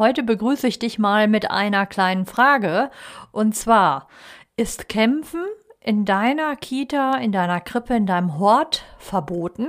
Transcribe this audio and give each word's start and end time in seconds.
Heute 0.00 0.22
begrüße 0.22 0.66
ich 0.66 0.78
dich 0.78 0.98
mal 0.98 1.28
mit 1.28 1.50
einer 1.50 1.84
kleinen 1.84 2.24
Frage. 2.24 2.90
Und 3.32 3.54
zwar, 3.54 4.08
ist 4.56 4.88
Kämpfen 4.88 5.44
in 5.78 6.06
deiner 6.06 6.56
Kita, 6.56 7.18
in 7.18 7.32
deiner 7.32 7.60
Krippe, 7.60 7.96
in 7.96 8.06
deinem 8.06 8.38
Hort 8.38 8.82
verboten? 8.96 9.68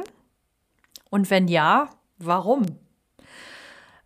Und 1.10 1.30
wenn 1.30 1.50
ja, 1.50 1.90
warum? 2.18 2.64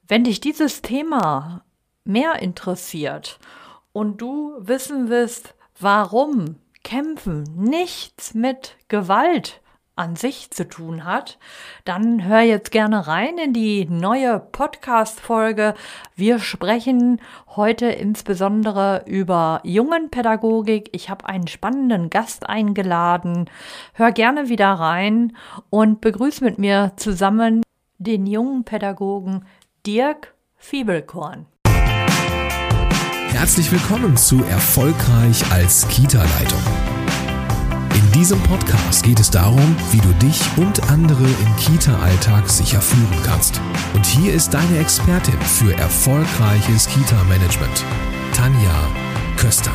Wenn 0.07 0.23
dich 0.23 0.39
dieses 0.39 0.81
Thema 0.81 1.63
mehr 2.05 2.41
interessiert 2.41 3.39
und 3.93 4.19
du 4.19 4.55
wissen 4.57 5.09
willst, 5.09 5.53
warum 5.79 6.55
Kämpfen 6.83 7.43
nichts 7.55 8.33
mit 8.33 8.77
Gewalt 8.87 9.61
an 9.95 10.15
sich 10.15 10.51
zu 10.51 10.67
tun 10.67 11.05
hat, 11.05 11.37
dann 11.85 12.25
hör 12.25 12.41
jetzt 12.41 12.71
gerne 12.71 13.07
rein 13.07 13.37
in 13.37 13.53
die 13.53 13.85
neue 13.85 14.39
Podcast-Folge. 14.39 15.73
Wir 16.15 16.39
sprechen 16.39 17.21
heute 17.55 17.87
insbesondere 17.87 19.03
über 19.05 19.61
Jungenpädagogik. 19.63 20.89
Ich 20.91 21.09
habe 21.09 21.27
einen 21.27 21.47
spannenden 21.47 22.09
Gast 22.09 22.47
eingeladen. 22.47 23.49
Hör 23.93 24.11
gerne 24.11 24.49
wieder 24.49 24.73
rein 24.73 25.35
und 25.69 26.01
begrüße 26.01 26.43
mit 26.43 26.59
mir 26.59 26.91
zusammen 26.97 27.63
den 27.97 28.25
jungen 28.25 28.65
Pädagogen 28.65 29.45
Dirk 29.85 30.33
Fiebelkorn. 30.57 31.45
Herzlich 33.29 33.71
willkommen 33.71 34.17
zu 34.17 34.43
Erfolgreich 34.45 35.51
als 35.51 35.87
Kita-Leitung. 35.89 37.04
In 38.15 38.21
diesem 38.21 38.41
Podcast 38.43 39.03
geht 39.03 39.19
es 39.19 39.29
darum, 39.29 39.75
wie 39.91 39.97
du 39.97 40.07
dich 40.25 40.39
und 40.55 40.89
andere 40.89 41.25
im 41.25 41.55
Kita-Alltag 41.57 42.49
sicher 42.49 42.79
führen 42.79 43.21
kannst. 43.25 43.59
Und 43.93 44.05
hier 44.05 44.33
ist 44.33 44.53
deine 44.53 44.79
Expertin 44.79 45.37
für 45.41 45.73
erfolgreiches 45.73 46.87
Kita-Management, 46.87 47.83
Tanja 48.33 48.87
Köster. 49.35 49.73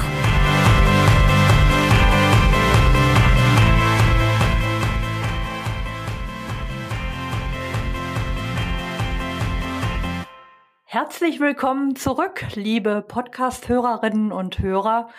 Herzlich 10.87 11.41
willkommen 11.41 11.95
zurück, 11.95 12.47
liebe 12.54 13.04
Podcast-Hörerinnen 13.07 14.32
und 14.32 14.60
Hörer. 14.60 15.10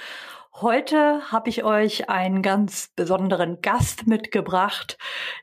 Heute 0.62 1.32
habe 1.32 1.50
ich 1.50 1.64
euch 1.64 2.08
einen 2.08 2.44
ganz 2.44 2.92
besonderen 2.96 3.62
Gast 3.62 4.06
mitgebracht, 4.06 5.00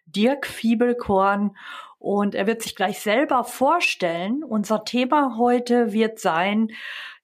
Dirk 0.07 0.47
Fiebelkorn. 0.47 1.57
Und 1.99 2.37
er 2.37 2.47
wird 2.47 2.63
sich 2.63 2.77
gleich 2.77 3.01
selber 3.01 3.43
vorstellen. 3.43 4.45
Unser 4.45 4.85
Thema 4.85 5.37
heute 5.37 5.93
wird 5.93 6.21
sein 6.21 6.69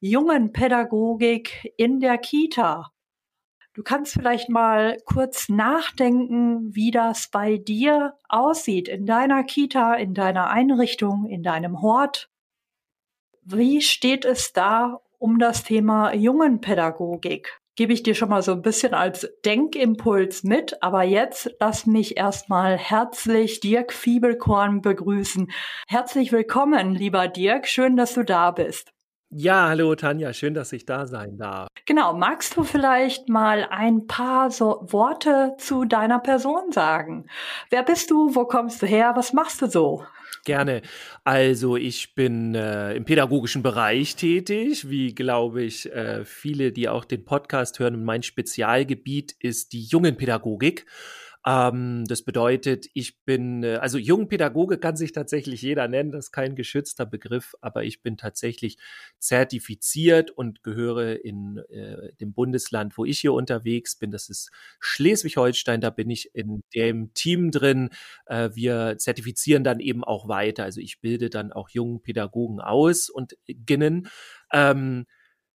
Jungenpädagogik 0.01 1.73
in 1.77 2.01
der 2.01 2.19
Kita. 2.19 2.91
Du 3.75 3.85
kannst 3.85 4.15
vielleicht 4.15 4.49
mal 4.49 4.99
kurz 5.05 5.49
nachdenken, 5.49 6.75
wie 6.75 6.91
das 6.91 7.29
bei 7.29 7.59
dir 7.59 8.19
aussieht 8.29 8.89
in 8.89 9.07
deiner 9.07 9.45
Kita, 9.45 9.95
in 9.95 10.15
deiner 10.15 10.51
Einrichtung, 10.51 11.27
in 11.27 11.45
deinem 11.45 11.81
Hort. 11.81 12.29
Wie 13.43 13.83
steht 13.83 14.25
es 14.25 14.53
da 14.53 15.01
um 15.19 15.39
das 15.39 15.63
Thema 15.63 16.13
Jungenpädagogik? 16.13 17.61
Gebe 17.77 17.93
ich 17.93 18.05
dir 18.05 18.15
schon 18.15 18.29
mal 18.29 18.41
so 18.41 18.53
ein 18.53 18.63
bisschen 18.63 18.95
als 18.95 19.29
Denkimpuls 19.45 20.45
mit, 20.45 20.81
aber 20.81 21.03
jetzt 21.03 21.51
lass 21.59 21.87
mich 21.87 22.17
erstmal 22.17 22.79
herzlich 22.79 23.59
Dirk 23.59 23.93
Fiebelkorn 23.93 24.81
begrüßen. 24.81 25.51
Herzlich 25.89 26.31
willkommen, 26.31 26.95
lieber 26.95 27.27
Dirk, 27.27 27.67
schön, 27.67 27.97
dass 27.97 28.15
du 28.15 28.23
da 28.23 28.53
bist. 28.53 28.93
Ja, 29.31 29.71
hallo 29.71 29.97
Tanja, 29.97 30.33
schön, 30.33 30.55
dass 30.55 30.73
ich 30.73 30.87
da 30.87 31.09
sein 31.09 31.37
darf. 31.37 31.67
Genau, 31.85 32.15
magst 32.15 32.57
du 32.57 32.63
vielleicht 32.63 33.29
mal 33.29 33.67
ein 33.69 34.07
paar 34.07 34.53
so 34.53 34.87
Worte 34.93 35.57
zu 35.59 35.85
deiner 35.85 36.21
Person 36.21 36.71
sagen? 36.71 37.27
Wer 37.71 37.83
bist 37.83 38.13
du? 38.13 38.37
Wo 38.37 38.45
kommst 38.45 38.83
du 38.83 38.87
her? 38.87 39.15
Was 39.17 39.33
machst 39.33 39.61
du 39.61 39.67
so? 39.67 40.05
Gerne. 40.45 40.83
Also 41.25 41.77
ich 41.77 42.15
bin 42.15 42.55
äh, 42.55 42.95
im 42.95 43.07
pädagogischen 43.07 43.63
Bereich 43.63 44.15
tätig, 44.15 44.91
wie 44.91 45.15
glaube 45.15 45.63
ich 45.63 45.91
äh, 45.91 46.25
viele, 46.27 46.71
die 46.71 46.89
auch 46.91 47.07
den 47.07 47.25
Podcast 47.25 47.79
hören. 47.79 47.95
Und 47.95 48.05
mein 48.05 48.23
Spezialgebiet 48.23 49.35
ist 49.41 49.73
die 49.73 49.83
Jungenpädagogik. 49.85 50.85
Ähm, 51.47 52.05
das 52.07 52.23
bedeutet, 52.23 52.87
ich 52.95 53.19
bin, 53.25 53.63
äh, 53.65 53.75
also 53.77 53.99
Jungpädagoge 53.99 54.79
kann 54.79 54.97
sich 54.97 55.13
tatsächlich 55.13 55.61
jeder 55.61 55.89
nennen, 55.89 56.11
das 56.11 56.27
ist 56.27 56.33
kein 56.33 56.57
geschützter 56.57 57.05
Begriff, 57.05 57.55
aber 57.61 57.85
ich 57.85 58.03
bin 58.03 58.17
tatsächlich 58.17 58.79
zertifiziert 59.19 60.31
und 60.31 60.63
gehöre 60.63 61.23
in 61.23 61.59
äh, 61.69 62.13
dem 62.21 62.33
Bundesland, 62.33 62.97
wo 62.97 63.05
ich 63.05 63.21
hier 63.21 63.35
unterwegs 63.35 63.97
bin, 63.97 64.11
das 64.11 64.31
ist 64.31 64.51
Schleswig-Holstein, 64.81 65.83
da 65.83 65.91
bin 65.91 66.09
ich 66.09 66.35
in 66.35 66.63
dem 66.75 67.13
Team 67.13 67.51
drin. 67.51 67.91
Äh, 68.27 68.51
wir 68.55 68.97
zertifizieren 68.99 69.65
dann 69.65 69.81
eben 69.81 70.03
auch 70.03 70.29
weiter, 70.29 70.65
also 70.65 70.81
ich 70.81 71.01
bilde 71.01 71.29
dann 71.29 71.53
auch 71.53 71.69
jungen 71.69 72.01
Pädagogen 72.03 72.61
aus 72.61 73.11
und 73.11 73.37
ginnen. 73.47 74.09
Ähm, 74.53 75.05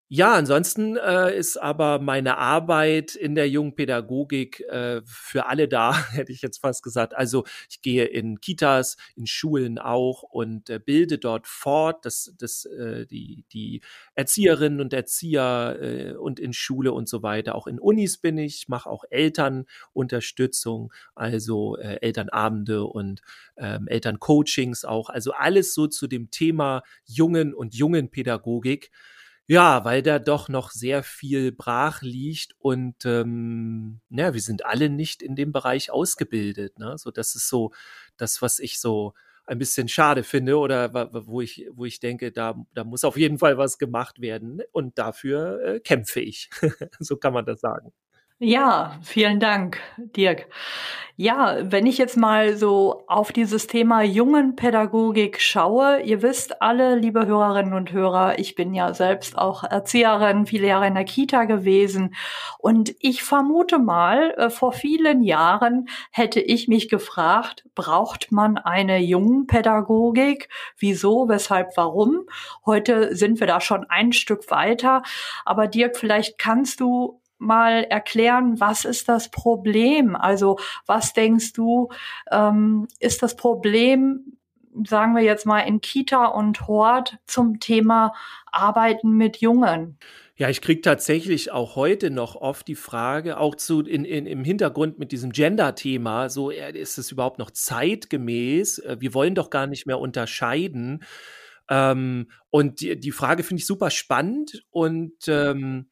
ja, 0.09 0.35
ansonsten 0.35 0.95
äh, 0.95 1.37
ist 1.37 1.57
aber 1.57 1.99
meine 1.99 2.37
Arbeit 2.37 3.13
in 3.15 3.35
der 3.35 3.49
jungen 3.49 3.75
Pädagogik 3.75 4.61
äh, 4.61 5.01
für 5.05 5.47
alle 5.47 5.67
da, 5.67 6.01
hätte 6.13 6.31
ich 6.31 6.41
jetzt 6.41 6.59
fast 6.59 6.81
gesagt. 6.81 7.13
Also 7.13 7.43
ich 7.69 7.81
gehe 7.81 8.05
in 8.05 8.39
Kitas, 8.39 8.95
in 9.17 9.27
Schulen 9.27 9.77
auch 9.79 10.23
und 10.23 10.69
äh, 10.69 10.79
bilde 10.79 11.17
dort 11.17 11.45
fort, 11.45 12.05
dass, 12.05 12.33
dass 12.39 12.63
äh, 12.65 13.05
die, 13.05 13.43
die 13.51 13.81
Erzieherinnen 14.15 14.79
und 14.79 14.93
Erzieher 14.93 15.77
äh, 15.81 16.13
und 16.13 16.39
in 16.39 16.53
Schule 16.53 16.93
und 16.93 17.09
so 17.09 17.21
weiter. 17.21 17.55
Auch 17.55 17.67
in 17.67 17.77
Unis 17.77 18.17
bin 18.17 18.37
ich, 18.37 18.69
mache 18.69 18.89
auch 18.89 19.03
Elternunterstützung, 19.09 20.93
also 21.15 21.75
äh, 21.75 21.97
Elternabende 22.01 22.85
und 22.85 23.21
ähm, 23.57 23.89
Elterncoachings 23.89 24.85
auch. 24.85 25.09
Also 25.09 25.33
alles 25.33 25.73
so 25.73 25.85
zu 25.87 26.07
dem 26.07 26.31
Thema 26.31 26.83
Jungen 27.05 27.53
und 27.53 27.75
Jungenpädagogik. 27.75 28.89
Ja, 29.49 29.85
weil 29.85 30.01
da 30.01 30.19
doch 30.19 30.49
noch 30.49 30.71
sehr 30.71 31.03
viel 31.03 31.53
brach 31.53 32.01
liegt 32.01 32.53
und 32.59 33.05
ähm, 33.05 34.01
ja, 34.09 34.33
wir 34.33 34.41
sind 34.41 34.65
alle 34.65 34.89
nicht 34.89 35.21
in 35.21 35.35
dem 35.37 35.53
Bereich 35.53 35.89
ausgebildet. 35.89 36.77
Ne? 36.79 36.97
So, 36.97 37.11
das 37.11 37.33
ist 37.33 37.47
so 37.47 37.71
das, 38.17 38.41
was 38.41 38.59
ich 38.59 38.77
so 38.81 39.13
ein 39.45 39.57
bisschen 39.57 39.87
schade 39.87 40.23
finde 40.23 40.57
oder 40.57 40.93
wo 41.25 41.39
ich, 41.39 41.65
wo 41.71 41.85
ich 41.85 42.01
denke, 42.01 42.33
da, 42.33 42.55
da 42.73 42.83
muss 42.83 43.05
auf 43.05 43.15
jeden 43.15 43.37
Fall 43.39 43.57
was 43.57 43.77
gemacht 43.77 44.19
werden 44.19 44.61
und 44.73 44.97
dafür 44.97 45.61
äh, 45.63 45.79
kämpfe 45.79 46.19
ich. 46.19 46.49
so 46.99 47.15
kann 47.15 47.31
man 47.31 47.45
das 47.45 47.61
sagen. 47.61 47.93
Ja, 48.39 48.99
vielen 49.01 49.39
Dank, 49.39 49.79
Dirk. 49.97 50.45
Ja, 51.15 51.57
wenn 51.61 51.87
ich 51.87 51.97
jetzt 51.97 52.17
mal 52.17 52.55
so 52.55 53.03
auf 53.07 53.31
dieses 53.31 53.65
Thema 53.65 54.03
Jungenpädagogik 54.03 55.41
schaue, 55.41 56.01
ihr 56.03 56.21
wisst 56.21 56.61
alle, 56.61 56.95
liebe 56.95 57.25
Hörerinnen 57.25 57.73
und 57.73 57.91
Hörer, 57.91 58.37
ich 58.37 58.53
bin 58.53 58.75
ja 58.75 58.93
selbst 58.93 59.35
auch 59.39 59.63
Erzieherin, 59.63 60.45
viele 60.45 60.67
Jahre 60.67 60.85
in 60.85 60.93
der 60.93 61.05
Kita 61.05 61.45
gewesen 61.45 62.13
und 62.59 62.93
ich 62.99 63.23
vermute 63.23 63.79
mal, 63.79 64.35
äh, 64.37 64.51
vor 64.51 64.71
vielen 64.71 65.23
Jahren 65.23 65.87
hätte 66.11 66.39
ich 66.39 66.67
mich 66.67 66.89
gefragt, 66.89 67.63
braucht 67.73 68.31
man 68.31 68.59
eine 68.59 68.99
Jungenpädagogik? 68.99 70.49
Wieso, 70.77 71.27
weshalb, 71.27 71.75
warum? 71.75 72.27
Heute 72.67 73.15
sind 73.15 73.39
wir 73.39 73.47
da 73.47 73.61
schon 73.61 73.85
ein 73.89 74.13
Stück 74.13 74.51
weiter, 74.51 75.01
aber 75.45 75.65
Dirk, 75.65 75.97
vielleicht 75.97 76.37
kannst 76.37 76.79
du 76.79 77.19
mal 77.37 77.83
erklären, 77.83 78.59
was 78.59 78.85
ist 78.85 79.09
das 79.09 79.29
Problem? 79.29 80.15
Also 80.15 80.57
was 80.85 81.13
denkst 81.13 81.53
du, 81.53 81.89
ähm, 82.31 82.87
ist 82.99 83.23
das 83.23 83.35
Problem, 83.35 84.37
sagen 84.85 85.15
wir 85.15 85.23
jetzt 85.23 85.45
mal 85.45 85.61
in 85.61 85.81
Kita 85.81 86.25
und 86.25 86.67
Hort 86.67 87.17
zum 87.25 87.59
Thema 87.59 88.13
Arbeiten 88.51 89.11
mit 89.11 89.37
Jungen? 89.37 89.97
Ja, 90.35 90.49
ich 90.49 90.61
kriege 90.61 90.81
tatsächlich 90.81 91.51
auch 91.51 91.75
heute 91.75 92.11
noch 92.11 92.35
oft 92.35 92.67
die 92.67 92.75
Frage, 92.75 93.39
auch 93.39 93.55
zu 93.55 93.81
in, 93.81 94.05
in, 94.05 94.27
im 94.27 94.43
Hintergrund 94.43 94.99
mit 94.99 95.11
diesem 95.11 95.31
Gender-Thema, 95.31 96.29
so 96.29 96.51
ist 96.51 96.99
es 96.99 97.11
überhaupt 97.11 97.39
noch 97.39 97.49
zeitgemäß? 97.49 98.79
Äh, 98.79 98.97
wir 98.99 99.15
wollen 99.15 99.33
doch 99.33 99.49
gar 99.49 99.65
nicht 99.65 99.87
mehr 99.87 99.99
unterscheiden. 99.99 101.03
Ähm, 101.69 102.29
und 102.51 102.81
die, 102.81 102.99
die 102.99 103.11
Frage 103.11 103.41
finde 103.41 103.61
ich 103.61 103.67
super 103.67 103.89
spannend 103.89 104.63
und 104.69 105.15
ähm, 105.27 105.89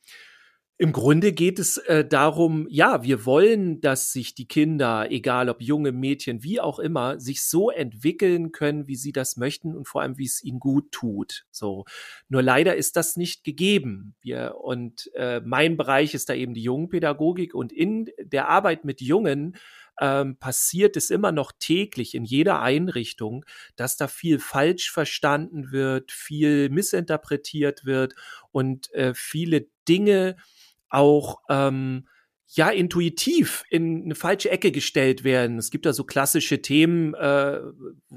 im 0.77 0.92
Grunde 0.92 1.31
geht 1.31 1.57
es 1.57 1.77
äh, 1.77 2.04
darum, 2.04 2.68
ja, 2.69 3.01
wir 3.01 3.25
wollen, 3.25 3.80
dass 3.80 4.12
sich 4.12 4.36
die 4.36 4.48
Kinder, 4.48 5.10
egal 5.10 5.48
ob 5.48 5.62
junge 5.62 5.94
Mädchen, 5.94 6.44
wie 6.44 6.60
auch 6.60 6.80
immer, 6.80 7.18
sich 7.18 7.44
so 7.44 7.69
entwickeln 7.69 8.51
können, 8.51 8.86
wie 8.86 8.98
sie 8.98 9.13
das 9.13 9.38
möchten 9.38 9.74
und 9.74 9.88
vor 9.88 10.01
allem, 10.01 10.18
wie 10.18 10.25
es 10.25 10.44
ihnen 10.44 10.60
gut 10.60 10.92
tut. 10.92 11.45
So. 11.50 11.86
Nur 12.27 12.42
leider 12.42 12.75
ist 12.75 12.98
das 12.98 13.16
nicht 13.16 13.45
gegeben. 13.45 14.16
Wir, 14.19 14.56
und 14.62 15.10
äh, 15.16 15.39
mein 15.45 15.77
Bereich 15.77 16.13
ist 16.13 16.27
da 16.27 16.33
eben 16.33 16.54
die 16.54 16.63
Jungenpädagogik 16.63 17.56
und 17.56 17.72
in 17.72 18.10
der 18.22 18.50
Arbeit 18.50 18.83
mit 18.83 19.00
Jungen 19.00 19.56
ähm, 20.01 20.38
passiert 20.38 20.98
es 20.98 21.10
immer 21.10 21.31
noch 21.31 21.54
täglich 21.57 22.16
in 22.16 22.25
jeder 22.25 22.62
Einrichtung, 22.62 23.45
dass 23.77 23.95
da 23.95 24.10
viel 24.10 24.39
falsch 24.39 24.92
verstanden 24.92 25.72
wird, 25.72 26.12
viel 26.12 26.69
missinterpretiert 26.69 27.86
wird 27.86 28.13
und 28.51 28.94
äh, 28.94 29.13
viele 29.16 29.68
Dinge 29.88 30.36
auch 30.96 31.42
ähm, 31.50 32.08
ja 32.48 32.70
intuitiv 32.70 33.64
in 33.70 34.04
eine 34.04 34.16
falsche 34.16 34.52
Ecke 34.52 34.72
gestellt 34.72 35.24
werden. 35.24 35.58
Es 35.58 35.72
gibt 35.72 35.86
da 35.86 35.94
so 35.94 36.04
klassische 36.04 36.62
Themen, 36.62 37.16
äh, 37.16 37.60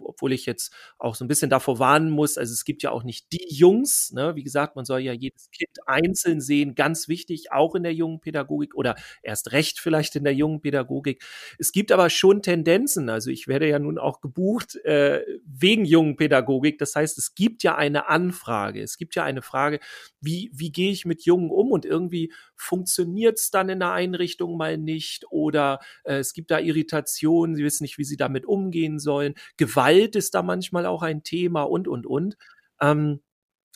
obwohl 0.03 0.33
ich 0.33 0.45
jetzt 0.45 0.73
auch 0.99 1.15
so 1.15 1.25
ein 1.25 1.29
bisschen 1.29 1.49
davor 1.49 1.79
warnen 1.79 2.11
muss. 2.11 2.37
Also 2.37 2.53
es 2.53 2.65
gibt 2.65 2.83
ja 2.83 2.91
auch 2.91 3.05
nicht 3.05 3.33
die 3.33 3.47
Jungs. 3.49 4.13
Ne? 4.13 4.37
Wie 4.37 4.43
gesagt, 4.43 4.77
man 4.77 4.85
soll 4.85 5.01
ja 5.01 5.13
jedes 5.13 5.51
Kind 5.51 5.71
einzeln 5.87 6.41
sehen. 6.41 6.75
Ganz 6.75 7.09
wichtig, 7.09 7.53
auch 7.53 7.75
in 7.75 7.83
der 7.83 7.95
jungen 7.95 8.21
Pädagogik 8.21 8.75
oder 8.75 8.97
erst 9.23 9.53
recht 9.53 9.81
vielleicht 9.81 10.15
in 10.15 10.25
der 10.25 10.35
jungen 10.35 10.61
Pädagogik. 10.61 11.25
Es 11.59 11.73
gibt 11.73 11.91
aber 11.91 12.11
schon 12.11 12.43
Tendenzen. 12.43 13.09
Also 13.09 13.31
ich 13.31 13.49
werde 13.49 13.67
ja 13.69 13.79
nun 13.79 13.99
auch 13.99 14.21
gebucht 14.21 14.77
äh, 14.85 15.23
wegen 15.47 15.87
jungen 15.87 16.17
Pädagogik. 16.17 16.79
Das 16.79 16.95
heißt, 16.95 17.17
es 17.17 17.35
gibt 17.35 17.63
ja 17.63 17.77
eine 17.77 18.09
Anfrage. 18.09 18.83
Es 18.83 18.99
gibt 18.99 19.15
ja 19.15 19.25
eine 19.25 19.41
Frage, 19.41 19.81
wie, 20.21 20.51
wie 20.53 20.71
gehe 20.71 20.93
ich 20.93 21.07
mit 21.07 21.25
Jungen 21.25 21.51
um? 21.51 21.73
Und 21.73 21.87
irgendwie 21.87 22.33
funktioniert 22.57 23.39
es 23.39 23.51
dann 23.51 23.71
in 23.71 23.81
der 23.81 23.93
Einrichtung 23.93 24.18
mal 24.57 24.77
nicht 24.79 25.25
oder 25.31 25.81
äh, 26.05 26.17
es 26.17 26.33
gibt 26.33 26.51
da 26.51 26.59
Irritationen, 26.59 27.57
sie 27.57 27.65
wissen 27.65 27.85
nicht, 27.85 27.99
wie 27.99 28.05
sie 28.05 28.17
damit 28.17 28.47
umgehen 28.47 28.99
sollen. 28.99 29.35
Gewalt 29.57 30.17
ist 30.17 30.35
da 30.35 30.43
manchmal 30.43 30.87
auch 30.87 31.03
ein 31.03 31.23
Thema 31.23 31.63
und, 31.63 31.89
und, 31.89 32.07
und. 32.07 32.37
Ähm, 32.81 33.21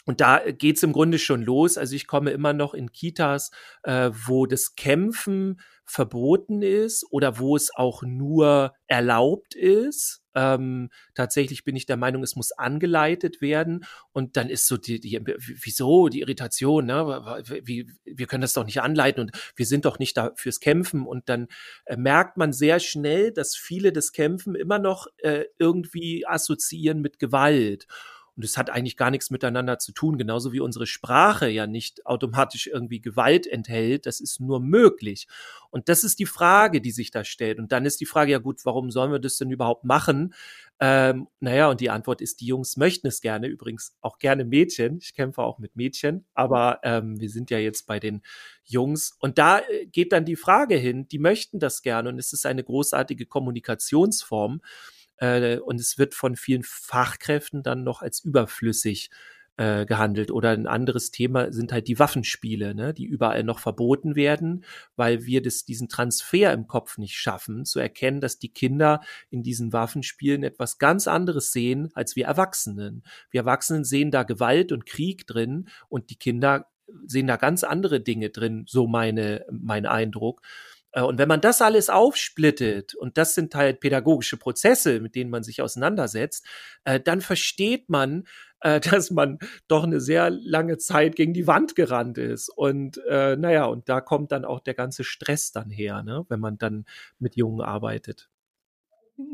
und 0.05 0.21
da 0.21 0.41
geht's 0.51 0.83
im 0.83 0.93
Grunde 0.93 1.19
schon 1.19 1.43
los. 1.43 1.79
Also 1.79 1.95
ich 1.95 2.07
komme 2.07 2.31
immer 2.31 2.53
noch 2.53 2.75
in 2.75 2.93
Kitas, 2.93 3.51
äh, 3.85 4.11
wo 4.13 4.47
das 4.47 4.75
Kämpfen 4.75 5.61
verboten 5.85 6.63
ist 6.63 7.05
oder 7.11 7.39
wo 7.39 7.55
es 7.57 7.75
auch 7.75 8.03
nur 8.03 8.75
erlaubt 8.87 9.55
ist. 9.55 10.23
Ähm, 10.35 10.91
tatsächlich 11.15 11.65
bin 11.65 11.77
ich 11.77 11.87
der 11.87 11.97
Meinung, 11.97 12.23
es 12.23 12.37
muss 12.37 12.53
angeleitet 12.53 13.41
werden. 13.41 13.85
Und 14.13 14.37
dann 14.37 14.49
ist 14.49 14.67
so 14.67 14.77
die, 14.77 15.01
die 15.01 15.21
wieso 15.37 16.09
die 16.09 16.21
Irritation, 16.21 16.87
ne? 16.87 17.43
Wie, 17.65 17.87
wir 18.05 18.27
können 18.27 18.43
das 18.43 18.55
doch 18.55 18.65
nicht 18.65 18.81
anleiten 18.81 19.21
und 19.21 19.33
wir 19.55 19.67
sind 19.67 19.85
doch 19.85 19.99
nicht 19.99 20.17
da 20.17 20.33
fürs 20.37 20.61
Kämpfen. 20.61 21.07
Und 21.07 21.29
dann 21.29 21.49
äh, 21.85 21.97
merkt 21.97 22.37
man 22.37 22.53
sehr 22.53 22.81
schnell, 22.81 23.33
dass 23.33 23.55
viele 23.55 23.93
das 23.93 24.13
Kämpfen 24.13 24.55
immer 24.55 24.79
noch 24.79 25.07
äh, 25.19 25.45
irgendwie 25.59 26.27
assoziieren 26.27 27.03
mit 27.03 27.19
Gewalt. 27.19 27.87
Und 28.37 28.45
es 28.45 28.57
hat 28.57 28.71
eigentlich 28.71 28.97
gar 28.97 29.11
nichts 29.11 29.31
miteinander 29.31 29.79
zu 29.79 29.93
tun, 29.93 30.17
genauso 30.17 30.53
wie 30.53 30.61
unsere 30.61 30.87
Sprache 30.87 31.49
ja 31.49 31.67
nicht 31.67 32.07
automatisch 32.07 32.67
irgendwie 32.67 33.01
Gewalt 33.01 33.47
enthält. 33.47 34.07
Das 34.07 34.21
ist 34.21 34.41
nur 34.41 34.61
möglich. 34.61 35.27
Und 35.71 35.89
das 35.89 36.03
ist 36.03 36.19
die 36.19 36.27
Frage, 36.27 36.81
die 36.81 36.93
sich 36.93 37.11
da 37.11 37.25
stellt. 37.25 37.59
Und 37.59 37.73
dann 37.73 37.85
ist 37.85 38.01
die 38.01 38.07
Frage, 38.07 38.33
ja 38.33 38.39
gut, 38.39 38.65
warum 38.65 38.91
sollen 38.91 39.13
wir 39.13 39.19
das 39.19 39.37
denn 39.37 39.51
überhaupt 39.51 39.85
machen? 39.85 40.35
Ähm, 40.81 41.29
naja, 41.41 41.71
und 41.71 41.81
die 41.81 41.91
Antwort 41.91 42.21
ist, 42.21 42.41
die 42.41 42.47
Jungs 42.47 42.77
möchten 42.77 43.07
es 43.07 43.21
gerne, 43.21 43.47
übrigens 43.47 43.97
auch 44.01 44.19
gerne 44.19 44.45
Mädchen. 44.45 44.99
Ich 45.01 45.15
kämpfe 45.15 45.43
auch 45.43 45.59
mit 45.59 45.77
Mädchen, 45.77 46.25
aber 46.35 46.81
ähm, 46.83 47.21
wir 47.21 47.31
sind 47.31 47.51
ja 47.51 47.59
jetzt 47.59 47.87
bei 47.87 48.01
den 48.01 48.23
Jungs. 48.65 49.17
Und 49.21 49.39
da 49.39 49.61
äh, 49.61 49.87
geht 49.87 50.13
dann 50.13 50.25
die 50.25 50.37
Frage 50.37 50.75
hin, 50.77 51.07
die 51.07 51.19
möchten 51.19 51.59
das 51.59 51.83
gerne 51.83 52.09
und 52.09 52.19
es 52.19 52.33
ist 52.33 52.47
eine 52.47 52.65
großartige 52.65 53.27
Kommunikationsform. 53.27 54.61
Äh, 55.23 55.59
und 55.59 55.81
es 55.81 55.99
wird 55.99 56.15
von 56.15 56.35
vielen 56.35 56.65
Fachkräften 56.65 57.63
dann 57.63 57.85
noch 57.85 58.03
als 58.03 58.21
überflüssig 58.21 59.11
äh, 59.57 59.87
gehandelt. 59.87 60.33
Oder 60.33 60.51
ein 60.51 60.67
anderes 60.67 61.13
Thema 61.13 61.53
sind 61.53 61.73
halt 61.73 61.87
die 61.87 61.99
Waffenspiele, 61.99 62.75
ne, 62.75 62.93
die 62.93 63.05
überall 63.05 63.45
noch 63.45 63.61
verboten 63.61 64.17
werden, 64.17 64.65
weil 64.97 65.25
wir 65.25 65.41
das, 65.41 65.65
diesen 65.65 65.89
Transfer 65.89 66.53
im 66.53 66.67
Kopf 66.67 66.99
nicht 66.99 67.17
schaffen, 67.17 67.65
zu 67.65 67.79
erkennen, 67.79 68.21
dass 68.21 68.41
die 68.41 68.53
Kinder 68.53 69.01
in 69.31 69.45
diesen 69.45 69.73
Waffenspielen 69.73 70.43
etwas 70.43 70.79
ganz 70.79 71.07
anderes 71.07 71.53
sehen 71.53 71.91
als 71.95 72.17
wir 72.17 72.27
Erwachsenen. 72.27 73.05
Wir 73.31 73.43
Erwachsenen 73.43 73.85
sehen 73.85 74.11
da 74.11 74.25
Gewalt 74.25 74.73
und 74.73 74.87
Krieg 74.87 75.27
drin 75.27 75.69
und 75.89 76.11
die 76.11 76.17
Kinder 76.17 76.67
sehen 77.07 77.29
da 77.29 77.37
ganz 77.37 77.63
andere 77.63 78.01
Dinge 78.01 78.31
drin, 78.31 78.65
so 78.67 78.87
meine, 78.87 79.47
mein 79.51 79.87
Eindruck. 79.87 80.43
Äh, 80.93 81.03
und 81.03 81.19
wenn 81.19 81.29
man 81.29 81.41
das 81.41 81.63
alles 81.63 81.91
aufsplittet, 81.91 82.95
und 82.95 83.19
das 83.19 83.35
sind 83.35 83.55
halt 83.55 83.81
pädagogische 83.81 84.37
Prozesse, 84.37 85.01
mit 85.01 85.15
denen 85.15 85.31
man 85.31 85.43
sich 85.43 85.63
auseinandersetzt, 85.63 86.47
äh, 86.85 87.01
dann 87.01 87.21
versteht 87.21 87.89
man, 87.89 88.25
äh, 88.61 88.81
dass 88.81 89.11
man 89.11 89.39
doch 89.69 89.85
eine 89.85 90.01
sehr 90.01 90.31
lange 90.31 90.79
Zeit 90.79 91.17
gegen 91.17 91.35
die 91.35 91.47
Wand 91.47 91.75
gerannt 91.75 92.19
ist. 92.19 92.49
Und 92.49 93.01
naja, 93.07 93.65
und 93.65 93.89
da 93.89 94.01
kommt 94.01 94.33
dann 94.33 94.45
auch 94.45 94.61
der 94.61 94.75
ganze 94.75 95.05
Stress 95.05 95.53
dann 95.53 95.71
her, 95.71 96.03
ne, 96.03 96.25
wenn 96.29 96.41
man 96.41 96.59
dann 96.59 96.85
mit 97.19 97.37
Jungen 97.37 97.61
arbeitet. 97.61 98.29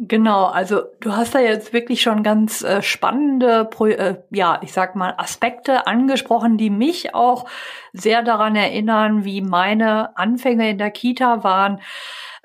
Genau, 0.07 0.47
also 0.47 0.83
du 1.01 1.15
hast 1.17 1.35
da 1.35 1.41
jetzt 1.41 1.73
wirklich 1.73 2.03
schon 2.03 2.23
ganz 2.23 2.63
äh, 2.63 2.83
spannende, 2.83 3.65
Pro 3.65 3.87
äh, 3.87 4.17
ja, 4.31 4.59
ich 4.63 4.73
sag 4.73 4.97
mal, 4.97 5.15
Aspekte 5.17 5.87
angesprochen, 5.87 6.57
die 6.57 6.71
mich 6.71 7.15
auch 7.15 7.47
sehr 7.93 8.23
daran 8.23 8.57
erinnern, 8.57 9.25
wie 9.25 9.41
meine 9.41 10.17
Anfänge 10.17 10.71
in 10.71 10.79
der 10.79 10.91
Kita 10.91 11.45
waren. 11.45 11.81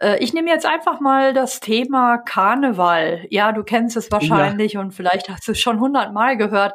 Äh, 0.03 0.17
ich 0.17 0.33
nehme 0.33 0.49
jetzt 0.49 0.65
einfach 0.65 0.99
mal 0.99 1.33
das 1.33 1.59
Thema 1.59 2.17
Karneval. 2.17 3.25
Ja, 3.29 3.51
du 3.51 3.63
kennst 3.63 3.95
es 3.95 4.11
wahrscheinlich 4.11 4.73
ja. 4.73 4.81
und 4.81 4.91
vielleicht 4.91 5.29
hast 5.29 5.47
du 5.47 5.53
es 5.53 5.59
schon 5.59 5.79
hundertmal 5.79 6.37
gehört 6.37 6.73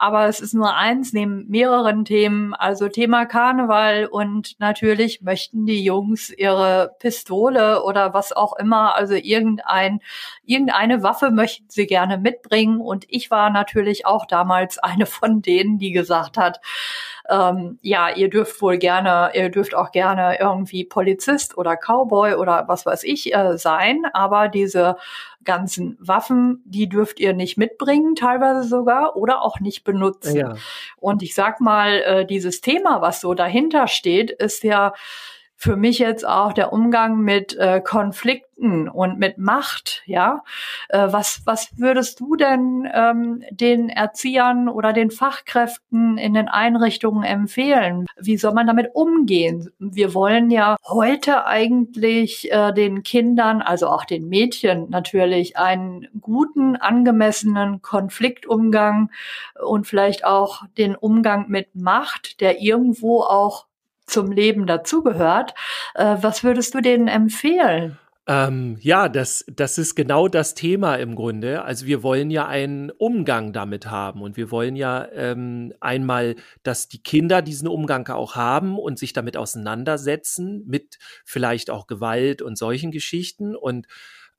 aber 0.00 0.26
es 0.26 0.38
ist 0.38 0.54
nur 0.54 0.76
eins 0.76 1.12
neben 1.12 1.48
mehreren 1.48 2.04
Themen, 2.04 2.54
also 2.54 2.88
Thema 2.88 3.26
Karneval 3.26 4.06
und 4.06 4.54
natürlich 4.60 5.22
möchten 5.22 5.66
die 5.66 5.82
Jungs 5.82 6.30
ihre 6.30 6.94
Pistole 7.00 7.82
oder 7.82 8.14
was 8.14 8.32
auch 8.32 8.56
immer, 8.56 8.94
also 8.94 9.14
irgendein, 9.14 10.00
irgendeine 10.44 11.02
Waffe 11.02 11.30
möchten 11.30 11.66
sie 11.68 11.86
gerne 11.86 12.16
mitbringen 12.16 12.80
und 12.80 13.06
ich 13.08 13.32
war 13.32 13.50
natürlich 13.50 14.06
auch 14.06 14.24
damals 14.24 14.78
eine 14.78 15.06
von 15.06 15.42
denen, 15.42 15.78
die 15.78 15.90
gesagt 15.90 16.38
hat, 16.38 16.60
ähm, 17.28 17.78
ja, 17.82 18.08
ihr 18.14 18.30
dürft 18.30 18.60
wohl 18.62 18.78
gerne, 18.78 19.30
ihr 19.34 19.50
dürft 19.50 19.74
auch 19.74 19.92
gerne 19.92 20.38
irgendwie 20.40 20.84
Polizist 20.84 21.58
oder 21.58 21.76
Cowboy 21.76 22.34
oder 22.34 22.64
was 22.68 22.86
weiß 22.86 23.04
ich 23.04 23.34
äh, 23.34 23.58
sein, 23.58 24.04
aber 24.12 24.48
diese 24.48 24.96
ganzen 25.44 25.96
Waffen, 26.00 26.62
die 26.64 26.88
dürft 26.88 27.20
ihr 27.20 27.32
nicht 27.32 27.56
mitbringen, 27.56 28.14
teilweise 28.14 28.62
sogar, 28.64 29.16
oder 29.16 29.42
auch 29.42 29.60
nicht 29.60 29.84
benutzen. 29.84 30.36
Ja. 30.36 30.54
Und 30.96 31.22
ich 31.22 31.34
sag 31.34 31.60
mal, 31.60 32.00
äh, 32.02 32.26
dieses 32.26 32.60
Thema, 32.60 33.00
was 33.00 33.20
so 33.20 33.34
dahinter 33.34 33.86
steht, 33.88 34.30
ist 34.30 34.64
ja 34.64 34.92
für 35.60 35.74
mich 35.74 35.98
jetzt 35.98 36.24
auch 36.24 36.52
der 36.52 36.72
Umgang 36.72 37.18
mit 37.20 37.56
äh, 37.56 37.80
Konflikten 37.80 38.88
und 38.88 39.18
mit 39.18 39.38
Macht, 39.38 40.04
ja. 40.06 40.44
Äh, 40.88 41.08
was, 41.10 41.42
was 41.46 41.70
würdest 41.76 42.20
du 42.20 42.36
denn 42.36 42.88
ähm, 42.94 43.42
den 43.50 43.88
Erziehern 43.88 44.68
oder 44.68 44.92
den 44.92 45.10
Fachkräften 45.10 46.16
in 46.16 46.34
den 46.34 46.48
Einrichtungen 46.48 47.24
empfehlen? 47.24 48.06
Wie 48.16 48.36
soll 48.36 48.54
man 48.54 48.68
damit 48.68 48.94
umgehen? 48.94 49.68
Wir 49.80 50.14
wollen 50.14 50.52
ja 50.52 50.76
heute 50.86 51.44
eigentlich 51.44 52.52
äh, 52.52 52.72
den 52.72 53.02
Kindern, 53.02 53.60
also 53.60 53.88
auch 53.88 54.04
den 54.04 54.28
Mädchen 54.28 54.88
natürlich, 54.90 55.56
einen 55.56 56.06
guten, 56.20 56.76
angemessenen 56.76 57.82
Konfliktumgang 57.82 59.10
und 59.60 59.88
vielleicht 59.88 60.24
auch 60.24 60.62
den 60.78 60.94
Umgang 60.94 61.48
mit 61.48 61.74
Macht, 61.74 62.40
der 62.40 62.60
irgendwo 62.60 63.22
auch 63.22 63.67
zum 64.08 64.32
Leben 64.32 64.66
dazugehört. 64.66 65.54
Äh, 65.94 66.16
was 66.20 66.44
würdest 66.44 66.74
du 66.74 66.80
denen 66.80 67.08
empfehlen? 67.08 67.98
Ähm, 68.30 68.76
ja, 68.80 69.08
das, 69.08 69.46
das 69.50 69.78
ist 69.78 69.94
genau 69.94 70.28
das 70.28 70.52
Thema 70.52 70.96
im 70.96 71.14
Grunde. 71.14 71.62
Also 71.62 71.86
wir 71.86 72.02
wollen 72.02 72.30
ja 72.30 72.46
einen 72.46 72.90
Umgang 72.90 73.54
damit 73.54 73.86
haben 73.90 74.20
und 74.20 74.36
wir 74.36 74.50
wollen 74.50 74.76
ja 74.76 75.08
ähm, 75.12 75.72
einmal, 75.80 76.36
dass 76.62 76.88
die 76.88 77.02
Kinder 77.02 77.40
diesen 77.40 77.68
Umgang 77.68 78.06
auch 78.08 78.36
haben 78.36 78.78
und 78.78 78.98
sich 78.98 79.14
damit 79.14 79.38
auseinandersetzen, 79.38 80.62
mit 80.66 80.98
vielleicht 81.24 81.70
auch 81.70 81.86
Gewalt 81.86 82.42
und 82.42 82.58
solchen 82.58 82.90
Geschichten. 82.90 83.56
Und 83.56 83.86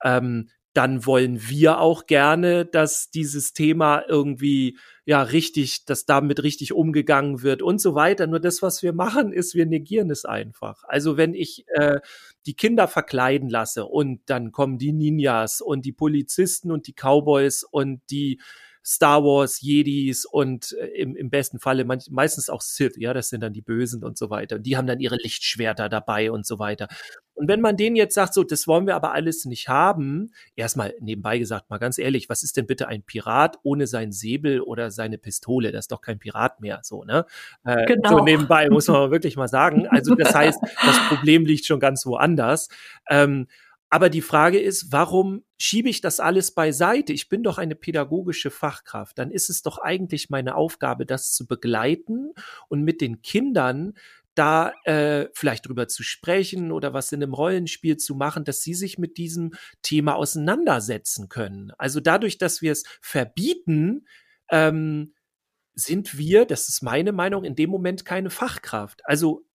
ähm, 0.03 0.49
dann 0.73 1.05
wollen 1.05 1.49
wir 1.49 1.79
auch 1.79 2.05
gerne, 2.05 2.65
dass 2.65 3.09
dieses 3.09 3.53
Thema 3.53 4.03
irgendwie 4.07 4.77
ja 5.05 5.23
richtig, 5.23 5.85
dass 5.85 6.05
damit 6.05 6.43
richtig 6.43 6.73
umgegangen 6.73 7.41
wird 7.41 7.61
und 7.63 7.81
so 7.81 7.95
weiter. 7.95 8.27
Nur 8.27 8.39
das, 8.39 8.61
was 8.61 8.83
wir 8.83 8.93
machen, 8.93 9.33
ist, 9.33 9.55
wir 9.55 9.65
negieren 9.65 10.11
es 10.11 10.25
einfach. 10.25 10.83
Also 10.88 11.17
wenn 11.17 11.33
ich 11.33 11.65
äh, 11.73 11.99
die 12.45 12.53
Kinder 12.53 12.88
verkleiden 12.88 13.49
lasse 13.49 13.85
und 13.85 14.21
dann 14.27 14.51
kommen 14.51 14.77
die 14.77 14.93
Ninjas 14.93 15.61
und 15.61 15.85
die 15.85 15.93
Polizisten 15.93 16.71
und 16.71 16.85
die 16.85 16.93
Cowboys 16.93 17.63
und 17.63 18.01
die 18.11 18.39
Star 18.89 19.24
Wars, 19.24 19.62
Jedis 19.62 20.25
und 20.25 20.75
äh, 20.79 20.88
im, 20.88 21.15
im 21.15 21.29
besten 21.29 21.60
Falle 21.60 21.86
manch, 21.86 22.08
meistens 22.10 22.50
auch 22.50 22.62
Sith, 22.62 22.98
ja, 22.98 23.13
das 23.13 23.29
sind 23.29 23.41
dann 23.41 23.53
die 23.53 23.62
Bösen 23.62 24.03
und 24.03 24.17
so 24.17 24.31
weiter. 24.31 24.58
Die 24.58 24.77
haben 24.77 24.88
dann 24.88 25.00
ihre 25.00 25.15
Lichtschwerter 25.15 25.89
dabei 25.89 26.31
und 26.31 26.43
so 26.48 26.58
weiter. 26.58 26.88
Und 27.36 27.48
wenn 27.48 27.62
man 27.62 27.77
denen 27.77 27.96
jetzt 27.96 28.15
sagt, 28.15 28.34
so, 28.34 28.43
das 28.43 28.67
wollen 28.67 28.88
wir 28.88 28.96
aber 28.96 29.13
alles 29.13 29.46
nicht 29.46 29.69
haben, 29.69 30.31
erstmal 30.55 30.96
nebenbei 31.00 31.38
gesagt, 31.38 31.69
mal 31.69 31.77
ganz 31.77 32.00
ehrlich, 32.00 32.29
was 32.29 32.41
ist 32.41 32.58
denn 32.58 32.65
bitte 32.65 32.88
ein 32.88 33.03
Pirat 33.03 33.60
ohne 33.62 33.86
sein 33.86 34.12
Säbel 34.12 34.60
oder 34.60 34.89
seine 34.89 35.19
Pistole? 35.19 35.72
Das 35.72 35.84
ist 35.84 35.91
doch 35.91 36.01
kein 36.01 36.17
Pirat 36.17 36.60
mehr, 36.60 36.79
so, 36.81 37.03
ne? 37.03 37.27
Äh, 37.65 37.86
genau. 37.86 38.10
So 38.10 38.24
nebenbei 38.24 38.72
muss 38.72 38.88
man 38.88 39.12
wirklich 39.12 39.38
mal 39.38 39.48
sagen. 39.48 39.88
Also 39.88 40.15
das 40.15 40.34
heißt, 40.34 40.60
das 40.84 41.00
Problem 41.10 41.46
liegt 41.46 41.67
schon 41.67 41.79
ganz 41.79 42.08
woanders. 42.08 42.69
Ähm, 43.08 43.46
Aber 43.89 44.10
die 44.10 44.22
Frage 44.22 44.60
ist, 44.60 44.91
warum 44.91 45.43
schiebe 45.58 45.89
ich 45.89 46.01
das 46.01 46.19
alles 46.19 46.53
beiseite? 46.53 47.12
Ich 47.12 47.27
bin 47.27 47.41
doch 47.41 47.58
eine 47.58 47.75
pädagogische 47.75 48.51
Fachkraft. 48.51 49.17
Dann 49.17 49.31
ist 49.31 49.50
es 49.50 49.63
doch 49.63 49.79
eigentlich 49.79 50.29
meine 50.29 50.55
Aufgabe, 50.55 51.05
das 51.05 51.34
zu 51.34 51.48
begleiten 51.48 52.34
und 52.67 52.84
mit 52.84 53.01
den 53.01 53.22
Kindern 53.22 53.93
da 54.36 54.74
äh, 54.86 55.27
vielleicht 55.34 55.67
drüber 55.67 55.88
zu 55.88 56.03
sprechen 56.03 56.72
oder 56.72 56.93
was 56.93 57.12
in 57.12 57.22
einem 57.22 57.34
Rollenspiel 57.34 57.98
zu 57.98 58.15
machen, 58.15 58.46
dass 58.46 58.62
sie 58.62 58.74
sich 58.74 58.98
mit 58.98 59.17
diesem 59.17 59.51
Thema 59.81 60.15
auseinandersetzen 60.15 61.27
können. 61.27 61.72
Also 61.77 62.00
dadurch, 62.00 62.38
dass 62.38 62.62
wir 62.62 62.72
es 62.72 62.84
verbieten, 63.01 64.08
ähm, 64.50 65.13
sind 65.74 66.17
wir, 66.17 66.46
das 66.46 66.69
ist 66.69 66.84
meine 66.84 67.12
Meinung, 67.12 67.43
in 67.43 67.55
dem 67.55 67.69
Moment 67.69 68.05
keine 68.05 68.29
Fachkraft. 68.29 69.01
Also 69.05 69.46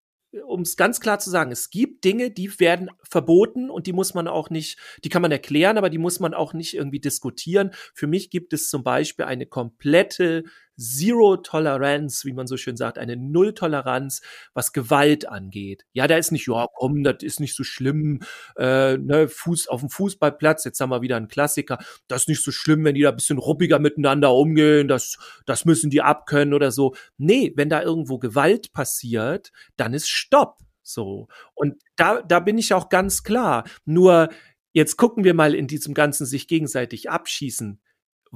um 0.47 0.63
es 0.63 0.77
ganz 0.77 1.01
klar 1.01 1.19
zu 1.19 1.31
sagen, 1.31 1.53
es 1.53 1.71
gibt 1.71 2.05
Dinge, 2.05 2.31
die 2.31 2.59
werden 2.61 2.91
verboten 3.03 3.71
und 3.71 3.87
die 3.87 3.93
muss 3.93 4.15
man 4.15 4.29
auch 4.29 4.51
nicht, 4.51 4.79
die 5.05 5.09
kann 5.09 5.23
man 5.23 5.33
erklären, 5.33 5.79
aber 5.79 5.91
die 5.91 5.99
muss 5.99 6.21
man 6.21 6.35
auch 6.35 6.53
nicht 6.53 6.75
irgendwie 6.75 7.01
diskutieren. 7.01 7.71
Für 7.95 8.07
mich 8.07 8.31
gibt 8.31 8.53
es 8.53 8.69
zum 8.69 8.83
Beispiel 8.83 9.25
eine 9.25 9.47
komplette 9.47 10.45
Zero 10.77 11.37
Tolerance, 11.37 12.25
wie 12.27 12.33
man 12.33 12.47
so 12.47 12.57
schön 12.57 12.77
sagt, 12.77 12.99
eine 12.99 13.17
Null-Toleranz, 13.17 14.23
was 14.55 14.73
Gewalt 14.73 15.29
angeht. 15.29 15.85
Ja, 15.93 16.07
da 16.07 16.17
ist 16.17 16.33
nicht, 16.33 16.47
ja, 16.49 16.67
komm, 16.75 17.05
das 17.05 17.17
ist 17.23 17.41
nicht 17.41 17.55
so 17.55 17.65
schlimm, 17.65 18.21
äh, 18.57 18.97
ne, 18.97 19.29
Fuß 19.29 19.69
auf 19.69 19.81
dem 19.81 19.91
Fußballplatz, 19.91 20.65
jetzt 20.65 20.81
haben 20.81 20.91
wir 20.91 21.03
wieder 21.03 21.17
einen 21.17 21.29
Klassiker, 21.29 21.79
das 22.09 22.23
ist 22.23 22.29
nicht 22.29 22.43
so 22.43 22.51
schlimm, 22.51 22.85
wenn 22.85 22.95
die 22.95 23.03
da 23.03 23.11
ein 23.11 23.17
bisschen 23.17 23.39
ruppiger 23.39 23.79
miteinander 23.79 24.35
umgehen, 24.35 24.89
das, 24.89 25.19
das 25.47 25.65
müssen 25.65 25.91
die 25.91 26.03
abkönnen 26.03 26.55
oder 26.55 26.71
so. 26.71 26.95
Nee, 27.19 27.53
wenn 27.57 27.69
da 27.69 27.83
irgendwo 27.83 28.19
Gewalt 28.19 28.73
passiert, 28.73 29.53
dann 29.77 29.95
ist 29.95 30.09
Stopp. 30.09 30.59
So. 30.83 31.29
Und 31.55 31.83
da, 31.97 32.23
da 32.23 32.41
bin 32.41 32.59
ich 32.59 32.75
auch 32.75 32.91
ganz 32.91 33.23
klar. 33.23 33.65
Nur, 33.87 34.29
jetzt 34.73 34.97
gucken 34.97 35.25
wir 35.25 35.35
mal 35.35 35.55
in 35.55 35.67
diesem 35.67 35.95
ganzen 35.95 36.27
sich 36.27 36.47
gegenseitig 36.47 37.11
abschießen 37.11 37.81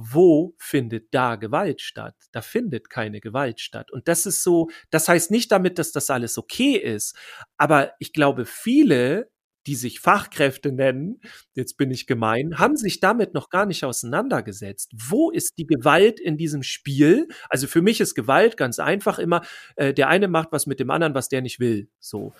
wo 0.01 0.55
findet 0.57 1.13
da 1.13 1.35
Gewalt 1.35 1.81
statt? 1.81 2.15
Da 2.31 2.41
findet 2.41 2.89
keine 2.89 3.19
Gewalt 3.19 3.59
statt. 3.59 3.91
Und 3.91 4.07
das 4.07 4.25
ist 4.25 4.43
so, 4.43 4.69
das 4.91 5.09
heißt 5.09 5.29
nicht 5.29 5.51
damit, 5.51 5.77
dass 5.77 5.91
das 5.91 6.09
alles 6.09 6.37
okay 6.37 6.77
ist, 6.77 7.17
aber 7.57 7.91
ich 7.99 8.13
glaube, 8.13 8.45
viele, 8.45 9.29
die 9.67 9.75
sich 9.75 9.99
Fachkräfte 9.99 10.71
nennen, 10.71 11.19
jetzt 11.53 11.75
bin 11.75 11.91
ich 11.91 12.07
gemein, 12.07 12.57
haben 12.57 12.77
sich 12.77 13.01
damit 13.01 13.33
noch 13.33 13.49
gar 13.49 13.65
nicht 13.65 13.83
auseinandergesetzt. 13.83 14.93
Wo 14.95 15.31
ist 15.31 15.57
die 15.57 15.65
Gewalt 15.65 16.21
in 16.21 16.37
diesem 16.37 16.63
Spiel? 16.63 17.27
Also 17.49 17.67
für 17.67 17.81
mich 17.81 17.99
ist 17.99 18.15
Gewalt 18.15 18.55
ganz 18.55 18.79
einfach 18.79 19.19
immer, 19.19 19.41
äh, 19.75 19.93
der 19.93 20.07
eine 20.07 20.29
macht 20.29 20.53
was 20.53 20.65
mit 20.65 20.79
dem 20.79 20.89
anderen, 20.89 21.13
was 21.13 21.27
der 21.27 21.41
nicht 21.41 21.59
will. 21.59 21.89
So. 21.99 22.33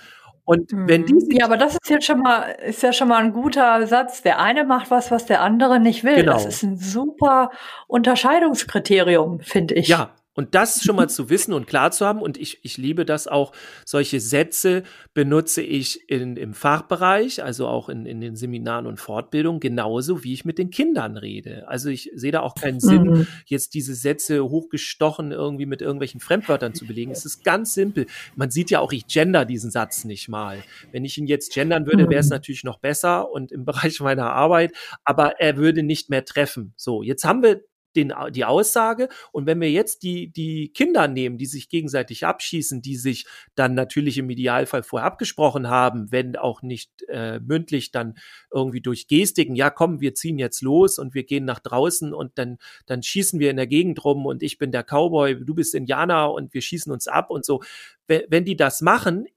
Und 0.50 0.72
wenn 0.74 1.06
die 1.06 1.13
mhm. 1.13 1.29
Ja, 1.29 1.46
aber 1.46 1.58
das 1.58 1.74
ist 1.74 1.91
jetzt 1.91 2.06
schon 2.08 2.22
mal, 2.22 2.58
ist 2.65 2.82
ja 2.82 2.91
schon 2.91 3.08
mal 3.08 3.24
ein 3.24 3.34
guter 3.34 3.86
Satz. 3.86 4.24
Der 4.24 4.39
eine 4.39 4.63
macht 4.63 4.89
was, 4.89 5.12
was 5.12 5.27
der 5.27 5.44
andere 5.44 5.79
nicht 5.79 6.03
will. 6.03 6.15
Genau. 6.15 6.34
Das 6.34 6.48
ist 6.48 6.63
ein 6.63 6.75
super 6.75 7.51
Unterscheidungskriterium, 7.86 9.41
finde 9.41 9.75
ich. 9.75 9.89
Ja, 9.89 10.10
und 10.36 10.56
das 10.56 10.84
schon 10.84 10.96
mal 10.96 11.10
zu 11.10 11.30
wissen 11.30 11.54
und 11.54 11.68
klar 11.68 11.92
zu 11.92 12.06
haben, 12.06 12.22
und 12.22 12.38
ich, 12.38 12.60
ich 12.64 12.78
liebe 12.78 13.04
das 13.04 13.28
auch, 13.28 13.52
solche 13.86 14.20
Sätze 14.20 14.84
benutze 15.14 15.62
ich 15.62 16.10
in, 16.10 16.38
im 16.38 16.54
Fachbereich, 16.54 17.44
also 17.44 17.68
auch 17.68 17.90
in, 17.90 18.06
in 18.06 18.22
den 18.22 18.36
Seminaren 18.36 18.86
und 18.86 19.00
Fortbildungen, 19.00 19.60
genauso 19.60 20.24
wie 20.24 20.34
ich 20.34 20.46
mit 20.46 20.58
den 20.58 20.70
Kindern 20.70 21.18
rede. 21.18 21.68
Also 21.68 21.90
ich 21.90 22.12
sehe 22.14 22.32
da 22.32 22.42
auch 22.42 22.56
keinen 22.56 22.80
Sinn, 22.80 23.04
mhm. 23.04 23.28
jetzt 23.48 23.74
diese 23.74 23.96
Sätze 23.96 24.44
hochgestochen 24.44 25.32
irgendwie 25.32 25.66
mit 25.66 25.82
irgendwelchen 25.82 26.20
Fremdwörtern 26.20 26.74
zu 26.74 26.86
belegen. 26.86 27.12
Es 27.12 27.26
ist 27.26 27.44
ganz 27.44 27.74
simpel. 27.74 28.06
Man 28.36 28.52
sieht 28.52 28.70
ja 28.70 28.80
auch, 28.80 28.94
ich 28.94 29.08
gender 29.08 29.46
diesen 29.46 29.72
Satz 29.72 30.06
nicht 30.06 30.30
mal. 30.30 30.64
Wenn 30.92 31.06
ich 31.06 31.18
ihn 31.18 31.28
jetzt 31.28 31.54
gendern 31.54 31.86
würde, 31.86 32.10
wäre 32.10 32.22
es 32.22 32.28
mhm. 32.28 32.36
natürlich 32.36 32.64
noch 32.64 32.80
besser 32.80 33.32
und 33.32 33.52
im 33.52 33.66
Bereich 33.70 34.00
meiner 34.00 34.32
Arbeit, 34.32 34.74
aber 35.04 35.40
er 35.40 35.58
würde 35.58 35.84
nicht 35.84 36.10
mehr 36.10 36.24
treffen. 36.24 36.74
So, 36.78 37.04
jetzt 37.04 37.24
haben 37.26 37.44
wir 37.44 37.62
den, 37.96 38.13
die 38.31 38.46
Aussage. 38.46 39.10
Und 39.31 39.46
wenn 39.46 39.60
wir 39.62 39.72
jetzt 39.72 40.03
die, 40.03 40.31
die 40.31 40.72
Kinder 40.74 41.08
nehmen, 41.08 41.38
die 41.38 41.46
sich 41.46 41.69
gegenseitig 41.69 42.25
abschießen, 42.25 42.81
die 42.81 42.96
sich 42.96 43.25
dann 43.55 43.74
natürlich 43.74 44.17
im 44.17 44.29
Idealfall 44.29 44.84
vorher 44.84 45.08
abgesprochen 45.08 45.69
haben, 45.69 46.12
wenn 46.12 46.36
auch 46.36 46.62
nicht 46.62 46.91
äh, 47.08 47.39
mündlich, 47.39 47.91
dann 47.91 48.17
irgendwie 48.51 48.81
durch 48.81 49.08
Gestiken, 49.08 49.55
ja 49.55 49.69
komm, 49.69 50.01
wir 50.01 50.13
ziehen 50.13 50.38
jetzt 50.38 50.62
los 50.62 51.00
und 51.00 51.13
wir 51.13 51.24
gehen 51.24 51.46
nach 51.46 51.60
draußen 51.60 52.13
und 52.13 52.38
dann, 52.38 52.58
dann 52.86 53.03
schießen 53.03 53.39
wir 53.39 53.50
in 53.50 53.58
der 53.58 53.67
Gegend 53.67 54.03
rum 54.03 54.25
und 54.25 54.43
ich 54.43 54.58
bin 54.58 54.72
der 54.72 54.84
Cowboy, 54.84 55.43
du 55.43 55.55
bist 55.55 55.75
Indianer 55.75 56.31
und 56.31 56.53
wir 56.53 56.62
schießen 56.62 56.91
uns 56.91 57.08
ab 57.08 57.29
und 57.29 57.46
so. 57.46 57.62
Wenn, 58.08 58.24
wenn 58.29 58.46
die 58.46 58.55
das 58.55 58.81
machen, 58.81 59.27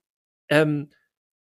ähm, 0.49 0.89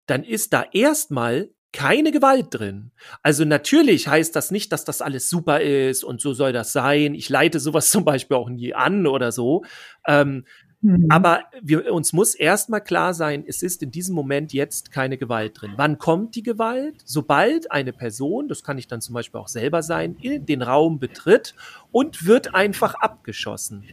dann 0.06 0.24
ist 0.24 0.54
da 0.54 0.66
erstmal 0.72 1.52
keine 1.72 2.12
Gewalt 2.12 2.48
drin. 2.52 2.92
Also 3.22 3.46
natürlich 3.46 4.08
heißt 4.08 4.36
das 4.36 4.52
nicht, 4.52 4.72
dass 4.72 4.86
das 4.86 5.02
alles 5.02 5.30
super 5.30 5.62
ist 5.62 6.04
und 6.04 6.20
so 6.20 6.34
soll 6.34 6.52
das 6.52 6.74
sein. 6.74 7.14
Ich 7.14 7.30
leite 7.30 7.60
sowas 7.60 7.90
zum 7.92 8.06
Beispiel 8.06 8.38
auch 8.38 8.50
nie 8.50 8.74
an 8.74 9.06
oder 9.06 9.32
so. 9.32 9.64
Ähm, 10.08 10.46
mhm. 10.82 11.08
Aber 11.10 11.44
wir, 11.62 11.94
uns 11.94 12.12
muss 12.12 12.34
erstmal 12.34 12.84
klar 12.84 13.14
sein, 13.14 13.44
es 13.48 13.62
ist 13.62 13.84
in 13.84 13.92
diesem 13.92 14.16
Moment 14.16 14.52
jetzt 14.52 14.92
keine 14.92 15.18
Gewalt 15.18 15.62
drin. 15.62 15.74
Wann 15.76 16.00
kommt 16.00 16.36
die 16.36 16.44
Gewalt? 16.44 16.96
Sobald 17.06 17.72
eine 17.72 17.94
Person, 17.94 18.48
das 18.48 18.64
kann 18.64 18.78
ich 18.80 18.88
dann 18.88 19.02
zum 19.02 19.14
Beispiel 19.14 19.40
auch 19.40 19.48
selber 19.48 19.84
sein, 19.84 20.16
in 20.22 20.46
den 20.48 20.64
Raum 20.64 21.00
betritt 21.00 21.54
und 21.92 22.26
wird 22.26 22.56
einfach 22.56 22.96
abgeschossen. 22.96 23.84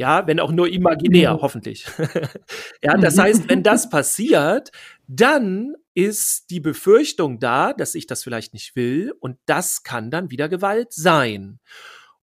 Ja, 0.00 0.26
wenn 0.26 0.40
auch 0.40 0.50
nur 0.50 0.66
imaginär, 0.66 1.34
mhm. 1.34 1.42
hoffentlich. 1.42 1.84
ja, 2.82 2.96
das 2.96 3.18
heißt, 3.18 3.50
wenn 3.50 3.62
das 3.62 3.90
passiert, 3.90 4.72
dann 5.12 5.74
ist 5.92 6.50
die 6.50 6.60
Befürchtung 6.60 7.40
da, 7.40 7.72
dass 7.72 7.96
ich 7.96 8.06
das 8.06 8.22
vielleicht 8.22 8.54
nicht 8.54 8.76
will 8.76 9.12
und 9.18 9.38
das 9.44 9.82
kann 9.82 10.12
dann 10.12 10.30
wieder 10.30 10.48
Gewalt 10.48 10.92
sein. 10.92 11.58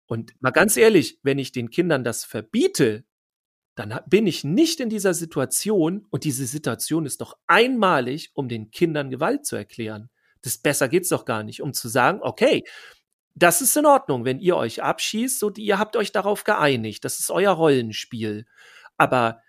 Und 0.06 0.40
mal 0.40 0.52
ganz 0.52 0.76
ehrlich, 0.76 1.18
wenn 1.24 1.40
ich 1.40 1.50
den 1.50 1.70
Kindern 1.70 2.04
das 2.04 2.24
verbiete, 2.24 3.04
dann 3.74 3.98
bin 4.06 4.28
ich 4.28 4.44
nicht 4.44 4.78
in 4.78 4.90
dieser 4.90 5.12
Situation 5.12 6.06
und 6.10 6.22
diese 6.22 6.46
Situation 6.46 7.04
ist 7.04 7.20
doch 7.20 7.36
einmalig, 7.48 8.30
um 8.34 8.48
den 8.48 8.70
Kindern 8.70 9.10
Gewalt 9.10 9.44
zu 9.44 9.56
erklären. 9.56 10.08
Das 10.42 10.58
besser 10.58 10.88
geht's 10.88 11.08
doch 11.08 11.24
gar 11.24 11.42
nicht, 11.42 11.62
um 11.62 11.72
zu 11.72 11.88
sagen, 11.88 12.20
okay, 12.22 12.62
das 13.34 13.60
ist 13.60 13.76
in 13.76 13.86
Ordnung, 13.86 14.24
wenn 14.24 14.38
ihr 14.38 14.56
euch 14.56 14.84
abschießt 14.84 15.42
und 15.42 15.58
ihr 15.58 15.80
habt 15.80 15.96
euch 15.96 16.12
darauf 16.12 16.44
geeinigt. 16.44 17.04
Das 17.04 17.18
ist 17.18 17.30
euer 17.32 17.52
Rollenspiel. 17.52 18.46
Aber 18.96 19.42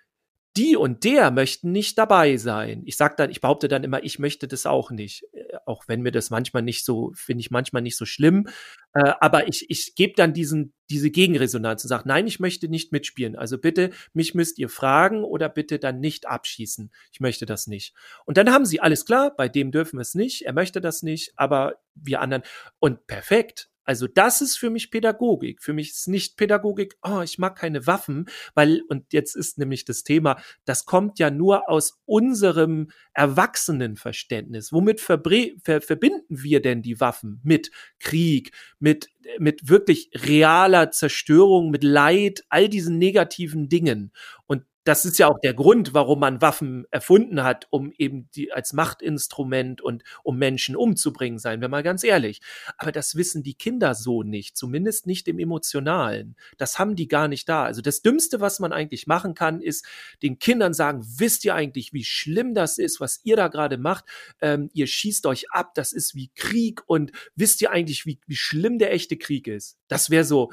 die 0.58 0.76
und 0.76 1.04
der 1.04 1.32
möchten 1.32 1.72
nicht 1.72 1.98
dabei 1.98 2.38
sein. 2.38 2.82
Ich 2.86 2.98
sag 2.98 3.18
dann, 3.18 3.30
ich 3.30 3.40
behaupte 3.40 3.68
dann 3.68 3.84
immer, 3.84 4.04
ich 4.04 4.20
möchte 4.20 4.48
das 4.48 4.66
auch 4.66 4.92
nicht. 4.92 5.24
Äh, 5.32 5.58
auch 5.66 5.88
wenn 5.88 6.02
mir 6.02 6.12
das 6.12 6.32
manchmal 6.32 6.64
nicht 6.64 6.84
so, 6.86 7.12
finde 7.16 7.42
ich 7.42 7.52
manchmal 7.52 7.82
nicht 7.82 7.98
so 7.98 8.06
schlimm. 8.06 8.48
Äh, 8.94 9.14
aber 9.20 9.48
ich, 9.48 9.70
ich 9.70 9.96
gebe 9.96 10.14
dann 10.16 10.34
diesen, 10.34 10.74
diese 10.90 11.12
Gegenresonanz 11.12 11.84
und 11.84 11.90
sage, 11.90 12.08
nein, 12.08 12.26
ich 12.26 12.40
möchte 12.40 12.68
nicht 12.68 12.92
mitspielen. 12.92 13.36
Also 13.36 13.60
bitte, 13.60 13.92
mich 14.14 14.34
müsst 14.34 14.58
ihr 14.58 14.70
fragen 14.70 15.24
oder 15.24 15.50
bitte 15.50 15.78
dann 15.78 16.00
nicht 16.00 16.28
abschießen. 16.28 16.92
Ich 17.12 17.20
möchte 17.20 17.46
das 17.46 17.68
nicht. 17.68 17.94
Und 18.26 18.38
dann 18.38 18.52
haben 18.52 18.66
sie 18.66 18.82
alles 18.82 19.06
klar, 19.06 19.36
bei 19.36 19.48
dem 19.48 19.72
dürfen 19.72 19.98
wir 19.98 20.02
es 20.02 20.16
nicht, 20.16 20.42
er 20.42 20.54
möchte 20.54 20.82
das 20.82 21.04
nicht, 21.04 21.32
aber 21.36 21.76
wir 21.94 22.22
anderen. 22.22 22.44
Und 22.80 23.06
perfekt. 23.06 23.69
Also 23.90 24.06
das 24.06 24.42
ist 24.42 24.56
für 24.56 24.70
mich 24.70 24.92
Pädagogik. 24.92 25.64
Für 25.64 25.74
mich 25.74 25.90
ist 25.90 26.08
nicht 26.08 26.38
Pädagogik, 26.38 26.94
oh, 27.02 27.22
ich 27.22 27.40
mag 27.40 27.58
keine 27.58 27.88
Waffen, 27.88 28.30
weil, 28.54 28.84
und 28.88 29.14
jetzt 29.14 29.36
ist 29.36 29.58
nämlich 29.58 29.84
das 29.84 30.04
Thema, 30.04 30.40
das 30.64 30.86
kommt 30.86 31.18
ja 31.18 31.32
nur 31.32 31.68
aus 31.68 32.00
unserem 32.06 32.92
Erwachsenenverständnis. 33.16 34.72
Womit 34.72 35.02
ver 35.02 35.20
verbinden 35.20 36.24
wir 36.30 36.62
denn 36.62 36.84
die 36.84 37.00
Waffen? 37.00 37.42
Mit 37.44 37.72
Krieg, 37.98 38.52
mit, 38.78 39.10
mit 39.40 39.70
wirklich 39.70 40.12
realer 40.14 40.92
Zerstörung, 40.92 41.72
mit 41.72 41.84
Leid, 41.84 42.44
all 42.50 42.70
diesen 42.70 43.00
negativen 43.00 43.70
Dingen. 43.70 44.14
Und 44.46 44.66
das 44.90 45.06
ist 45.06 45.20
ja 45.20 45.28
auch 45.28 45.38
der 45.40 45.54
Grund, 45.54 45.94
warum 45.94 46.20
man 46.20 46.42
Waffen 46.42 46.88
erfunden 46.90 47.44
hat, 47.44 47.68
um 47.70 47.92
eben 48.00 48.28
die 48.32 48.52
als 48.52 48.74
Machtinstrument 48.74 49.82
und 49.82 50.02
um 50.24 50.40
Menschen 50.40 50.76
umzubringen, 50.76 51.38
seien 51.38 51.62
wir 51.62 51.70
mal 51.70 51.84
ganz 51.84 52.04
ehrlich. 52.04 52.42
Aber 52.76 52.92
das 52.92 53.14
wissen 53.14 53.44
die 53.44 53.54
Kinder 53.54 53.94
so 53.94 54.24
nicht, 54.24 54.58
zumindest 54.58 55.06
nicht 55.06 55.28
im 55.28 55.38
Emotionalen. 55.38 56.36
Das 56.58 56.80
haben 56.80 56.96
die 56.96 57.08
gar 57.08 57.28
nicht 57.28 57.48
da. 57.48 57.66
Also 57.66 57.84
das 57.84 58.02
Dümmste, 58.02 58.42
was 58.42 58.60
man 58.60 58.74
eigentlich 58.74 59.06
machen 59.06 59.36
kann, 59.36 59.62
ist 59.62 59.86
den 60.24 60.40
Kindern 60.40 60.74
sagen, 60.74 61.06
wisst 61.06 61.46
ihr 61.46 61.54
eigentlich, 61.54 61.94
wie 61.94 62.04
schlimm 62.04 62.56
das 62.56 62.80
ist, 62.80 63.00
was 63.00 63.20
ihr 63.24 63.36
da 63.36 63.48
gerade 63.48 63.78
macht? 63.78 64.06
Ähm, 64.42 64.72
ihr 64.74 64.88
schießt 64.88 65.28
euch 65.28 65.52
ab, 65.52 65.76
das 65.76 65.94
ist 65.94 66.16
wie 66.16 66.32
Krieg 66.34 66.82
und 66.88 67.12
wisst 67.36 67.62
ihr 67.62 67.70
eigentlich, 67.70 68.08
wie, 68.08 68.20
wie 68.26 68.36
schlimm 68.36 68.80
der 68.80 68.92
echte 68.92 69.18
Krieg 69.18 69.46
ist? 69.46 69.78
Das 69.88 70.10
wäre 70.10 70.24
so, 70.24 70.50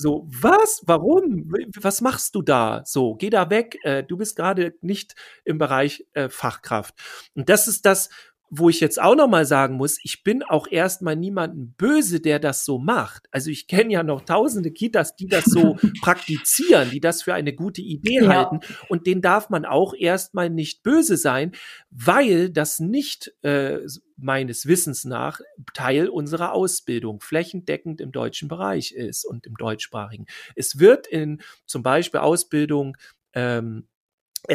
so, 0.00 0.28
was? 0.30 0.80
Warum? 0.86 1.52
Was 1.80 2.00
machst 2.00 2.36
du 2.36 2.42
da? 2.42 2.82
So, 2.84 3.16
geh 3.16 3.30
da 3.30 3.50
weg. 3.50 3.78
Äh, 3.82 4.04
du 4.04 4.16
bist 4.16 4.36
gerade 4.36 4.74
nicht 4.80 5.16
im 5.44 5.58
Bereich 5.58 6.06
äh, 6.12 6.28
Fachkraft. 6.28 6.94
Und 7.34 7.48
das 7.48 7.66
ist 7.66 7.84
das, 7.84 8.08
wo 8.50 8.68
ich 8.68 8.80
jetzt 8.80 9.00
auch 9.00 9.14
noch 9.14 9.28
mal 9.28 9.44
sagen 9.44 9.76
muss, 9.76 9.98
ich 10.02 10.22
bin 10.22 10.42
auch 10.42 10.66
erstmal 10.70 11.16
niemanden 11.16 11.74
böse, 11.76 12.20
der 12.20 12.38
das 12.38 12.64
so 12.64 12.78
macht. 12.78 13.26
Also 13.30 13.50
ich 13.50 13.66
kenne 13.66 13.92
ja 13.92 14.02
noch 14.02 14.22
tausende 14.22 14.70
Kitas, 14.70 15.16
die 15.16 15.26
das 15.26 15.44
so 15.44 15.76
praktizieren, 16.00 16.90
die 16.90 17.00
das 17.00 17.22
für 17.22 17.34
eine 17.34 17.52
gute 17.52 17.82
Idee 17.82 18.20
ja. 18.22 18.28
halten 18.28 18.60
und 18.88 19.06
denen 19.06 19.22
darf 19.22 19.50
man 19.50 19.64
auch 19.64 19.94
erstmal 19.94 20.50
nicht 20.50 20.82
böse 20.82 21.16
sein, 21.16 21.52
weil 21.90 22.50
das 22.50 22.78
nicht 22.78 23.32
äh, 23.42 23.80
meines 24.16 24.66
Wissens 24.66 25.04
nach 25.04 25.40
Teil 25.74 26.08
unserer 26.08 26.52
Ausbildung 26.52 27.20
flächendeckend 27.20 28.00
im 28.00 28.12
deutschen 28.12 28.48
Bereich 28.48 28.92
ist 28.92 29.24
und 29.24 29.46
im 29.46 29.54
deutschsprachigen. 29.54 30.26
Es 30.56 30.78
wird 30.78 31.06
in 31.06 31.40
zum 31.66 31.82
Beispiel 31.82 32.20
Ausbildung 32.20 32.96
ähm, 33.34 33.86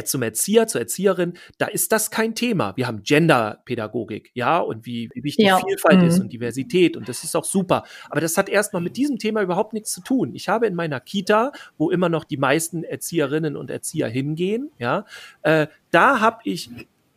zum 0.06 0.22
Erzieher, 0.22 0.68
zur 0.68 0.82
Erzieherin, 0.82 1.34
da 1.58 1.68
ist 1.68 1.92
das 1.92 2.12
kein 2.12 2.36
Thema. 2.36 2.74
Wir 2.76 2.88
haben 2.88 3.04
Genderpädagogik, 3.04 4.32
ja, 4.34 4.60
und 4.60 4.86
wie, 4.86 5.10
wie 5.14 5.24
wichtig 5.24 5.46
ja. 5.46 5.60
Vielfalt 5.60 6.02
mhm. 6.02 6.08
ist 6.08 6.20
und 6.20 6.34
Diversität 6.34 6.98
und 6.98 7.08
das 7.10 7.24
ist 7.24 7.36
auch 7.36 7.46
super. 7.46 7.84
Aber 8.10 8.22
das 8.22 8.38
hat 8.38 8.50
erstmal 8.50 8.82
mit 8.82 8.98
diesem 8.98 9.18
Thema 9.18 9.42
überhaupt 9.42 9.74
nichts 9.74 9.92
zu 9.92 10.02
tun. 10.02 10.34
Ich 10.36 10.50
habe 10.50 10.68
in 10.68 10.76
meiner 10.76 11.00
Kita, 11.00 11.52
wo 11.78 11.90
immer 11.90 12.10
noch 12.10 12.24
die 12.24 12.38
meisten 12.38 12.84
Erzieherinnen 12.84 13.56
und 13.56 13.70
Erzieher 13.70 14.08
hingehen, 14.08 14.72
ja, 14.78 15.06
äh, 15.42 15.68
da 15.92 16.20
habe 16.20 16.40
ich 16.44 16.70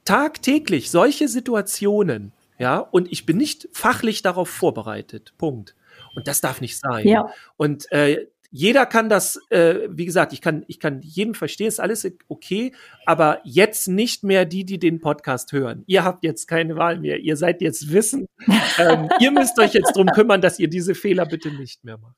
tagtäglich 0.04 0.90
solche 0.90 1.28
Situationen, 1.28 2.32
ja, 2.58 2.78
und 2.78 3.11
ich 3.12 3.26
bin 3.26 3.37
nicht 3.37 3.68
fachlich 3.73 4.23
darauf 4.23 4.49
vorbereitet. 4.49 5.35
Punkt. 5.37 5.75
Und 6.14 6.28
das 6.28 6.40
darf 6.40 6.62
nicht 6.62 6.78
sein. 6.78 7.06
Ja. 7.06 7.30
Und 7.58 7.92
äh, 7.92 8.26
jeder 8.56 8.86
kann 8.86 9.10
das, 9.10 9.38
äh, 9.50 9.86
wie 9.90 10.06
gesagt, 10.06 10.32
ich 10.32 10.40
kann, 10.40 10.64
ich 10.66 10.80
kann 10.80 11.02
jeden 11.02 11.34
verstehen, 11.34 11.68
ist 11.68 11.78
alles 11.78 12.10
okay, 12.28 12.72
aber 13.04 13.42
jetzt 13.44 13.86
nicht 13.86 14.25
mehr 14.25 14.46
die, 14.46 14.64
die 14.64 14.78
den 14.78 14.98
Podcast 14.98 15.52
hören. 15.52 15.84
Ihr 15.86 16.04
habt 16.04 16.25
jetzt 16.25 16.46
keine 16.48 16.75
Wahl 16.76 16.98
mehr. 16.98 17.18
Ihr 17.18 17.36
seid 17.36 17.60
jetzt 17.60 17.92
wissen. 17.92 18.26
ähm, 18.78 19.10
ihr 19.20 19.30
müsst 19.30 19.58
euch 19.60 19.75
jetzt 19.75 19.94
drum 19.94 20.06
kümmern, 20.06 20.40
dass 20.40 20.58
ihr 20.58 20.68
diese 20.68 20.94
Fehler 20.94 21.26
bitte 21.26 21.50
nicht 21.50 21.84
mehr 21.84 21.98
macht. 21.98 22.16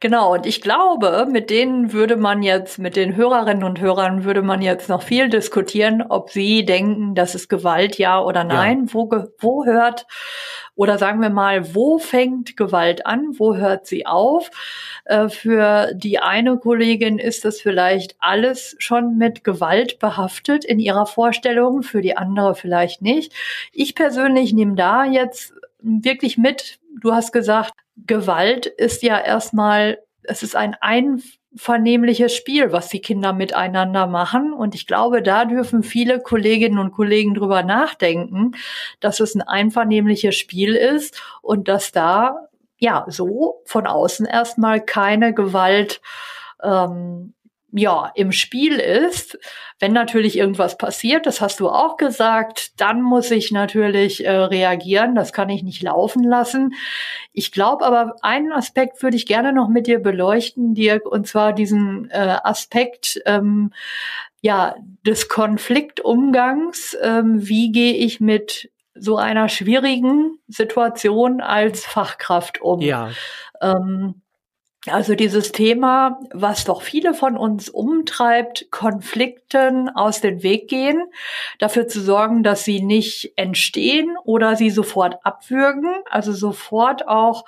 Genau, 0.00 0.34
und 0.34 0.46
ich 0.46 0.60
glaube, 0.60 1.26
mit 1.30 1.50
denen 1.50 1.92
würde 1.92 2.16
man 2.16 2.42
jetzt, 2.42 2.78
mit 2.78 2.94
den 2.94 3.16
Hörerinnen 3.16 3.64
und 3.64 3.80
Hörern 3.80 4.24
würde 4.24 4.42
man 4.42 4.62
jetzt 4.62 4.88
noch 4.88 5.02
viel 5.02 5.28
diskutieren, 5.28 6.02
ob 6.08 6.30
sie 6.30 6.64
denken, 6.64 7.14
das 7.14 7.34
ist 7.34 7.48
Gewalt, 7.48 7.98
ja 7.98 8.20
oder 8.20 8.44
nein. 8.44 8.86
Ja. 8.86 8.94
Wo, 8.94 9.10
wo 9.38 9.64
hört, 9.64 10.06
oder 10.76 10.96
sagen 10.96 11.20
wir 11.20 11.30
mal, 11.30 11.74
wo 11.74 11.98
fängt 11.98 12.56
Gewalt 12.56 13.04
an, 13.04 13.34
wo 13.36 13.56
hört 13.56 13.86
sie 13.86 14.06
auf? 14.06 14.50
Äh, 15.04 15.28
für 15.28 15.92
die 15.94 16.20
eine 16.20 16.56
Kollegin 16.58 17.18
ist 17.18 17.44
das 17.44 17.60
vielleicht 17.60 18.14
alles 18.20 18.76
schon 18.78 19.18
mit 19.18 19.42
Gewalt 19.42 19.98
behaftet 19.98 20.64
in 20.64 20.78
ihrer 20.78 21.06
Vorstellung, 21.06 21.82
für 21.82 22.00
die 22.00 22.16
andere 22.16 22.54
vielleicht 22.54 23.02
nicht. 23.02 23.32
Ich 23.72 23.96
persönlich 23.96 24.52
nehme 24.52 24.76
da 24.76 25.04
jetzt 25.04 25.52
wirklich 25.80 26.38
mit, 26.38 26.78
du 27.00 27.12
hast 27.12 27.32
gesagt, 27.32 27.72
Gewalt 28.06 28.66
ist 28.66 29.02
ja 29.02 29.18
erstmal, 29.18 29.98
es 30.22 30.42
ist 30.42 30.56
ein 30.56 30.76
einvernehmliches 30.80 32.34
Spiel, 32.34 32.72
was 32.72 32.88
die 32.88 33.00
Kinder 33.00 33.32
miteinander 33.32 34.06
machen. 34.06 34.52
Und 34.52 34.74
ich 34.74 34.86
glaube, 34.86 35.22
da 35.22 35.44
dürfen 35.44 35.82
viele 35.82 36.20
Kolleginnen 36.20 36.78
und 36.78 36.92
Kollegen 36.92 37.34
drüber 37.34 37.62
nachdenken, 37.62 38.52
dass 39.00 39.20
es 39.20 39.34
ein 39.34 39.42
einvernehmliches 39.42 40.36
Spiel 40.36 40.74
ist 40.74 41.20
und 41.42 41.68
dass 41.68 41.92
da 41.92 42.48
ja 42.78 43.04
so 43.08 43.62
von 43.64 43.86
außen 43.86 44.26
erstmal 44.26 44.80
keine 44.80 45.34
Gewalt 45.34 46.00
ähm, 46.62 47.34
ja, 47.70 48.10
im 48.14 48.32
Spiel 48.32 48.74
ist. 48.74 49.38
Wenn 49.78 49.92
natürlich 49.92 50.38
irgendwas 50.38 50.78
passiert, 50.78 51.26
das 51.26 51.40
hast 51.40 51.60
du 51.60 51.68
auch 51.68 51.96
gesagt, 51.96 52.80
dann 52.80 53.02
muss 53.02 53.30
ich 53.30 53.52
natürlich 53.52 54.24
äh, 54.24 54.30
reagieren. 54.30 55.14
Das 55.14 55.32
kann 55.32 55.50
ich 55.50 55.62
nicht 55.62 55.82
laufen 55.82 56.24
lassen. 56.24 56.74
Ich 57.32 57.52
glaube 57.52 57.84
aber, 57.84 58.16
einen 58.22 58.52
Aspekt 58.52 59.02
würde 59.02 59.16
ich 59.16 59.26
gerne 59.26 59.52
noch 59.52 59.68
mit 59.68 59.86
dir 59.86 59.98
beleuchten, 60.00 60.74
Dirk, 60.74 61.06
und 61.06 61.26
zwar 61.26 61.52
diesen 61.52 62.10
äh, 62.10 62.38
Aspekt, 62.42 63.20
ähm, 63.26 63.72
ja, 64.40 64.76
des 65.06 65.28
Konfliktumgangs. 65.28 66.96
Ähm, 67.02 67.46
wie 67.48 67.70
gehe 67.70 67.94
ich 67.94 68.20
mit 68.20 68.70
so 68.94 69.16
einer 69.16 69.48
schwierigen 69.48 70.38
Situation 70.48 71.40
als 71.40 71.84
Fachkraft 71.84 72.60
um? 72.60 72.80
Ja. 72.80 73.10
Ähm, 73.60 74.22
also 74.86 75.14
dieses 75.14 75.50
Thema, 75.52 76.20
was 76.32 76.64
doch 76.64 76.82
viele 76.82 77.12
von 77.12 77.36
uns 77.36 77.68
umtreibt, 77.68 78.70
Konflikten 78.70 79.88
aus 79.88 80.20
dem 80.20 80.42
Weg 80.42 80.68
gehen, 80.68 81.02
dafür 81.58 81.88
zu 81.88 82.00
sorgen, 82.00 82.42
dass 82.42 82.64
sie 82.64 82.80
nicht 82.80 83.32
entstehen 83.36 84.16
oder 84.24 84.56
sie 84.56 84.70
sofort 84.70 85.16
abwürgen, 85.24 85.92
also 86.10 86.32
sofort 86.32 87.08
auch 87.08 87.44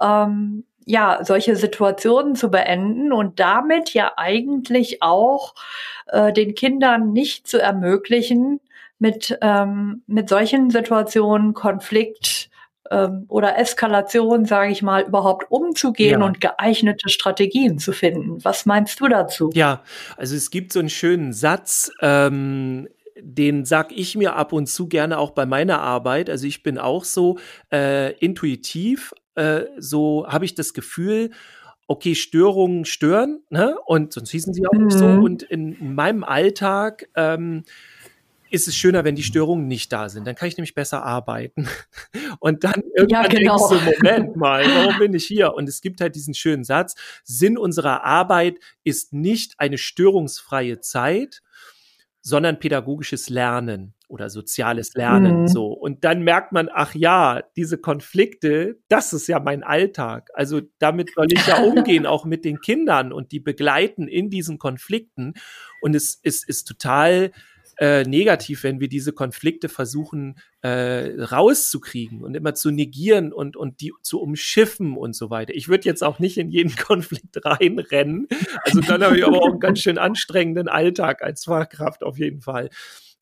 ähm, 0.00 0.64
ja 0.86 1.18
solche 1.22 1.56
Situationen 1.56 2.36
zu 2.36 2.50
beenden 2.50 3.12
und 3.12 3.40
damit 3.40 3.92
ja 3.92 4.12
eigentlich 4.16 5.02
auch 5.02 5.54
äh, 6.06 6.32
den 6.32 6.54
Kindern 6.54 7.12
nicht 7.12 7.48
zu 7.48 7.60
ermöglichen, 7.60 8.60
mit 9.00 9.38
ähm, 9.42 10.02
mit 10.06 10.28
solchen 10.28 10.70
Situationen 10.70 11.54
Konflikt 11.54 12.47
ähm, 12.90 13.24
oder 13.28 13.58
Eskalation, 13.58 14.44
sage 14.44 14.72
ich 14.72 14.82
mal, 14.82 15.02
überhaupt 15.02 15.50
umzugehen 15.50 16.20
ja. 16.20 16.26
und 16.26 16.40
geeignete 16.40 17.08
Strategien 17.08 17.78
zu 17.78 17.92
finden. 17.92 18.44
Was 18.44 18.66
meinst 18.66 19.00
du 19.00 19.08
dazu? 19.08 19.50
Ja, 19.54 19.82
also 20.16 20.34
es 20.34 20.50
gibt 20.50 20.72
so 20.72 20.80
einen 20.80 20.90
schönen 20.90 21.32
Satz, 21.32 21.90
ähm, 22.00 22.88
den 23.20 23.64
sag 23.64 23.92
ich 23.92 24.16
mir 24.16 24.36
ab 24.36 24.52
und 24.52 24.66
zu 24.66 24.88
gerne 24.88 25.18
auch 25.18 25.32
bei 25.32 25.46
meiner 25.46 25.80
Arbeit. 25.80 26.30
Also 26.30 26.46
ich 26.46 26.62
bin 26.62 26.78
auch 26.78 27.04
so 27.04 27.38
äh, 27.72 28.12
intuitiv, 28.18 29.12
äh, 29.34 29.62
so 29.76 30.26
habe 30.28 30.44
ich 30.44 30.54
das 30.54 30.72
Gefühl, 30.72 31.30
okay, 31.88 32.14
Störungen 32.14 32.84
stören, 32.84 33.40
ne? 33.48 33.76
Und 33.86 34.12
sonst 34.12 34.30
hießen 34.30 34.52
sie 34.52 34.66
auch 34.66 34.72
mhm. 34.72 34.84
nicht 34.84 34.98
so. 34.98 35.06
Mhm. 35.06 35.22
Und 35.24 35.42
in, 35.42 35.72
in 35.72 35.94
meinem 35.94 36.22
Alltag 36.22 37.08
ähm, 37.16 37.64
ist 38.50 38.68
es 38.68 38.76
schöner, 38.76 39.04
wenn 39.04 39.14
die 39.14 39.22
Störungen 39.22 39.66
nicht 39.66 39.92
da 39.92 40.08
sind. 40.08 40.26
Dann 40.26 40.34
kann 40.34 40.48
ich 40.48 40.56
nämlich 40.56 40.74
besser 40.74 41.02
arbeiten. 41.02 41.68
Und 42.40 42.64
dann 42.64 42.82
irgendwann 42.96 43.24
ja, 43.24 43.28
genau. 43.28 43.68
denkst 43.68 43.84
du, 43.84 44.08
Moment 44.08 44.36
mal, 44.36 44.64
warum 44.64 44.98
bin 44.98 45.14
ich 45.14 45.26
hier? 45.26 45.54
Und 45.54 45.68
es 45.68 45.80
gibt 45.80 46.00
halt 46.00 46.14
diesen 46.14 46.34
schönen 46.34 46.64
Satz, 46.64 46.94
Sinn 47.24 47.58
unserer 47.58 48.04
Arbeit 48.04 48.58
ist 48.84 49.12
nicht 49.12 49.54
eine 49.58 49.78
störungsfreie 49.78 50.80
Zeit, 50.80 51.42
sondern 52.20 52.58
pädagogisches 52.58 53.28
Lernen 53.28 53.94
oder 54.08 54.30
soziales 54.30 54.94
Lernen, 54.94 55.42
mhm. 55.42 55.48
so. 55.48 55.66
Und 55.68 56.04
dann 56.04 56.22
merkt 56.22 56.52
man, 56.52 56.68
ach 56.72 56.94
ja, 56.94 57.42
diese 57.56 57.78
Konflikte, 57.78 58.78
das 58.88 59.12
ist 59.12 59.28
ja 59.28 59.38
mein 59.38 59.62
Alltag. 59.62 60.30
Also 60.34 60.62
damit 60.78 61.10
soll 61.14 61.26
ich 61.30 61.46
ja 61.46 61.62
umgehen, 61.62 62.06
auch 62.06 62.24
mit 62.24 62.44
den 62.44 62.60
Kindern 62.60 63.12
und 63.12 63.32
die 63.32 63.40
begleiten 63.40 64.08
in 64.08 64.30
diesen 64.30 64.58
Konflikten. 64.58 65.34
Und 65.82 65.94
es, 65.94 66.20
es 66.22 66.42
ist 66.42 66.64
total 66.64 67.32
äh, 67.78 68.02
negativ, 68.02 68.64
wenn 68.64 68.80
wir 68.80 68.88
diese 68.88 69.12
Konflikte 69.12 69.68
versuchen 69.68 70.38
äh, 70.62 71.22
rauszukriegen 71.22 72.24
und 72.24 72.34
immer 72.34 72.54
zu 72.54 72.72
negieren 72.72 73.32
und, 73.32 73.56
und 73.56 73.80
die 73.80 73.92
zu 74.02 74.20
umschiffen 74.20 74.96
und 74.96 75.14
so 75.14 75.30
weiter. 75.30 75.54
Ich 75.54 75.68
würde 75.68 75.84
jetzt 75.84 76.02
auch 76.02 76.18
nicht 76.18 76.38
in 76.38 76.50
jeden 76.50 76.74
Konflikt 76.76 77.44
reinrennen. 77.44 78.26
Also 78.62 78.80
dann 78.80 79.02
habe 79.04 79.16
ich 79.16 79.24
aber 79.24 79.38
auch 79.38 79.50
einen 79.50 79.60
ganz 79.60 79.78
schön 79.78 79.96
anstrengenden 79.96 80.66
Alltag 80.68 81.22
als 81.22 81.44
Fachkraft 81.44 82.02
auf 82.02 82.18
jeden 82.18 82.40
Fall. 82.40 82.68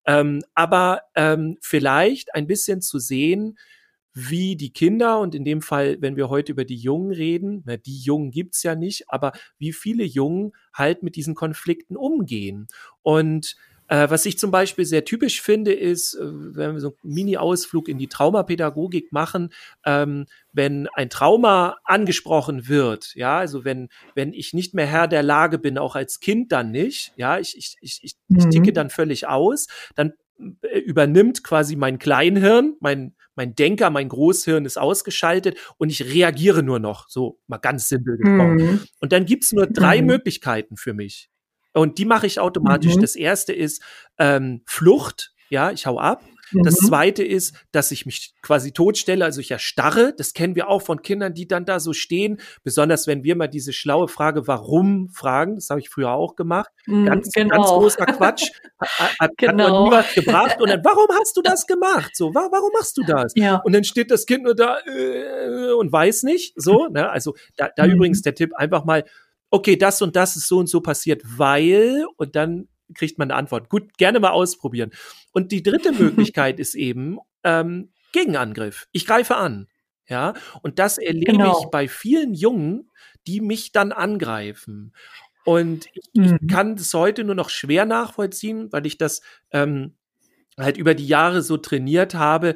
Ähm, 0.06 0.42
aber 0.54 1.02
ähm, 1.14 1.58
vielleicht 1.60 2.34
ein 2.34 2.46
bisschen 2.46 2.80
zu 2.80 2.98
sehen, 2.98 3.58
wie 4.14 4.56
die 4.56 4.72
Kinder 4.72 5.20
und 5.20 5.34
in 5.34 5.44
dem 5.44 5.60
Fall, 5.60 5.98
wenn 6.00 6.16
wir 6.16 6.30
heute 6.30 6.52
über 6.52 6.64
die 6.64 6.76
Jungen 6.78 7.12
reden, 7.12 7.62
na, 7.66 7.76
die 7.76 7.98
Jungen 7.98 8.30
gibt's 8.30 8.62
ja 8.62 8.74
nicht, 8.74 9.10
aber 9.10 9.32
wie 9.58 9.74
viele 9.74 10.04
Jungen 10.04 10.52
halt 10.72 11.02
mit 11.02 11.16
diesen 11.16 11.34
Konflikten 11.34 11.98
umgehen. 11.98 12.68
Und 13.02 13.56
äh, 13.88 14.10
was 14.10 14.26
ich 14.26 14.38
zum 14.38 14.50
Beispiel 14.50 14.84
sehr 14.84 15.04
typisch 15.04 15.40
finde, 15.40 15.72
ist, 15.72 16.14
äh, 16.14 16.24
wenn 16.24 16.74
wir 16.74 16.80
so 16.80 16.96
einen 17.02 17.14
Mini-Ausflug 17.14 17.88
in 17.88 17.98
die 17.98 18.08
Traumapädagogik 18.08 19.12
machen, 19.12 19.52
ähm, 19.84 20.26
wenn 20.52 20.88
ein 20.94 21.10
Trauma 21.10 21.76
angesprochen 21.84 22.68
wird, 22.68 23.14
ja, 23.14 23.38
also 23.38 23.64
wenn, 23.64 23.88
wenn 24.14 24.32
ich 24.32 24.52
nicht 24.54 24.74
mehr 24.74 24.86
Herr 24.86 25.08
der 25.08 25.22
Lage 25.22 25.58
bin, 25.58 25.78
auch 25.78 25.96
als 25.96 26.20
Kind 26.20 26.52
dann 26.52 26.70
nicht, 26.70 27.12
ja, 27.16 27.38
ich, 27.38 27.56
ich, 27.56 27.76
ich, 27.80 28.00
ich, 28.02 28.14
mhm. 28.28 28.38
ich 28.38 28.48
ticke 28.48 28.72
dann 28.72 28.90
völlig 28.90 29.28
aus, 29.28 29.66
dann 29.94 30.12
äh, 30.62 30.78
übernimmt 30.78 31.44
quasi 31.44 31.76
mein 31.76 31.98
Kleinhirn, 31.98 32.76
mein, 32.80 33.14
mein 33.36 33.54
Denker, 33.54 33.90
mein 33.90 34.08
Großhirn 34.08 34.64
ist 34.64 34.78
ausgeschaltet 34.78 35.58
und 35.78 35.90
ich 35.90 36.12
reagiere 36.12 36.62
nur 36.62 36.78
noch, 36.78 37.08
so 37.08 37.38
mal 37.46 37.58
ganz 37.58 37.88
simpel 37.88 38.16
gesprochen. 38.16 38.56
Mhm. 38.56 38.80
Und 39.00 39.12
dann 39.12 39.26
gibt's 39.26 39.52
nur 39.52 39.66
drei 39.66 40.00
mhm. 40.00 40.08
Möglichkeiten 40.08 40.76
für 40.76 40.94
mich. 40.94 41.30
Und 41.76 41.98
die 41.98 42.04
mache 42.06 42.26
ich 42.26 42.40
automatisch. 42.40 42.96
Mhm. 42.96 43.00
Das 43.02 43.16
erste 43.16 43.52
ist 43.52 43.82
ähm, 44.18 44.62
Flucht. 44.66 45.32
Ja, 45.48 45.70
ich 45.70 45.86
hau 45.86 45.98
ab. 46.00 46.22
Mhm. 46.52 46.62
Das 46.62 46.74
zweite 46.76 47.24
ist, 47.24 47.54
dass 47.72 47.90
ich 47.90 48.06
mich 48.06 48.32
quasi 48.40 48.72
totstelle, 48.72 49.24
also 49.24 49.40
ich 49.40 49.50
erstarre. 49.50 50.14
Das 50.16 50.32
kennen 50.32 50.54
wir 50.54 50.68
auch 50.68 50.80
von 50.82 51.02
Kindern, 51.02 51.34
die 51.34 51.46
dann 51.48 51.64
da 51.64 51.78
so 51.80 51.92
stehen. 51.92 52.38
Besonders 52.62 53.06
wenn 53.06 53.24
wir 53.24 53.36
mal 53.36 53.48
diese 53.48 53.72
schlaue 53.72 54.08
Frage, 54.08 54.46
warum 54.46 55.08
fragen. 55.10 55.56
Das 55.56 55.70
habe 55.70 55.80
ich 55.80 55.88
früher 55.90 56.10
auch 56.12 56.34
gemacht. 56.36 56.70
Mhm, 56.86 57.06
ganz, 57.06 57.30
genau. 57.32 57.56
ganz 57.56 57.68
großer 57.68 58.06
Quatsch. 58.06 58.50
Hat, 58.80 59.18
hat 59.20 59.30
Genau. 59.38 59.68
noch 59.68 59.84
nie 59.86 59.90
was 59.96 60.14
gebracht. 60.14 60.60
Und 60.60 60.68
dann, 60.70 60.84
warum 60.84 61.06
hast 61.18 61.36
du 61.36 61.42
das 61.44 61.66
gemacht? 61.66 62.16
So, 62.16 62.32
wa 62.34 62.48
warum 62.50 62.70
machst 62.72 62.96
du 62.96 63.02
das? 63.02 63.32
Ja. 63.36 63.56
Und 63.64 63.72
dann 63.74 63.84
steht 63.84 64.10
das 64.10 64.24
Kind 64.26 64.44
nur 64.44 64.54
da 64.54 64.78
äh, 64.86 65.72
und 65.72 65.90
weiß 65.92 66.22
nicht. 66.22 66.54
So, 66.56 66.86
ne? 66.88 67.10
Also 67.10 67.34
da, 67.56 67.70
da 67.76 67.86
Mhm. 67.86 67.92
übrigens 67.94 68.22
der 68.22 68.34
Tipp 68.34 68.54
einfach 68.54 68.84
mal, 68.84 69.04
okay, 69.50 69.76
das 69.76 70.02
und 70.02 70.16
das 70.16 70.36
ist 70.36 70.48
so 70.48 70.58
und 70.58 70.68
so 70.68 70.80
passiert, 70.80 71.22
weil, 71.24 72.06
und 72.16 72.36
dann 72.36 72.68
kriegt 72.94 73.18
man 73.18 73.30
eine 73.30 73.38
Antwort. 73.38 73.68
Gut, 73.68 73.96
gerne 73.98 74.20
mal 74.20 74.30
ausprobieren. 74.30 74.90
Und 75.32 75.52
die 75.52 75.62
dritte 75.62 75.92
Möglichkeit 76.32 76.60
ist 76.60 76.74
eben 76.74 77.18
ähm, 77.44 77.90
Gegenangriff. 78.12 78.86
Ich 78.92 79.06
greife 79.06 79.36
an. 79.36 79.68
Ja, 80.08 80.34
und 80.62 80.78
das 80.78 80.98
erlebe 80.98 81.32
Genau. 81.32 81.58
ich 81.60 81.66
bei 81.70 81.88
vielen 81.88 82.32
Jungen, 82.32 82.90
die 83.26 83.40
mich 83.40 83.72
dann 83.72 83.90
angreifen. 83.90 84.94
Und 85.44 85.86
ich, 85.94 86.04
Mhm. 86.14 86.38
ich 86.40 86.48
kann 86.48 86.76
das 86.76 86.94
heute 86.94 87.24
nur 87.24 87.34
noch 87.34 87.50
schwer 87.50 87.86
nachvollziehen, 87.86 88.70
weil 88.72 88.86
ich 88.86 88.98
das 88.98 89.20
ähm, 89.50 89.96
halt 90.58 90.76
über 90.76 90.94
die 90.94 91.06
Jahre 91.06 91.42
so 91.42 91.56
trainiert 91.56 92.14
habe. 92.14 92.54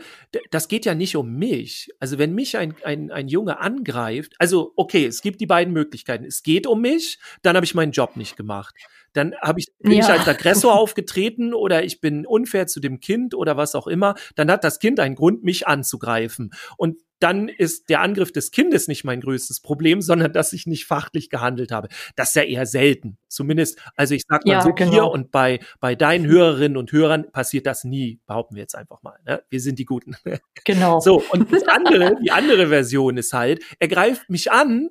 Das 0.50 0.68
geht 0.68 0.84
ja 0.84 0.94
nicht 0.94 1.16
um 1.16 1.34
mich. 1.34 1.90
Also 1.98 2.18
wenn 2.18 2.34
mich 2.34 2.56
ein, 2.56 2.74
ein, 2.84 3.10
ein 3.10 3.28
Junge 3.28 3.60
angreift, 3.60 4.34
also 4.38 4.72
okay, 4.76 5.06
es 5.06 5.20
gibt 5.22 5.40
die 5.40 5.46
beiden 5.46 5.72
Möglichkeiten. 5.72 6.24
Es 6.24 6.42
geht 6.42 6.66
um 6.66 6.80
mich, 6.80 7.18
dann 7.42 7.56
habe 7.56 7.64
ich 7.66 7.74
meinen 7.74 7.92
Job 7.92 8.16
nicht 8.16 8.36
gemacht. 8.36 8.74
Dann 9.12 9.34
habe 9.42 9.58
ich, 9.60 9.66
bin 9.80 9.92
ich 9.92 10.06
Ja. 10.06 10.14
als 10.14 10.28
Aggressor 10.28 10.72
aufgetreten 10.78 11.52
oder 11.52 11.82
ich 11.84 12.00
bin 12.00 12.26
unfair 12.26 12.66
zu 12.66 12.80
dem 12.80 13.00
Kind 13.00 13.34
oder 13.34 13.56
was 13.56 13.74
auch 13.74 13.86
immer. 13.86 14.14
Dann 14.36 14.50
hat 14.50 14.62
das 14.64 14.78
Kind 14.78 15.00
einen 15.00 15.16
Grund, 15.16 15.42
mich 15.42 15.66
anzugreifen. 15.66 16.52
Und 16.76 16.96
dann 17.20 17.48
ist 17.48 17.88
der 17.88 18.00
Angriff 18.00 18.32
des 18.32 18.50
Kindes 18.50 18.88
nicht 18.88 19.04
mein 19.04 19.20
größtes 19.20 19.60
Problem, 19.60 20.00
sondern 20.00 20.32
dass 20.32 20.52
ich 20.52 20.66
nicht 20.66 20.86
fachlich 20.86 21.30
gehandelt 21.30 21.70
habe. 21.70 21.88
Das 22.16 22.28
ist 22.30 22.34
ja 22.34 22.42
eher 22.42 22.66
selten. 22.66 23.18
Zumindest, 23.28 23.80
also 23.96 24.14
ich 24.14 24.22
sag 24.28 24.44
mal 24.44 24.52
Ja, 24.52 24.62
so 24.62 24.72
genau. 24.72 24.90
hier 24.90 25.04
und 25.06 25.30
bei, 25.30 25.60
bei 25.80 25.94
deinen 25.94 26.26
Hörerinnen 26.26 26.76
und 26.76 26.92
Hörern 26.92 27.30
passiert 27.30 27.66
das 27.66 27.84
nie, 27.84 28.20
behaupten 28.26 28.56
wir 28.56 28.62
jetzt 28.62 28.74
einfach 28.74 29.02
mal. 29.02 29.18
Ne? 29.24 29.42
Wir 29.50 29.60
sind 29.60 29.78
die 29.78 29.84
Guten. 29.84 30.16
Genau. 30.64 31.00
So, 31.00 31.22
und 31.30 31.50
das 31.52 31.66
andere, 31.66 32.16
die 32.22 32.30
andere 32.30 32.68
Version 32.68 33.16
ist 33.16 33.32
halt, 33.32 33.62
er 33.78 33.88
greift 33.88 34.28
mich 34.28 34.52
an, 34.52 34.90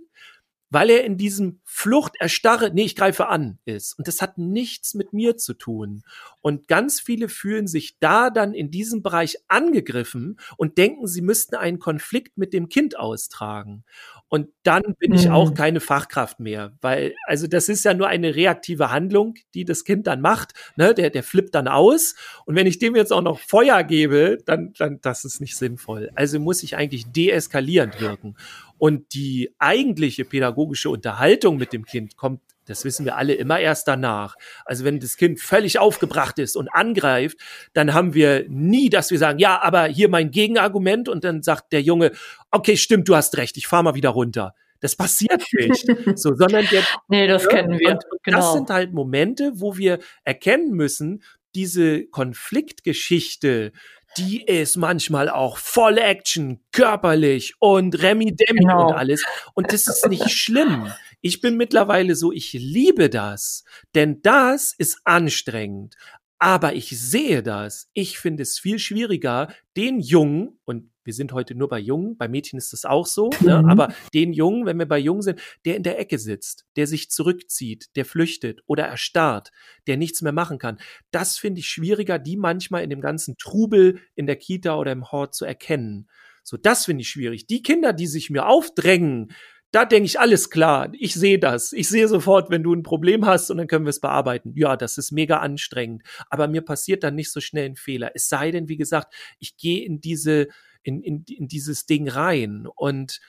weil 0.70 0.90
er 0.90 1.04
in 1.04 1.18
diesem 1.18 1.62
Flucht, 1.72 2.14
erstarre, 2.20 2.72
nee, 2.74 2.84
ich 2.84 2.96
greife 2.96 3.28
an 3.28 3.60
ist. 3.64 3.98
Und 3.98 4.08
das 4.08 4.22
hat 4.24 4.40
nichts 4.40 4.96
mit 4.96 5.14
mir 5.14 5.38
zu 5.38 5.54
tun. 5.54 6.02
Und 6.42 6.68
ganz 6.68 7.00
viele 7.00 7.30
fühlen 7.30 7.68
sich 7.68 8.00
da 8.00 8.32
dann 8.32 8.54
in 8.56 8.72
diesem 8.72 9.04
Bereich 9.04 9.38
angegriffen 9.48 10.40
und 10.58 10.78
denken, 10.80 11.06
sie 11.08 11.22
müssten 11.22 11.56
einen 11.56 11.78
Konflikt 11.80 12.38
mit 12.38 12.54
dem 12.54 12.70
Kind 12.70 12.98
austragen. 12.98 13.84
Und 14.30 14.50
dann 14.64 14.96
bin 14.98 15.14
ich 15.14 15.28
Mhm. 15.28 15.32
auch 15.32 15.54
keine 15.54 15.80
Fachkraft 15.80 16.40
mehr, 16.40 16.74
weil, 16.82 17.14
also 17.28 17.48
das 17.48 17.70
ist 17.70 17.86
ja 17.86 17.94
nur 17.94 18.08
eine 18.08 18.36
reaktive 18.36 18.92
Handlung, 18.92 19.36
die 19.54 19.64
das 19.66 19.84
Kind 19.84 20.08
dann 20.08 20.22
macht, 20.22 20.54
ne, 20.76 20.94
der, 20.94 21.10
der 21.12 21.24
flippt 21.24 21.54
dann 21.56 21.68
aus. 21.68 22.16
Und 22.46 22.56
wenn 22.56 22.68
ich 22.68 22.80
dem 22.80 22.96
jetzt 22.96 23.14
auch 23.14 23.22
noch 23.22 23.40
Feuer 23.40 23.84
gebe, 23.84 24.38
dann, 24.46 24.74
dann, 24.78 25.00
das 25.02 25.24
ist 25.24 25.40
nicht 25.40 25.56
sinnvoll. 25.56 26.10
Also 26.16 26.40
muss 26.40 26.64
ich 26.64 26.76
eigentlich 26.76 27.06
deeskalierend 27.12 28.02
wirken. 28.02 28.36
Und 28.78 29.14
die 29.14 29.54
eigentliche 29.60 30.24
pädagogische 30.24 30.90
Unterhaltung 30.90 31.59
mit 31.60 31.74
dem 31.74 31.86
Kind 31.86 32.18
kommt, 32.18 32.42
das 32.66 32.86
wissen 32.86 33.06
wir 33.06 33.18
alle, 33.18 33.34
immer 33.34 33.60
erst 33.60 33.88
danach. 33.88 34.36
Also 34.66 34.86
wenn 34.86 35.00
das 35.00 35.18
Kind 35.18 35.40
völlig 35.40 35.80
aufgebracht 35.80 36.40
ist 36.40 36.56
und 36.56 36.70
angreift, 36.70 37.38
dann 37.74 37.94
haben 37.94 38.14
wir 38.14 38.46
nie, 38.48 38.90
dass 38.90 39.12
wir 39.12 39.18
sagen, 39.18 39.40
ja, 39.40 39.62
aber 39.62 39.86
hier 39.86 40.10
mein 40.10 40.32
Gegenargument 40.32 41.10
und 41.10 41.24
dann 41.24 41.42
sagt 41.42 41.74
der 41.74 41.82
Junge, 41.82 42.12
okay, 42.52 42.78
stimmt, 42.78 43.08
du 43.10 43.16
hast 43.16 43.38
recht, 43.38 43.58
ich 43.58 43.68
fahr 43.68 43.84
mal 43.84 43.96
wieder 43.96 44.10
runter. 44.10 44.54
Das 44.82 44.96
passiert 44.96 45.44
nicht. 45.54 45.86
so, 46.18 46.36
sondern 46.36 46.66
der, 46.72 46.84
Nee, 47.08 47.28
das 47.28 47.44
ja, 47.44 47.50
kennen 47.50 47.80
wir. 47.80 48.00
genau. 48.24 48.38
Das 48.38 48.54
sind 48.54 48.70
halt 48.70 48.94
Momente, 48.94 49.52
wo 49.56 49.78
wir 49.78 50.00
erkennen 50.24 50.72
müssen, 50.72 51.24
diese 51.56 52.06
Konfliktgeschichte, 52.06 53.72
die 54.18 54.44
ist 54.44 54.76
manchmal 54.78 55.30
auch 55.30 55.58
voll 55.58 55.98
Action, 55.98 56.60
körperlich 56.72 57.54
und 57.60 58.02
Remi 58.02 58.36
Demi 58.36 58.60
Genau. 58.62 58.88
und 58.90 58.94
alles. 58.94 59.24
Und 59.54 59.72
das 59.72 59.88
ist 59.88 60.08
nicht 60.08 60.30
schlimm. 60.32 60.92
Ich 61.22 61.42
bin 61.42 61.58
mittlerweile 61.58 62.16
so, 62.16 62.32
ich 62.32 62.54
liebe 62.54 63.10
das, 63.10 63.64
denn 63.96 64.22
das 64.22 64.74
ist 64.78 65.00
anstrengend. 65.06 65.96
Aber 66.42 66.74
ich 66.74 66.98
sehe 66.98 67.44
das. 67.44 67.90
Ich 67.94 68.18
finde 68.18 68.44
es 68.44 68.60
viel 68.60 68.80
schwieriger, 68.80 69.54
den 69.76 70.00
Jungen, 70.00 70.60
und 70.64 70.90
wir 71.10 71.14
sind 71.16 71.34
heute 71.34 71.56
nur 71.56 71.70
bei 71.70 71.80
Jungen, 71.80 72.18
bei 72.18 72.28
Mädchen 72.28 72.60
ist 72.60 72.72
das 72.72 72.86
auch 72.86 73.08
so, 73.08 73.32
ne? 73.42 73.64
Mhm. 73.64 73.68
aber 73.68 73.92
den 74.14 74.32
Jungen, 74.32 74.68
wenn 74.68 74.78
wir 74.78 74.86
bei 74.86 75.00
Jungen 75.00 75.24
sind, 75.24 75.42
der 75.66 75.76
in 75.76 75.82
der 75.82 75.98
Ecke 75.98 76.20
sitzt, 76.20 76.68
der 76.76 76.86
sich 76.86 77.10
zurückzieht, 77.10 77.88
der 77.96 78.06
flüchtet 78.06 78.62
oder 78.68 78.86
erstarrt, 78.86 79.50
der 79.88 79.98
nichts 79.98 80.22
mehr 80.22 80.34
machen 80.34 80.60
kann, 80.60 80.78
das 81.10 81.40
finde 81.40 81.62
ich 81.62 81.68
schwieriger, 81.68 82.20
die 82.20 82.38
manchmal 82.38 82.84
in 82.84 82.92
dem 82.92 83.02
ganzen 83.02 83.38
Trubel 83.38 83.98
in 84.14 84.28
der 84.28 84.36
Kita 84.36 84.76
oder 84.76 84.92
im 84.92 85.12
Hort 85.12 85.34
zu 85.34 85.46
erkennen. 85.46 86.08
So, 86.44 86.58
das 86.58 86.86
finde 86.86 87.02
ich 87.02 87.10
schwierig. 87.10 87.48
Die 87.48 87.64
Kinder, 87.64 87.92
die 87.92 88.06
sich 88.06 88.30
mir 88.30 88.46
aufdrängen, 88.46 89.34
da 89.72 89.86
denke 89.86 90.06
ich, 90.06 90.20
alles 90.20 90.50
klar, 90.50 90.92
ich 90.94 91.14
sehe 91.14 91.38
das. 91.38 91.74
Ich 91.74 91.90
sehe 91.90 92.08
sofort, 92.08 92.50
wenn 92.50 92.64
du 92.64 92.74
ein 92.74 92.84
Problem 92.84 93.26
hast 93.26 93.52
und 93.52 93.58
dann 93.58 93.68
können 93.68 93.86
wir 93.86 93.92
es 93.92 94.00
bearbeiten. 94.00 94.54
Ja, 94.56 94.76
das 94.76 94.98
ist 94.98 95.12
mega 95.12 95.38
anstrengend. 95.38 96.04
Aber 96.30 96.48
mir 96.48 96.62
passiert 96.62 97.04
dann 97.04 97.16
nicht 97.16 97.32
so 97.32 97.40
schnell 97.40 97.66
ein 97.66 97.76
Fehler. 97.76 98.12
Es 98.16 98.30
sei 98.30 98.50
denn, 98.52 98.68
wie 98.68 98.78
gesagt, 98.78 99.14
ich 99.38 99.58
gehe 99.58 99.86
in 99.86 100.02
diese, 100.02 100.48
in, 100.90 101.02
in, 101.04 101.24
in 101.28 101.48
dieses 101.48 101.86
Ding 101.86 102.10
rein. 102.10 102.68
Und 102.76 103.20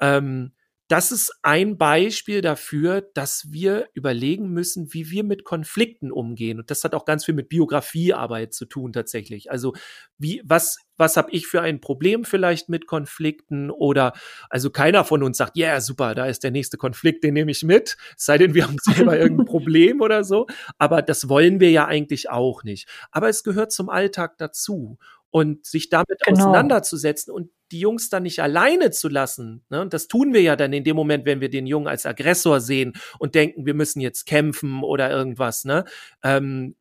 ähm, 0.00 0.52
das 0.90 1.12
ist 1.12 1.32
ein 1.42 1.78
Beispiel 1.78 2.40
dafür, 2.40 3.08
dass 3.14 3.52
wir 3.52 3.88
überlegen 3.94 4.50
müssen, 4.50 4.92
wie 4.92 5.08
wir 5.08 5.22
mit 5.22 5.44
Konflikten 5.44 6.10
umgehen. 6.10 6.58
Und 6.58 6.68
das 6.72 6.82
hat 6.82 6.96
auch 6.96 7.04
ganz 7.04 7.24
viel 7.24 7.34
mit 7.34 7.48
Biografiearbeit 7.48 8.52
zu 8.52 8.66
tun 8.66 8.92
tatsächlich. 8.92 9.52
Also 9.52 9.72
wie, 10.18 10.42
was, 10.44 10.78
was 10.96 11.16
habe 11.16 11.30
ich 11.30 11.46
für 11.46 11.60
ein 11.62 11.80
Problem 11.80 12.24
vielleicht 12.24 12.68
mit 12.68 12.88
Konflikten? 12.88 13.70
Oder 13.70 14.14
also 14.48 14.70
keiner 14.70 15.04
von 15.04 15.22
uns 15.22 15.38
sagt, 15.38 15.56
ja, 15.56 15.68
yeah, 15.68 15.80
super, 15.80 16.16
da 16.16 16.26
ist 16.26 16.42
der 16.42 16.50
nächste 16.50 16.76
Konflikt, 16.76 17.22
den 17.22 17.34
nehme 17.34 17.52
ich 17.52 17.62
mit. 17.62 17.96
Es 18.18 18.24
sei 18.24 18.38
denn, 18.38 18.54
wir 18.54 18.66
haben 18.66 18.78
selber 18.80 19.16
irgendein 19.18 19.46
Problem 19.46 20.00
oder 20.00 20.24
so. 20.24 20.48
Aber 20.78 21.02
das 21.02 21.28
wollen 21.28 21.60
wir 21.60 21.70
ja 21.70 21.86
eigentlich 21.86 22.30
auch 22.30 22.64
nicht. 22.64 22.88
Aber 23.12 23.28
es 23.28 23.44
gehört 23.44 23.70
zum 23.70 23.90
Alltag 23.90 24.38
dazu. 24.38 24.98
Und 25.30 25.64
sich 25.64 25.88
damit 25.90 26.20
Genau. 26.24 26.40
auseinanderzusetzen 26.40 27.32
und 27.32 27.50
die 27.70 27.78
Jungs 27.80 28.08
dann 28.10 28.24
nicht 28.24 28.40
alleine 28.40 28.90
zu 28.90 29.08
lassen. 29.08 29.64
Ne? 29.70 29.80
Und 29.80 29.94
das 29.94 30.08
tun 30.08 30.32
wir 30.34 30.42
ja 30.42 30.56
dann 30.56 30.72
in 30.72 30.82
dem 30.84 30.96
Moment, 30.96 31.24
wenn 31.24 31.40
wir 31.40 31.50
den 31.50 31.66
Jungen 31.68 31.86
als 31.86 32.04
Aggressor 32.04 32.60
sehen 32.60 32.94
und 33.18 33.34
denken, 33.36 33.64
wir 33.64 33.74
müssen 33.74 34.00
jetzt 34.00 34.26
kämpfen 34.26 34.82
oder 34.82 35.08
irgendwas. 35.10 35.64
Ne? 35.64 35.84
Ähm, 36.24 36.74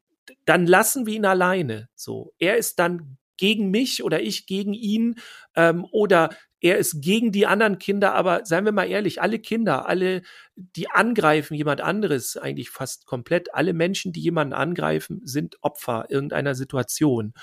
dann 0.46 0.66
lassen 0.66 1.06
wir 1.06 1.14
ihn 1.16 1.26
alleine. 1.26 1.90
So, 1.96 2.34
er 2.40 2.58
ist 2.58 2.80
dann 2.80 3.18
gegen 3.38 3.70
mich 3.72 4.04
oder 4.04 4.22
ich 4.22 4.48
gegen 4.48 4.74
ihn 4.74 5.16
ähm, 5.56 5.86
oder 5.92 6.30
er 6.62 6.78
ist 6.78 7.02
gegen 7.02 7.32
die 7.32 7.48
anderen 7.48 7.78
Kinder, 7.80 8.14
aber 8.16 8.42
seien 8.44 8.66
wir 8.66 8.74
mal 8.74 8.90
ehrlich, 8.90 9.22
alle 9.22 9.40
Kinder, 9.40 9.88
alle, 9.88 10.24
die 10.56 10.90
angreifen 10.90 11.54
jemand 11.56 11.80
anderes, 11.80 12.36
eigentlich 12.36 12.70
fast 12.70 13.06
komplett, 13.06 13.54
alle 13.54 13.74
Menschen, 13.74 14.12
die 14.12 14.20
jemanden 14.20 14.54
angreifen, 14.54 15.22
sind 15.24 15.58
Opfer 15.62 16.08
irgendeiner 16.10 16.56
Situation. 16.56 17.34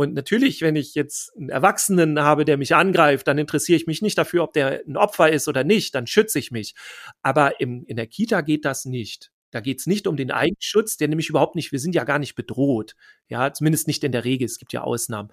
Und 0.00 0.14
natürlich, 0.14 0.62
wenn 0.62 0.76
ich 0.76 0.94
jetzt 0.94 1.36
einen 1.36 1.50
Erwachsenen 1.50 2.20
habe, 2.20 2.46
der 2.46 2.56
mich 2.56 2.74
angreift, 2.74 3.28
dann 3.28 3.36
interessiere 3.36 3.76
ich 3.76 3.86
mich 3.86 4.00
nicht 4.00 4.16
dafür, 4.16 4.44
ob 4.44 4.54
der 4.54 4.80
ein 4.88 4.96
Opfer 4.96 5.30
ist 5.30 5.46
oder 5.46 5.62
nicht, 5.62 5.94
dann 5.94 6.06
schütze 6.06 6.38
ich 6.38 6.50
mich. 6.50 6.74
Aber 7.20 7.60
im, 7.60 7.84
in 7.84 7.96
der 7.96 8.06
Kita 8.06 8.40
geht 8.40 8.64
das 8.64 8.86
nicht. 8.86 9.30
Da 9.50 9.60
geht 9.60 9.78
es 9.78 9.86
nicht 9.86 10.06
um 10.06 10.16
den 10.16 10.30
Eigenschutz, 10.30 10.96
der 10.96 11.08
nämlich 11.08 11.28
überhaupt 11.28 11.54
nicht, 11.54 11.70
wir 11.70 11.78
sind 11.78 11.94
ja 11.94 12.04
gar 12.04 12.18
nicht 12.18 12.34
bedroht. 12.34 12.96
Ja, 13.28 13.52
zumindest 13.52 13.88
nicht 13.88 14.02
in 14.02 14.10
der 14.12 14.24
Regel, 14.24 14.46
es 14.46 14.58
gibt 14.58 14.72
ja 14.72 14.80
Ausnahmen. 14.80 15.28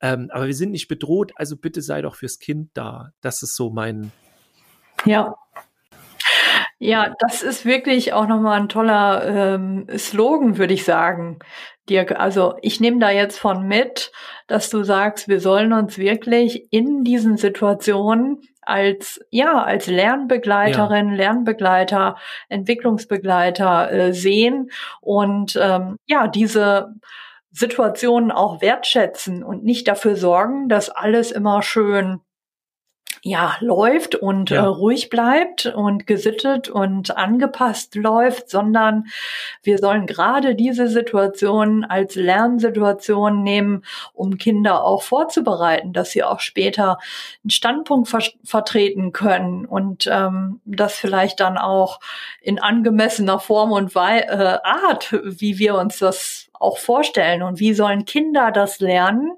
Ähm, 0.00 0.30
aber 0.32 0.48
wir 0.48 0.54
sind 0.56 0.72
nicht 0.72 0.88
bedroht, 0.88 1.30
also 1.36 1.56
bitte 1.56 1.80
sei 1.80 2.02
doch 2.02 2.16
fürs 2.16 2.40
Kind 2.40 2.70
da. 2.74 3.12
Das 3.20 3.44
ist 3.44 3.54
so 3.54 3.70
mein. 3.70 4.10
Ja. 5.04 5.36
Ja, 6.80 7.12
das 7.18 7.42
ist 7.42 7.64
wirklich 7.64 8.12
auch 8.12 8.28
nochmal 8.28 8.60
ein 8.60 8.68
toller 8.68 9.26
ähm, 9.26 9.86
Slogan, 9.96 10.58
würde 10.58 10.74
ich 10.74 10.84
sagen. 10.84 11.40
Dirk, 11.88 12.12
also 12.20 12.54
ich 12.62 12.78
nehme 12.80 13.00
da 13.00 13.10
jetzt 13.10 13.38
von 13.38 13.66
mit, 13.66 14.12
dass 14.46 14.70
du 14.70 14.84
sagst, 14.84 15.26
wir 15.26 15.40
sollen 15.40 15.72
uns 15.72 15.98
wirklich 15.98 16.68
in 16.72 17.02
diesen 17.02 17.36
Situationen 17.36 18.42
als 18.62 19.20
ja 19.30 19.62
als 19.64 19.86
Lernbegleiterin, 19.88 21.10
ja. 21.10 21.16
Lernbegleiter, 21.16 22.16
Entwicklungsbegleiter 22.48 23.90
äh, 23.90 24.12
sehen 24.12 24.70
und 25.00 25.58
ähm, 25.60 25.96
ja 26.06 26.28
diese 26.28 26.94
Situationen 27.50 28.30
auch 28.30 28.60
wertschätzen 28.60 29.42
und 29.42 29.64
nicht 29.64 29.88
dafür 29.88 30.14
sorgen, 30.16 30.68
dass 30.68 30.90
alles 30.90 31.32
immer 31.32 31.62
schön 31.62 32.20
ja, 33.22 33.56
läuft 33.60 34.14
und 34.14 34.50
ja. 34.50 34.64
äh, 34.64 34.66
ruhig 34.66 35.10
bleibt 35.10 35.66
und 35.66 36.06
gesittet 36.06 36.68
und 36.68 37.16
angepasst 37.16 37.94
läuft, 37.94 38.50
sondern 38.50 39.06
wir 39.62 39.78
sollen 39.78 40.06
gerade 40.06 40.54
diese 40.54 40.88
Situation 40.88 41.84
als 41.84 42.14
Lernsituation 42.14 43.42
nehmen, 43.42 43.84
um 44.12 44.38
Kinder 44.38 44.84
auch 44.84 45.02
vorzubereiten, 45.02 45.92
dass 45.92 46.10
sie 46.10 46.22
auch 46.22 46.40
später 46.40 46.98
einen 47.42 47.50
Standpunkt 47.50 48.08
ver 48.08 48.18
vertreten 48.44 49.12
können 49.12 49.64
und 49.64 50.08
ähm, 50.10 50.60
das 50.64 50.96
vielleicht 50.96 51.40
dann 51.40 51.56
auch 51.56 52.00
in 52.40 52.58
angemessener 52.58 53.38
Form 53.38 53.72
und 53.72 53.94
Wei 53.94 54.20
äh, 54.20 54.58
Art, 54.62 55.12
wie 55.24 55.58
wir 55.58 55.76
uns 55.76 55.98
das 55.98 56.48
auch 56.52 56.78
vorstellen 56.78 57.42
und 57.42 57.60
wie 57.60 57.74
sollen 57.74 58.04
Kinder 58.04 58.50
das 58.50 58.80
lernen 58.80 59.32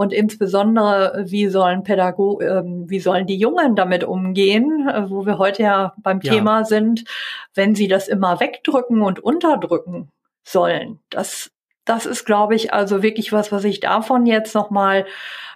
und 0.00 0.14
insbesondere, 0.14 1.24
wie 1.26 1.48
sollen 1.48 1.82
Pädago 1.82 2.40
äh, 2.40 2.62
wie 2.64 3.00
sollen 3.00 3.26
die 3.26 3.36
Jungen 3.36 3.76
damit 3.76 4.02
umgehen, 4.02 4.88
äh, 4.88 5.10
wo 5.10 5.26
wir 5.26 5.36
heute 5.36 5.62
ja 5.62 5.92
beim 5.98 6.20
ja. 6.22 6.32
Thema 6.32 6.64
sind, 6.64 7.04
wenn 7.52 7.74
sie 7.74 7.86
das 7.86 8.08
immer 8.08 8.40
wegdrücken 8.40 9.02
und 9.02 9.20
unterdrücken 9.20 10.10
sollen. 10.42 11.00
Das, 11.10 11.50
das 11.84 12.06
ist, 12.06 12.24
glaube 12.24 12.54
ich, 12.54 12.72
also 12.72 13.02
wirklich 13.02 13.30
was, 13.30 13.52
was 13.52 13.62
ich 13.64 13.80
davon 13.80 14.24
jetzt 14.24 14.54
nochmal 14.54 15.04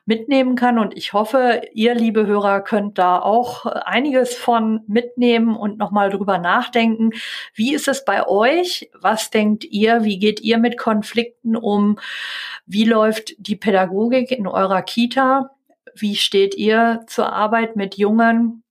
mitnehmen 0.07 0.57
kann. 0.57 0.79
Und 0.79 0.97
ich 0.97 1.13
hoffe, 1.13 1.63
ihr, 1.73 1.95
liebe 1.95 2.27
Hörer, 2.27 2.61
könnt 2.61 2.99
da 2.99 3.19
auch 3.19 3.67
einiges 3.67 4.35
von 4.35 4.81
mitnehmen 4.87 5.57
und 5.57 5.79
nochmal 5.79 6.11
drüber 6.11 6.39
nachdenken. 6.39 7.11
Wie 7.55 7.75
ist 7.75 7.89
es 7.89 8.05
bei 8.05 8.27
euch? 8.27 8.91
Was 9.01 9.31
denkt 9.31 9.65
ihr? 9.65 10.05
Wie 10.05 10.19
geht 10.19 10.41
ihr 10.41 10.59
mit 10.59 10.79
Konflikten 10.79 11.57
um? 11.57 11.99
Wie 12.67 12.85
läuft 12.85 13.35
die 13.39 13.57
Pädagogik 13.57 14.31
in 14.31 14.47
eurer 14.47 14.83
Kita? 14.83 15.51
Wie 15.95 16.17
steht 16.17 16.55
ihr 16.55 17.05
zur 17.07 17.33
Arbeit 17.33 17.77
mit 17.77 17.97
Jungen? 17.97 18.63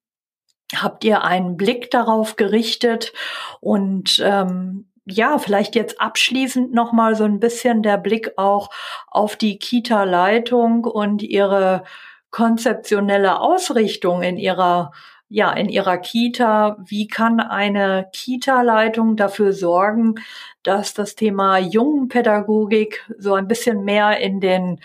Habt 0.76 1.04
ihr 1.04 1.24
einen 1.24 1.58
Blick 1.58 1.92
darauf 1.92 2.36
gerichtet? 2.36 3.14
Und 3.60 4.22
ähm, 4.24 4.88
ja, 5.06 5.38
vielleicht 5.38 5.76
jetzt 5.76 6.00
abschließend 6.00 6.74
noch 6.74 6.94
mal 6.94 7.16
so 7.16 7.26
ein 7.26 7.40
bisschen 7.40 7.84
der 7.84 7.98
Blick 7.98 8.32
auch 8.38 8.70
auf 9.08 9.36
die 9.36 9.58
Kita-Leitung 9.60 10.86
und 10.86 11.22
ihre 11.22 11.84
konzeptionelle 12.32 13.40
Ausrichtung 13.40 14.24
in 14.24 14.38
ihrer 14.38 14.92
ja, 15.30 15.52
in 15.52 15.68
ihrer 15.68 15.98
Kita. 15.98 16.78
Wie 16.86 17.08
kann 17.08 17.40
eine 17.40 18.08
Kita-Leitung 18.14 19.16
dafür 19.16 19.52
sorgen, 19.52 20.16
dass 20.62 20.94
das 20.94 21.16
Thema 21.16 21.58
Jungenpädagogik 21.58 23.10
so 23.18 23.34
ein 23.34 23.48
bisschen 23.48 23.84
mehr 23.84 24.20
in 24.20 24.40
den, 24.40 24.80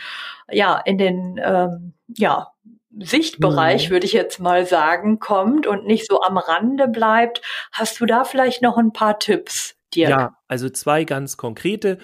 ja, 0.50 0.78
in 0.78 0.96
den, 0.96 1.38
ähm, 1.44 1.92
ja, 2.16 2.52
Sichtbereich, 2.98 3.88
mhm. 3.88 3.92
würde 3.92 4.06
ich 4.06 4.14
jetzt 4.14 4.40
mal 4.40 4.64
sagen, 4.66 5.18
kommt 5.18 5.66
und 5.66 5.86
nicht 5.86 6.06
so 6.08 6.22
am 6.22 6.38
Rande 6.38 6.88
bleibt. 6.88 7.42
Hast 7.70 8.00
du 8.00 8.06
da 8.06 8.24
vielleicht 8.24 8.62
noch 8.62 8.78
ein 8.78 8.92
paar 8.92 9.18
Tipps? 9.18 9.77
Dirk? 9.94 10.10
Ja, 10.10 10.38
also 10.48 10.68
zwei 10.68 11.04
ganz 11.04 11.36
konkrete. 11.36 11.98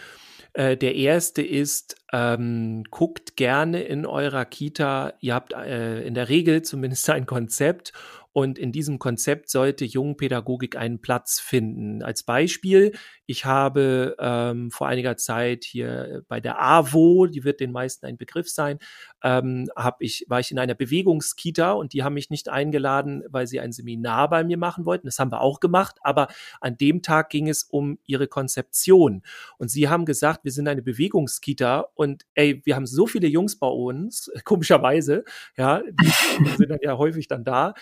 Äh, 0.54 0.76
der 0.76 0.94
erste 0.94 1.42
ist, 1.42 1.96
ähm, 2.12 2.84
guckt 2.90 3.36
gerne 3.36 3.82
in 3.82 4.06
eurer 4.06 4.44
Kita. 4.44 5.14
Ihr 5.20 5.34
habt 5.34 5.52
äh, 5.52 6.02
in 6.02 6.14
der 6.14 6.28
Regel 6.28 6.62
zumindest 6.62 7.10
ein 7.10 7.26
Konzept 7.26 7.92
und 8.34 8.58
in 8.58 8.72
diesem 8.72 8.98
Konzept 8.98 9.48
sollte 9.48 9.84
Jungpädagogik 9.84 10.76
einen 10.76 11.00
Platz 11.00 11.38
finden. 11.38 12.02
Als 12.02 12.24
Beispiel, 12.24 12.90
ich 13.26 13.44
habe 13.44 14.16
ähm, 14.18 14.72
vor 14.72 14.88
einiger 14.88 15.16
Zeit 15.16 15.62
hier 15.62 16.24
bei 16.26 16.40
der 16.40 16.60
AWO, 16.60 17.26
die 17.26 17.44
wird 17.44 17.60
den 17.60 17.70
meisten 17.70 18.06
ein 18.06 18.16
Begriff 18.16 18.50
sein, 18.50 18.80
ähm, 19.22 19.70
hab 19.76 20.02
ich, 20.02 20.24
war 20.28 20.40
ich 20.40 20.50
in 20.50 20.58
einer 20.58 20.74
Bewegungskita 20.74 21.72
und 21.72 21.92
die 21.92 22.02
haben 22.02 22.14
mich 22.14 22.28
nicht 22.28 22.48
eingeladen, 22.48 23.22
weil 23.28 23.46
sie 23.46 23.60
ein 23.60 23.70
Seminar 23.70 24.28
bei 24.30 24.42
mir 24.42 24.58
machen 24.58 24.84
wollten. 24.84 25.06
Das 25.06 25.20
haben 25.20 25.30
wir 25.30 25.40
auch 25.40 25.60
gemacht, 25.60 25.98
aber 26.02 26.26
an 26.60 26.76
dem 26.76 27.02
Tag 27.02 27.30
ging 27.30 27.48
es 27.48 27.62
um 27.62 28.00
ihre 28.04 28.26
Konzeption. 28.26 29.22
Und 29.58 29.68
sie 29.68 29.88
haben 29.88 30.06
gesagt, 30.06 30.42
wir 30.42 30.50
sind 30.50 30.66
eine 30.66 30.82
Bewegungskita 30.82 31.86
und 31.94 32.26
ey, 32.34 32.62
wir 32.64 32.74
haben 32.74 32.86
so 32.86 33.06
viele 33.06 33.28
Jungs 33.28 33.60
bei 33.60 33.68
uns, 33.68 34.28
komischerweise, 34.44 35.22
ja, 35.56 35.82
die 36.00 36.56
sind 36.56 36.70
dann 36.70 36.80
ja 36.82 36.98
häufig 36.98 37.28
dann 37.28 37.44
da. 37.44 37.74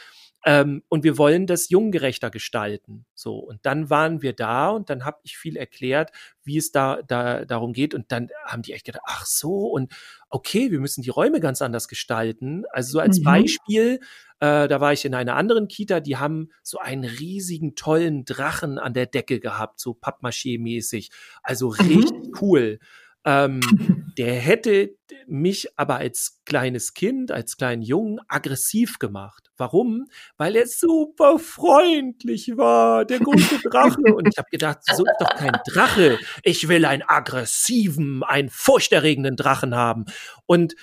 Ähm, 0.44 0.82
und 0.88 1.04
wir 1.04 1.18
wollen 1.18 1.46
das 1.46 1.68
junggerechter 1.68 2.30
gestalten. 2.30 3.04
So, 3.14 3.36
und 3.36 3.64
dann 3.64 3.90
waren 3.90 4.22
wir 4.22 4.32
da 4.32 4.70
und 4.70 4.90
dann 4.90 5.04
habe 5.04 5.20
ich 5.22 5.38
viel 5.38 5.56
erklärt, 5.56 6.10
wie 6.42 6.56
es 6.56 6.72
da, 6.72 7.00
da 7.02 7.44
darum 7.44 7.72
geht. 7.72 7.94
Und 7.94 8.10
dann 8.10 8.28
haben 8.44 8.62
die 8.62 8.72
echt 8.72 8.86
gedacht, 8.86 9.04
ach 9.06 9.24
so, 9.24 9.66
und 9.68 9.92
okay, 10.30 10.70
wir 10.72 10.80
müssen 10.80 11.02
die 11.02 11.10
Räume 11.10 11.38
ganz 11.38 11.62
anders 11.62 11.86
gestalten. 11.86 12.64
Also 12.72 12.92
so 12.92 12.98
als 12.98 13.20
mhm. 13.20 13.24
Beispiel, 13.24 14.00
äh, 14.40 14.66
da 14.66 14.80
war 14.80 14.92
ich 14.92 15.04
in 15.04 15.14
einer 15.14 15.36
anderen 15.36 15.68
Kita, 15.68 16.00
die 16.00 16.16
haben 16.16 16.50
so 16.62 16.78
einen 16.78 17.04
riesigen, 17.04 17.76
tollen 17.76 18.24
Drachen 18.24 18.78
an 18.78 18.94
der 18.94 19.06
Decke 19.06 19.38
gehabt, 19.38 19.78
so 19.78 19.92
Pappmaché-mäßig. 19.92 21.10
Also 21.44 21.68
mhm. 21.68 21.86
richtig 21.86 22.42
cool. 22.42 22.80
Ähm, 23.24 23.60
der 24.18 24.34
hätte 24.34 24.96
mich 25.26 25.68
aber 25.78 25.96
als 25.96 26.40
kleines 26.44 26.94
Kind, 26.94 27.30
als 27.30 27.56
kleinen 27.56 27.82
Jungen 27.82 28.20
aggressiv 28.28 28.98
gemacht. 28.98 29.50
Warum? 29.56 30.06
Weil 30.36 30.56
er 30.56 30.66
super 30.66 31.38
freundlich 31.38 32.56
war, 32.56 33.04
der 33.04 33.20
große 33.20 33.60
Drache. 33.70 34.14
Und 34.14 34.28
ich 34.28 34.38
habe 34.38 34.48
gedacht, 34.50 34.78
so 34.84 35.04
ist 35.04 35.16
doch 35.20 35.34
kein 35.36 35.58
Drache. 35.66 36.18
Ich 36.42 36.68
will 36.68 36.84
einen 36.84 37.02
aggressiven, 37.06 38.22
einen 38.22 38.48
furchterregenden 38.50 39.36
Drachen 39.36 39.74
haben. 39.74 40.06
Und 40.46 40.74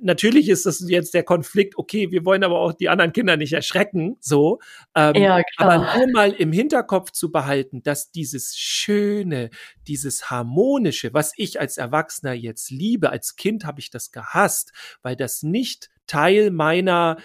natürlich 0.00 0.48
ist 0.48 0.66
das 0.66 0.84
jetzt 0.88 1.14
der 1.14 1.22
Konflikt, 1.22 1.78
okay, 1.78 2.10
wir 2.10 2.24
wollen 2.24 2.44
aber 2.44 2.58
auch 2.58 2.72
die 2.72 2.88
anderen 2.88 3.12
Kinder 3.12 3.36
nicht 3.36 3.52
erschrecken, 3.52 4.16
so. 4.20 4.60
Ähm, 4.94 5.14
ja. 5.14 5.42
Aber 5.56 5.96
nur 5.96 6.10
mal 6.12 6.32
im 6.32 6.52
Hinterkopf 6.52 7.10
zu 7.10 7.30
behalten, 7.30 7.82
dass 7.82 8.10
dieses 8.10 8.56
Schöne, 8.56 9.50
dieses 9.86 10.30
Harmonische, 10.30 11.14
was 11.14 11.32
ich 11.36 11.60
als 11.60 11.78
Erwachsener 11.78 12.32
jetzt 12.32 12.70
liebe, 12.70 13.10
als 13.10 13.36
Kind 13.36 13.64
habe 13.64 13.80
ich 13.80 13.90
das 13.90 14.12
gehasst, 14.12 14.72
weil 15.02 15.16
das 15.16 15.42
nicht 15.42 15.90
Teil 16.06 16.50
meiner 16.50 17.18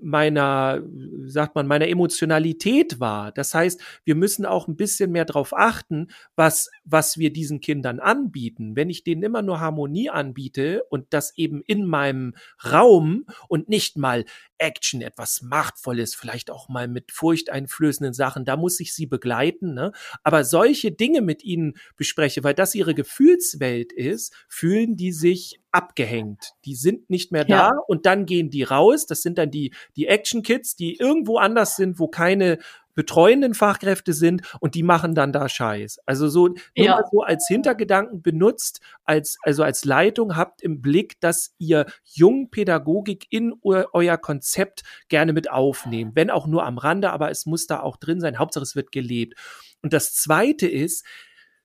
meiner, 0.00 0.82
sagt 1.26 1.54
man, 1.54 1.66
meiner 1.66 1.88
Emotionalität 1.88 2.98
war. 3.00 3.32
Das 3.32 3.54
heißt, 3.54 3.80
wir 4.04 4.14
müssen 4.14 4.44
auch 4.44 4.68
ein 4.68 4.76
bisschen 4.76 5.12
mehr 5.12 5.24
darauf 5.24 5.56
achten, 5.56 6.08
was, 6.34 6.70
was 6.84 7.18
wir 7.18 7.32
diesen 7.32 7.60
Kindern 7.60 8.00
anbieten. 8.00 8.76
Wenn 8.76 8.90
ich 8.90 9.04
denen 9.04 9.22
immer 9.22 9.42
nur 9.42 9.60
Harmonie 9.60 10.10
anbiete 10.10 10.82
und 10.90 11.06
das 11.10 11.36
eben 11.36 11.62
in 11.66 11.84
meinem 11.86 12.34
Raum 12.64 13.26
und 13.48 13.68
nicht 13.68 13.96
mal 13.96 14.24
Action, 14.58 15.00
etwas 15.00 15.40
Machtvolles, 15.42 16.14
vielleicht 16.14 16.50
auch 16.50 16.68
mal 16.68 16.86
mit 16.86 17.12
furchteinflößenden 17.12 18.12
Sachen, 18.12 18.44
da 18.44 18.56
muss 18.56 18.78
ich 18.80 18.94
sie 18.94 19.06
begleiten. 19.06 19.74
Ne? 19.74 19.92
Aber 20.22 20.44
solche 20.44 20.92
Dinge 20.92 21.22
mit 21.22 21.42
ihnen 21.44 21.74
bespreche, 21.96 22.44
weil 22.44 22.54
das 22.54 22.74
ihre 22.74 22.94
Gefühlswelt 22.94 23.92
ist, 23.92 24.34
fühlen 24.48 24.96
die 24.96 25.12
sich 25.12 25.60
abgehängt. 25.72 26.52
Die 26.64 26.74
sind 26.74 27.10
nicht 27.10 27.32
mehr 27.32 27.44
da 27.44 27.68
ja. 27.68 27.72
und 27.86 28.06
dann 28.06 28.26
gehen 28.26 28.50
die 28.50 28.64
raus. 28.64 29.06
Das 29.06 29.22
sind 29.22 29.38
dann 29.38 29.50
die, 29.50 29.59
die 29.96 30.06
Action 30.06 30.42
Kids, 30.42 30.76
die 30.76 30.96
irgendwo 30.96 31.38
anders 31.38 31.76
sind, 31.76 31.98
wo 31.98 32.08
keine 32.08 32.58
betreuenden 32.94 33.54
Fachkräfte 33.54 34.12
sind 34.12 34.42
und 34.60 34.74
die 34.74 34.82
machen 34.82 35.14
dann 35.14 35.32
da 35.32 35.48
Scheiß. 35.48 36.00
Also 36.04 36.28
so, 36.28 36.48
nur 36.48 36.56
ja. 36.74 36.96
mal 36.96 37.04
so 37.10 37.22
als 37.22 37.46
Hintergedanken 37.48 38.20
benutzt, 38.20 38.80
als, 39.04 39.38
also 39.42 39.62
als 39.62 39.86
Leitung 39.86 40.36
habt 40.36 40.60
im 40.60 40.82
Blick, 40.82 41.18
dass 41.20 41.54
ihr 41.56 41.86
Jungpädagogik 42.04 43.26
in 43.30 43.54
euer 43.62 44.18
Konzept 44.18 44.82
gerne 45.08 45.32
mit 45.32 45.50
aufnehmen. 45.50 46.12
Wenn 46.14 46.30
auch 46.30 46.46
nur 46.46 46.66
am 46.66 46.76
Rande, 46.76 47.10
aber 47.10 47.30
es 47.30 47.46
muss 47.46 47.66
da 47.66 47.80
auch 47.80 47.96
drin 47.96 48.20
sein. 48.20 48.38
Hauptsache 48.38 48.64
es 48.64 48.76
wird 48.76 48.92
gelebt. 48.92 49.38
Und 49.82 49.92
das 49.92 50.12
zweite 50.14 50.68
ist, 50.68 51.06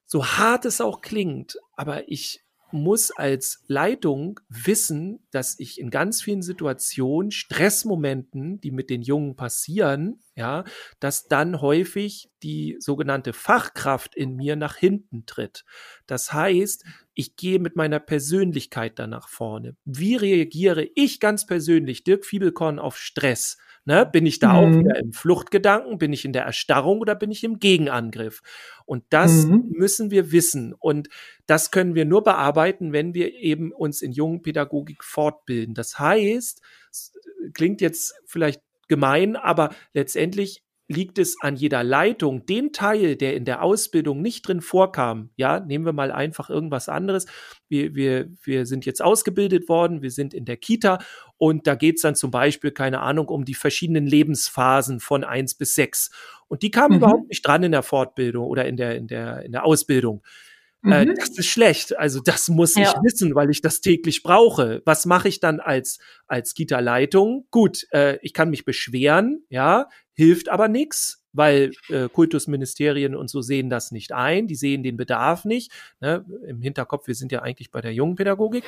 so 0.05 0.25
hart 0.25 0.63
es 0.63 0.79
auch 0.79 1.01
klingt, 1.01 1.57
aber 1.73 2.07
ich 2.07 2.44
muss 2.71 3.11
als 3.11 3.63
Leitung 3.67 4.39
wissen, 4.49 5.25
dass 5.31 5.59
ich 5.59 5.79
in 5.79 5.89
ganz 5.89 6.21
vielen 6.21 6.41
Situationen, 6.41 7.31
Stressmomenten, 7.31 8.59
die 8.61 8.71
mit 8.71 8.89
den 8.89 9.01
Jungen 9.01 9.35
passieren, 9.35 10.19
ja, 10.35 10.65
dass 10.99 11.27
dann 11.27 11.61
häufig 11.61 12.29
die 12.43 12.75
sogenannte 12.79 13.33
Fachkraft 13.33 14.15
in 14.15 14.35
mir 14.35 14.55
nach 14.55 14.75
hinten 14.75 15.25
tritt. 15.25 15.63
Das 16.07 16.33
heißt, 16.33 16.85
ich 17.13 17.35
gehe 17.37 17.59
mit 17.59 17.75
meiner 17.75 17.99
Persönlichkeit 17.99 18.99
da 18.99 19.07
nach 19.07 19.29
vorne. 19.29 19.77
Wie 19.85 20.15
reagiere 20.15 20.87
ich 20.95 21.19
ganz 21.19 21.45
persönlich, 21.45 22.03
Dirk 22.03 22.25
Fiebelkorn, 22.25 22.79
auf 22.79 22.97
Stress? 22.97 23.57
Ne, 23.87 24.03
bin 24.03 24.25
ich 24.25 24.39
da 24.39 24.53
mhm. 24.53 24.55
auch 24.55 24.79
wieder 24.79 24.97
im 24.97 25.13
Fluchtgedanken? 25.13 25.99
Bin 25.99 26.11
ich 26.11 26.25
in 26.25 26.33
der 26.33 26.43
Erstarrung 26.43 26.99
oder 26.99 27.13
bin 27.13 27.29
ich 27.29 27.43
im 27.43 27.59
Gegenangriff? 27.59 28.41
Und 28.85 29.03
das 29.11 29.45
mhm. 29.45 29.65
müssen 29.69 30.09
wir 30.09 30.31
wissen. 30.31 30.73
Und 30.73 31.07
das 31.45 31.69
können 31.69 31.93
wir 31.93 32.05
nur 32.05 32.23
bearbeiten, 32.23 32.93
wenn 32.93 33.13
wir 33.13 33.35
eben 33.35 33.71
uns 33.71 34.01
in 34.01 34.11
jungen 34.11 34.41
Pädagogik 34.41 35.03
fortbilden. 35.03 35.75
Das 35.75 35.99
heißt, 35.99 36.61
klingt 37.53 37.79
jetzt 37.79 38.15
vielleicht 38.25 38.63
gemein, 38.87 39.35
aber 39.35 39.69
letztendlich 39.93 40.64
liegt 40.87 41.17
es 41.17 41.37
an 41.41 41.55
jeder 41.55 41.83
Leitung, 41.83 42.45
den 42.45 42.71
Teil, 42.71 43.15
der 43.15 43.35
in 43.35 43.45
der 43.45 43.63
Ausbildung 43.63 44.21
nicht 44.21 44.47
drin 44.47 44.61
vorkam, 44.61 45.31
ja, 45.35 45.59
nehmen 45.59 45.85
wir 45.85 45.93
mal 45.93 46.11
einfach 46.11 46.49
irgendwas 46.49 46.89
anderes. 46.89 47.25
Wir, 47.67 47.95
wir, 47.95 48.29
wir 48.43 48.65
sind 48.65 48.85
jetzt 48.85 49.01
ausgebildet 49.01 49.67
worden, 49.67 50.01
wir 50.03 50.11
sind 50.11 50.33
in 50.33 50.45
der 50.45 50.57
Kita 50.57 50.99
und 51.37 51.65
da 51.65 51.75
geht 51.75 51.95
es 51.95 52.03
dann 52.03 52.15
zum 52.15 52.29
Beispiel, 52.29 52.71
keine 52.71 53.01
Ahnung, 53.01 53.29
um 53.29 53.45
die 53.45 53.55
verschiedenen 53.55 54.05
Lebensphasen 54.05 54.99
von 54.99 55.23
eins 55.23 55.55
bis 55.55 55.73
sechs. 55.73 56.11
Und 56.47 56.61
die 56.61 56.71
kamen 56.71 56.91
mhm. 56.91 56.97
überhaupt 56.97 57.29
nicht 57.29 57.45
dran 57.45 57.63
in 57.63 57.71
der 57.71 57.83
Fortbildung 57.83 58.45
oder 58.45 58.65
in 58.65 58.77
der, 58.77 58.95
in 58.95 59.07
der, 59.07 59.43
in 59.43 59.51
der 59.51 59.65
Ausbildung. 59.65 60.21
Äh, 60.85 61.05
mhm. 61.05 61.15
das 61.15 61.37
ist 61.37 61.47
schlecht. 61.47 61.97
Also 61.97 62.21
das 62.21 62.47
muss 62.47 62.75
ja. 62.75 62.83
ich 62.83 62.93
wissen, 63.03 63.35
weil 63.35 63.49
ich 63.49 63.61
das 63.61 63.81
täglich 63.81 64.23
brauche. 64.23 64.81
Was 64.85 65.05
mache 65.05 65.27
ich 65.27 65.39
dann 65.39 65.59
als 65.59 65.99
als 66.27 66.53
Kita-Leitung? 66.53 67.47
Gut, 67.51 67.85
äh, 67.91 68.17
ich 68.21 68.33
kann 68.33 68.49
mich 68.49 68.65
beschweren, 68.65 69.43
ja, 69.49 69.89
hilft 70.13 70.49
aber 70.49 70.67
nichts 70.67 71.24
weil 71.35 71.71
äh, 71.89 72.07
Kultusministerien 72.09 73.15
und 73.15 73.29
so 73.29 73.41
sehen 73.41 73.69
das 73.69 73.91
nicht 73.91 74.11
ein, 74.11 74.47
die 74.47 74.55
sehen 74.55 74.83
den 74.83 74.97
Bedarf 74.97 75.45
nicht. 75.45 75.71
Ne? 75.99 76.25
Im 76.47 76.61
Hinterkopf, 76.61 77.07
wir 77.07 77.15
sind 77.15 77.31
ja 77.31 77.41
eigentlich 77.41 77.71
bei 77.71 77.81
der 77.81 77.93
jungen 77.93 78.15
Pädagogik. 78.15 78.63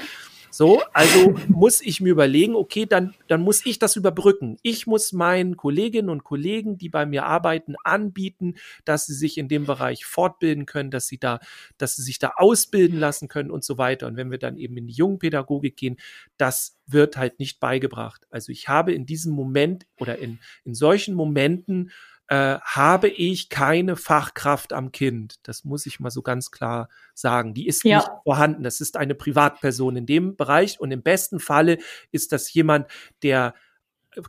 So, 0.50 0.82
also 0.94 1.36
muss 1.48 1.82
ich 1.82 2.02
mir 2.02 2.10
überlegen, 2.10 2.56
okay, 2.56 2.86
dann, 2.86 3.14
dann 3.28 3.42
muss 3.42 3.66
ich 3.66 3.80
das 3.80 3.96
überbrücken. 3.96 4.58
Ich 4.62 4.88
muss 4.88 5.12
meinen 5.12 5.58
Kolleginnen 5.58 6.10
und 6.10 6.24
Kollegen, 6.24 6.78
die 6.78 6.90
bei 6.90 7.06
mir 7.06 7.26
arbeiten, 7.26 7.76
anbieten, 7.84 8.56
dass 8.86 9.06
sie 9.06 9.14
sich 9.14 9.38
in 9.38 9.50
dem 9.50 9.66
Bereich 9.66 10.06
fortbilden 10.06 10.66
können, 10.66 10.90
dass 10.90 11.08
sie 11.08 11.18
da, 11.18 11.40
dass 11.78 11.96
sie 11.96 12.02
sich 12.02 12.20
da 12.20 12.32
ausbilden 12.38 13.00
lassen 13.00 13.28
können 13.28 13.52
und 13.52 13.64
so 13.64 13.78
weiter. 13.78 14.08
Und 14.08 14.16
wenn 14.16 14.32
wir 14.32 14.38
dann 14.38 14.58
eben 14.58 14.78
in 14.78 14.88
die 14.88 14.94
jungen 14.94 15.20
Pädagogik 15.20 15.76
gehen, 15.76 15.98
das 16.38 16.78
wird 16.88 17.18
halt 17.18 17.40
nicht 17.40 17.60
beigebracht. 17.60 18.26
Also 18.30 18.52
ich 18.52 18.70
habe 18.70 18.94
in 18.94 19.06
diesem 19.06 19.34
Moment 19.34 19.86
oder 20.00 20.18
in, 20.18 20.40
in 20.64 20.74
solchen 20.74 21.14
Momenten 21.14 21.92
äh, 22.28 22.60
habe 22.62 23.08
ich 23.08 23.50
keine 23.50 23.96
Fachkraft 23.96 24.74
am 24.74 24.92
Kind. 24.92 25.36
Das 25.44 25.64
muss 25.64 25.86
ich 25.86 26.00
mal 26.00 26.12
so 26.12 26.22
ganz 26.22 26.52
klar 26.52 26.90
sagen. 27.14 27.54
Die 27.54 27.68
ist 27.68 27.84
ja. 27.84 27.98
nicht 27.98 28.10
vorhanden. 28.24 28.64
Das 28.64 28.82
ist 28.82 28.98
eine 28.98 29.16
Privatperson 29.16 29.96
in 29.96 30.06
dem 30.06 30.36
Bereich 30.36 30.80
und 30.80 30.92
im 30.92 31.04
besten 31.04 31.40
Falle 31.40 31.78
ist 32.12 32.32
das 32.32 32.54
jemand, 32.54 32.88
der 33.24 33.54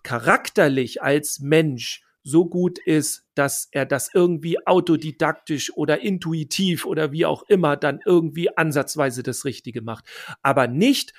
charakterlich 0.02 1.02
als 1.02 1.40
Mensch 1.40 2.04
so 2.22 2.46
gut 2.46 2.78
ist, 2.78 3.24
dass 3.34 3.68
er 3.70 3.86
das 3.86 4.10
irgendwie 4.12 4.64
autodidaktisch 4.66 5.72
oder 5.74 6.00
intuitiv 6.00 6.84
oder 6.84 7.10
wie 7.10 7.24
auch 7.24 7.42
immer 7.48 7.76
dann 7.76 8.00
irgendwie 8.04 8.56
ansatzweise 8.56 9.22
das 9.22 9.44
Richtige 9.44 9.80
macht. 9.80 10.04
Aber 10.42 10.66
nicht 10.68 11.14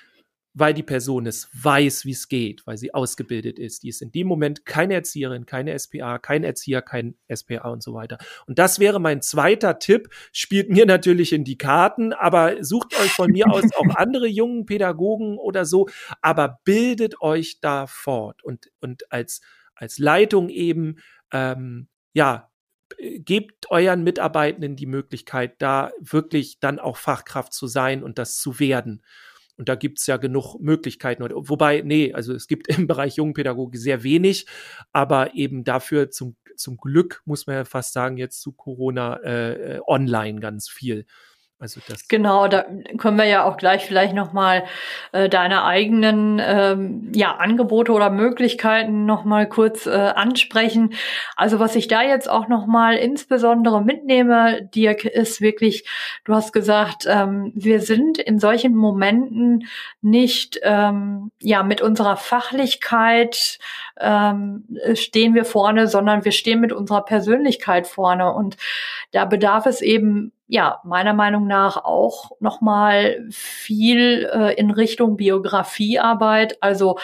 weil 0.60 0.74
die 0.74 0.84
Person 0.84 1.26
es 1.26 1.50
weiß, 1.54 2.06
wie 2.06 2.12
es 2.12 2.28
geht, 2.28 2.66
weil 2.68 2.78
sie 2.78 2.94
ausgebildet 2.94 3.58
ist. 3.58 3.84
Die 3.84 3.90
ist 3.90 4.02
in 4.02 4.12
dem 4.12 4.28
Moment 4.28 4.66
keine 4.66 4.94
Erzieherin, 4.94 5.46
keine 5.46 5.78
SPA, 5.78 6.20
kein 6.20 6.44
Erzieher, 6.44 6.82
kein 6.82 7.16
SPA 7.34 7.70
und 7.70 7.82
so 7.82 7.94
weiter. 7.94 8.18
Und 8.46 8.60
das 8.60 8.80
wäre 8.80 9.00
mein 9.00 9.22
zweiter 9.22 9.80
Tipp. 9.80 10.10
Spielt 10.32 10.70
mir 10.70 10.86
natürlich 10.86 11.34
in 11.34 11.44
die 11.44 11.58
Karten, 11.58 12.14
aber 12.14 12.64
sucht 12.64 13.00
euch 13.00 13.12
von 13.12 13.32
mir 13.32 13.50
aus 13.52 13.64
auch 13.76 13.86
andere 13.96 14.28
jungen 14.28 14.66
Pädagogen 14.66 15.38
oder 15.38 15.66
so, 15.66 15.88
aber 16.22 16.60
bildet 16.64 17.22
euch 17.22 17.60
da 17.62 17.88
fort 17.88 18.44
und, 18.44 18.70
und 18.82 19.12
als, 19.12 19.42
als 19.76 19.98
Leitung 19.98 20.50
eben, 20.50 20.98
ähm, 21.32 21.88
ja, 22.14 22.50
gebt 22.98 23.70
euren 23.70 24.04
Mitarbeitenden 24.04 24.76
die 24.76 24.86
Möglichkeit, 24.86 25.62
da 25.62 25.92
wirklich 26.00 26.60
dann 26.60 26.80
auch 26.80 26.98
Fachkraft 26.98 27.54
zu 27.54 27.68
sein 27.68 28.04
und 28.04 28.18
das 28.18 28.40
zu 28.40 28.60
werden. 28.60 29.04
Und 29.60 29.68
da 29.68 29.76
gibt's 29.76 30.08
ja 30.08 30.16
genug 30.16 30.56
Möglichkeiten. 30.62 31.22
Wobei, 31.22 31.82
nee, 31.82 32.14
also 32.14 32.34
es 32.34 32.48
gibt 32.48 32.68
im 32.78 32.88
Bereich 32.88 33.18
Jungpädagogik 33.18 33.78
sehr 33.78 34.04
wenig, 34.04 34.48
aber 34.94 35.36
eben 35.36 35.66
dafür 35.66 36.10
zum, 36.10 36.38
zum 36.56 36.78
Glück, 36.78 37.22
muss 37.26 37.46
man 37.46 37.58
ja 37.58 37.66
fast 37.66 37.92
sagen, 37.92 38.16
jetzt 38.16 38.40
zu 38.40 38.54
Corona 38.54 39.18
äh, 39.18 39.76
äh 39.76 39.82
online 39.86 40.40
ganz 40.40 40.70
viel. 40.70 41.06
Also 41.62 41.82
das 41.86 42.08
genau, 42.08 42.48
da 42.48 42.66
können 42.98 43.18
wir 43.18 43.26
ja 43.26 43.44
auch 43.44 43.58
gleich 43.58 43.86
vielleicht 43.86 44.14
nochmal 44.14 44.64
äh, 45.12 45.28
deine 45.28 45.66
eigenen 45.66 46.42
ähm, 46.42 47.12
ja, 47.14 47.36
Angebote 47.36 47.92
oder 47.92 48.10
Möglichkeiten 48.10 49.06
nochmal 49.06 49.50
kurz 49.50 49.86
äh, 49.86 49.90
ansprechen. 49.90 50.94
Also 51.36 51.60
was 51.60 51.76
ich 51.76 51.90
da 51.90 52.02
jetzt 52.02 52.30
auch 52.30 52.48
nochmal 52.48 52.96
insbesondere 52.96 53.84
mitnehme, 53.84 54.70
Dirk, 54.74 55.04
ist 55.04 55.42
wirklich, 55.42 55.84
du 56.24 56.34
hast 56.34 56.54
gesagt, 56.54 57.04
ähm, 57.10 57.52
wir 57.54 57.82
sind 57.82 58.20
in 58.20 58.40
solchen 58.40 58.74
Momenten 58.74 59.68
nicht 60.02 60.62
ähm, 60.64 61.30
ja 61.42 61.64
mit 61.64 61.82
unserer 61.82 62.16
Fachlichkeit 62.16 63.60
ähm, 64.00 64.64
stehen 64.94 65.34
wir 65.34 65.44
vorne, 65.44 65.90
sondern 65.90 66.24
wir 66.24 66.32
stehen 66.32 66.62
mit 66.62 66.72
unserer 66.72 67.04
Persönlichkeit 67.04 67.86
vorne. 67.86 68.32
Und 68.32 68.56
da 69.12 69.26
bedarf 69.26 69.66
es 69.66 69.82
eben 69.82 70.32
ja, 70.50 70.82
meiner 70.84 71.14
Meinung 71.14 71.46
nach 71.46 71.78
auch 71.86 72.32
nochmal 72.40 73.24
viel 73.30 74.28
äh, 74.34 74.56
in 74.56 74.72
Richtung 74.72 75.16
Biografiearbeit. 75.16 76.62
Also 76.62 76.98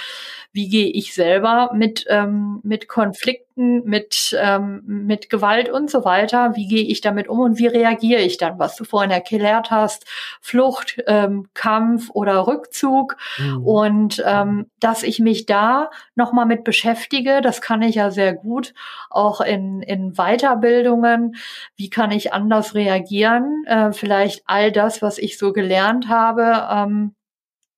wie 0.51 0.67
gehe 0.67 0.87
ich 0.87 1.13
selber 1.13 1.69
mit, 1.73 2.05
ähm, 2.09 2.59
mit 2.63 2.87
Konflikten, 2.87 3.44
mit, 3.55 4.35
ähm, 4.39 4.81
mit 4.85 5.29
Gewalt 5.29 5.69
und 5.69 5.89
so 5.89 6.03
weiter, 6.03 6.55
wie 6.55 6.67
gehe 6.67 6.83
ich 6.83 7.01
damit 7.01 7.27
um 7.27 7.39
und 7.39 7.57
wie 7.57 7.67
reagiere 7.67 8.21
ich 8.21 8.37
dann, 8.37 8.59
was 8.59 8.75
du 8.75 8.83
vorhin 8.83 9.11
erklärt 9.11 9.71
hast, 9.71 10.05
Flucht, 10.41 11.01
ähm, 11.07 11.47
Kampf 11.53 12.09
oder 12.13 12.47
Rückzug. 12.47 13.17
Mhm. 13.37 13.65
und 13.65 14.23
ähm, 14.25 14.69
dass 14.79 15.03
ich 15.03 15.19
mich 15.19 15.45
da 15.45 15.89
nochmal 16.15 16.45
mit 16.45 16.63
beschäftige, 16.63 17.41
das 17.41 17.61
kann 17.61 17.81
ich 17.81 17.95
ja 17.95 18.11
sehr 18.11 18.33
gut, 18.33 18.73
auch 19.09 19.41
in, 19.41 19.81
in 19.81 20.13
Weiterbildungen, 20.13 21.35
wie 21.75 21.89
kann 21.89 22.11
ich 22.11 22.33
anders 22.33 22.75
reagieren, 22.75 23.63
äh, 23.67 23.91
vielleicht 23.91 24.43
all 24.45 24.71
das, 24.71 25.01
was 25.01 25.17
ich 25.17 25.37
so 25.37 25.53
gelernt 25.53 26.07
habe, 26.09 26.67
ähm, 26.71 27.15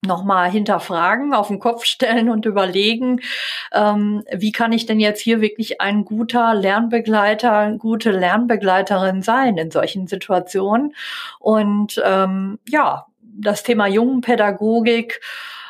nochmal 0.08 0.50
hinterfragen, 0.50 1.34
auf 1.34 1.50
den 1.50 1.60
Kopf 1.60 1.86
stellen 1.86 2.30
und 2.30 2.46
überlegen, 2.46 3.22
ähm, 3.74 4.24
wie 4.34 4.52
kann 4.52 4.72
ich 4.72 4.86
denn 4.86 5.00
jetzt 5.00 5.22
hier 5.22 5.41
wirklich 5.41 5.82
ein 5.82 6.06
guter 6.06 6.54
Lernbegleiter, 6.56 7.74
gute 7.78 8.12
Lernbegleiterin 8.12 9.22
sein 9.22 9.58
in 9.58 9.70
solchen 9.70 10.08
Situationen. 10.08 10.96
Und 11.39 12.02
ähm, 12.04 12.60
ja, 12.67 13.06
das 13.22 13.63
Thema 13.63 13.88
Jungenpädagogik 13.88 15.22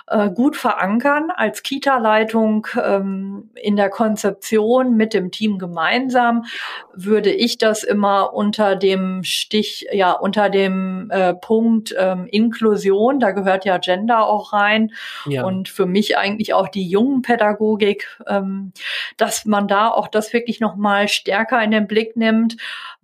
äh, 0.08 0.30
gut 0.30 0.56
verankern 0.56 1.32
als 1.36 1.64
Kita-Leitung 1.64 2.68
ähm, 2.82 3.50
in 3.56 3.76
der 3.76 3.90
Konzeption 3.90 4.96
mit 4.96 5.14
dem 5.14 5.32
Team 5.32 5.60
gemeinsam, 5.60 6.46
würde 6.94 7.32
ich 7.32 7.58
das 7.58 7.84
immer 7.84 8.34
unter 8.34 8.76
dem 8.76 9.24
Stich, 9.24 9.88
ja, 9.92 10.14
unter 10.14 10.50
dem 10.50 11.12
äh, 11.12 11.34
Punkt 11.34 11.94
ähm, 11.98 12.28
Inklusion, 12.32 13.20
da 13.20 13.32
gehört 13.32 13.66
ja 13.66 13.78
Gender 13.80 14.28
auch 14.28 14.54
rein 14.54 14.94
ja. 15.26 15.44
und 15.44 15.68
für 15.70 15.86
mich 15.86 16.18
eigentlich 16.18 16.54
auch 16.54 16.70
die 16.70 16.88
jungen 16.88 17.22
Pädagogik, 17.22 18.08
ähm, 18.28 18.72
dass 19.18 19.46
man 19.46 19.68
da 19.68 19.90
auch 19.90 20.08
das 20.08 20.32
wirklich 20.32 20.60
nochmal 20.60 21.08
stärker 21.08 21.62
in 21.62 21.72
den 21.72 21.88
Blick 21.88 22.16
nimmt, 22.16 22.56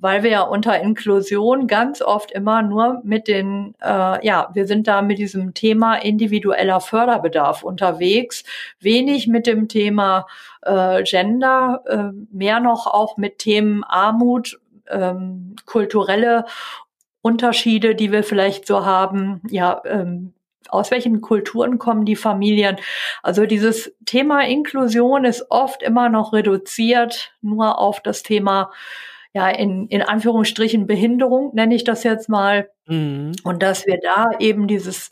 weil 0.04 0.22
wir 0.22 0.32
ja 0.32 0.42
unter 0.42 0.82
Inklusion 0.82 1.66
ganz 1.66 2.02
oft 2.02 2.34
immer 2.34 2.62
nur 2.62 3.00
mit 3.06 3.30
den, 3.30 3.74
äh, 3.82 4.26
ja, 4.28 4.50
wir 4.54 4.68
sind 4.68 4.86
da 4.86 5.02
mit 5.02 5.18
diesem 5.18 5.54
Thema 5.54 5.96
individueller 5.96 6.82
Förderbedarf 6.82 7.63
unterwegs, 7.63 8.44
wenig 8.82 9.28
mit 9.28 9.48
dem 9.48 9.70
Thema 9.70 10.28
äh, 10.62 11.04
Gender, 11.04 11.84
äh, 11.88 12.36
mehr 12.36 12.60
noch 12.60 12.86
auch 12.86 13.16
mit 13.16 13.38
Themen 13.38 13.86
Armut, 13.86 14.60
ähm, 14.89 15.56
kulturelle 15.66 16.44
Unterschiede, 17.22 17.96
die 17.96 18.12
wir 18.12 18.26
vielleicht 18.26 18.68
so 18.68 18.86
haben, 18.86 19.42
ja, 19.50 19.82
ähm, 19.86 20.34
aus 20.68 20.92
welchen 20.92 21.22
Kulturen 21.22 21.80
kommen 21.80 22.04
die 22.04 22.18
Familien. 22.18 22.76
Also 23.22 23.46
dieses 23.46 23.96
Thema 24.06 24.42
Inklusion 24.42 25.24
ist 25.24 25.50
oft 25.50 25.82
immer 25.82 26.10
noch 26.10 26.34
reduziert 26.34 27.32
nur 27.42 27.80
auf 27.80 28.02
das 28.02 28.22
Thema 28.22 28.70
ja, 29.34 29.50
in, 29.50 29.88
in 29.88 30.02
Anführungsstrichen 30.02 30.88
Behinderung, 30.88 31.52
nenne 31.54 31.76
ich 31.76 31.84
das 31.84 32.04
jetzt 32.04 32.30
mal. 32.30 32.69
Mhm. 32.86 33.34
Und 33.43 33.63
dass 33.63 33.86
wir 33.86 34.00
da 34.02 34.32
eben 34.39 34.67
dieses 34.67 35.10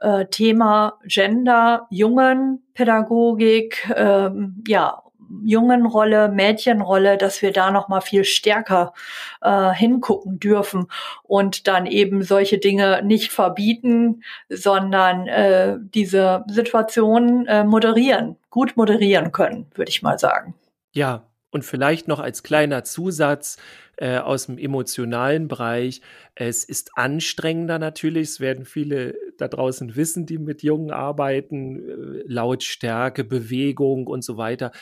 äh, 0.00 0.26
Thema 0.26 0.98
Gender, 1.04 1.86
Jungen, 1.90 2.62
Pädagogik, 2.74 3.90
ähm, 3.94 4.62
ja, 4.66 5.02
Jungenrolle, 5.44 6.28
Mädchenrolle, 6.28 7.16
dass 7.16 7.42
wir 7.42 7.52
da 7.52 7.72
noch 7.72 7.88
mal 7.88 8.00
viel 8.00 8.24
stärker 8.24 8.92
äh, 9.40 9.72
hingucken 9.72 10.38
dürfen 10.38 10.86
und 11.24 11.66
dann 11.66 11.86
eben 11.86 12.22
solche 12.22 12.58
Dinge 12.58 13.02
nicht 13.02 13.32
verbieten, 13.32 14.22
sondern 14.48 15.26
äh, 15.26 15.78
diese 15.80 16.44
Situation 16.46 17.46
äh, 17.46 17.64
moderieren, 17.64 18.36
gut 18.50 18.76
moderieren 18.76 19.32
können, 19.32 19.66
würde 19.74 19.90
ich 19.90 20.02
mal 20.02 20.18
sagen. 20.18 20.54
Ja, 20.92 21.24
und 21.50 21.64
vielleicht 21.64 22.08
noch 22.08 22.20
als 22.20 22.42
kleiner 22.42 22.84
Zusatz 22.84 23.56
äh, 23.96 24.18
aus 24.18 24.46
dem 24.46 24.58
emotionalen 24.58 25.48
Bereich, 25.48 26.02
es 26.34 26.64
ist 26.64 26.90
anstrengender 26.96 27.78
natürlich, 27.78 28.28
es 28.28 28.40
werden 28.40 28.64
viele 28.64 29.14
da 29.38 29.48
draußen 29.48 29.96
wissen, 29.96 30.26
die 30.26 30.38
mit 30.38 30.62
Jungen 30.62 30.90
arbeiten, 30.90 31.78
äh, 31.78 32.22
Lautstärke, 32.26 33.24
Bewegung 33.24 34.06
und 34.06 34.22
so 34.22 34.36
weiter. 34.36 34.72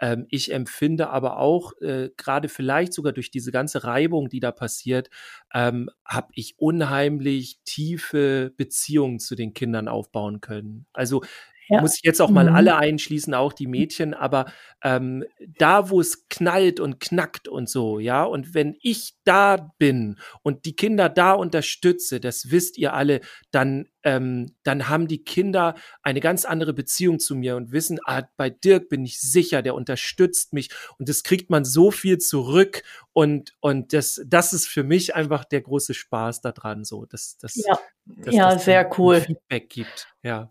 Ähm, 0.00 0.26
ich 0.28 0.52
empfinde 0.52 1.10
aber 1.10 1.38
auch, 1.38 1.72
äh, 1.80 2.10
gerade 2.16 2.48
vielleicht 2.48 2.92
sogar 2.92 3.12
durch 3.12 3.30
diese 3.30 3.52
ganze 3.52 3.84
Reibung, 3.84 4.28
die 4.28 4.40
da 4.40 4.50
passiert, 4.50 5.08
ähm, 5.52 5.88
habe 6.04 6.28
ich 6.34 6.54
unheimlich 6.58 7.60
tiefe 7.64 8.52
Beziehungen 8.56 9.20
zu 9.20 9.36
den 9.36 9.54
Kindern 9.54 9.86
aufbauen 9.88 10.40
können. 10.40 10.86
Also 10.92 11.22
ja. 11.68 11.80
muss 11.80 11.96
ich 11.96 12.02
jetzt 12.04 12.20
auch 12.20 12.30
mal 12.30 12.48
mhm. 12.48 12.56
alle 12.56 12.76
einschließen, 12.76 13.34
auch 13.34 13.52
die 13.52 13.66
Mädchen, 13.66 14.14
aber 14.14 14.46
ähm, 14.82 15.24
da, 15.58 15.90
wo 15.90 16.00
es 16.00 16.28
knallt 16.28 16.80
und 16.80 17.00
knackt 17.00 17.48
und 17.48 17.68
so, 17.68 17.98
ja, 17.98 18.24
und 18.24 18.54
wenn 18.54 18.76
ich 18.82 19.14
da 19.24 19.72
bin 19.78 20.18
und 20.42 20.64
die 20.64 20.76
Kinder 20.76 21.08
da 21.08 21.32
unterstütze, 21.32 22.20
das 22.20 22.50
wisst 22.50 22.76
ihr 22.78 22.92
alle, 22.92 23.20
dann, 23.50 23.88
ähm, 24.02 24.54
dann 24.62 24.88
haben 24.88 25.08
die 25.08 25.24
Kinder 25.24 25.74
eine 26.02 26.20
ganz 26.20 26.44
andere 26.44 26.74
Beziehung 26.74 27.18
zu 27.18 27.34
mir 27.34 27.56
und 27.56 27.72
wissen, 27.72 27.98
ah, 28.04 28.22
bei 28.36 28.50
Dirk 28.50 28.88
bin 28.88 29.04
ich 29.04 29.20
sicher, 29.20 29.62
der 29.62 29.74
unterstützt 29.74 30.52
mich 30.52 30.70
und 30.98 31.08
das 31.08 31.22
kriegt 31.22 31.50
man 31.50 31.64
so 31.64 31.90
viel 31.90 32.18
zurück 32.18 32.82
und, 33.12 33.54
und 33.60 33.92
das, 33.92 34.20
das 34.26 34.52
ist 34.52 34.66
für 34.66 34.82
mich 34.82 35.14
einfach 35.14 35.44
der 35.44 35.62
große 35.62 35.94
Spaß 35.94 36.42
daran, 36.42 36.84
so, 36.84 37.06
dass, 37.06 37.38
dass, 37.38 37.54
ja, 37.54 37.78
dass 38.04 38.34
ja 38.34 38.52
das 38.52 38.64
sehr 38.64 38.90
cool. 38.98 39.20
Feedback 39.20 39.70
gibt, 39.70 40.08
ja. 40.22 40.48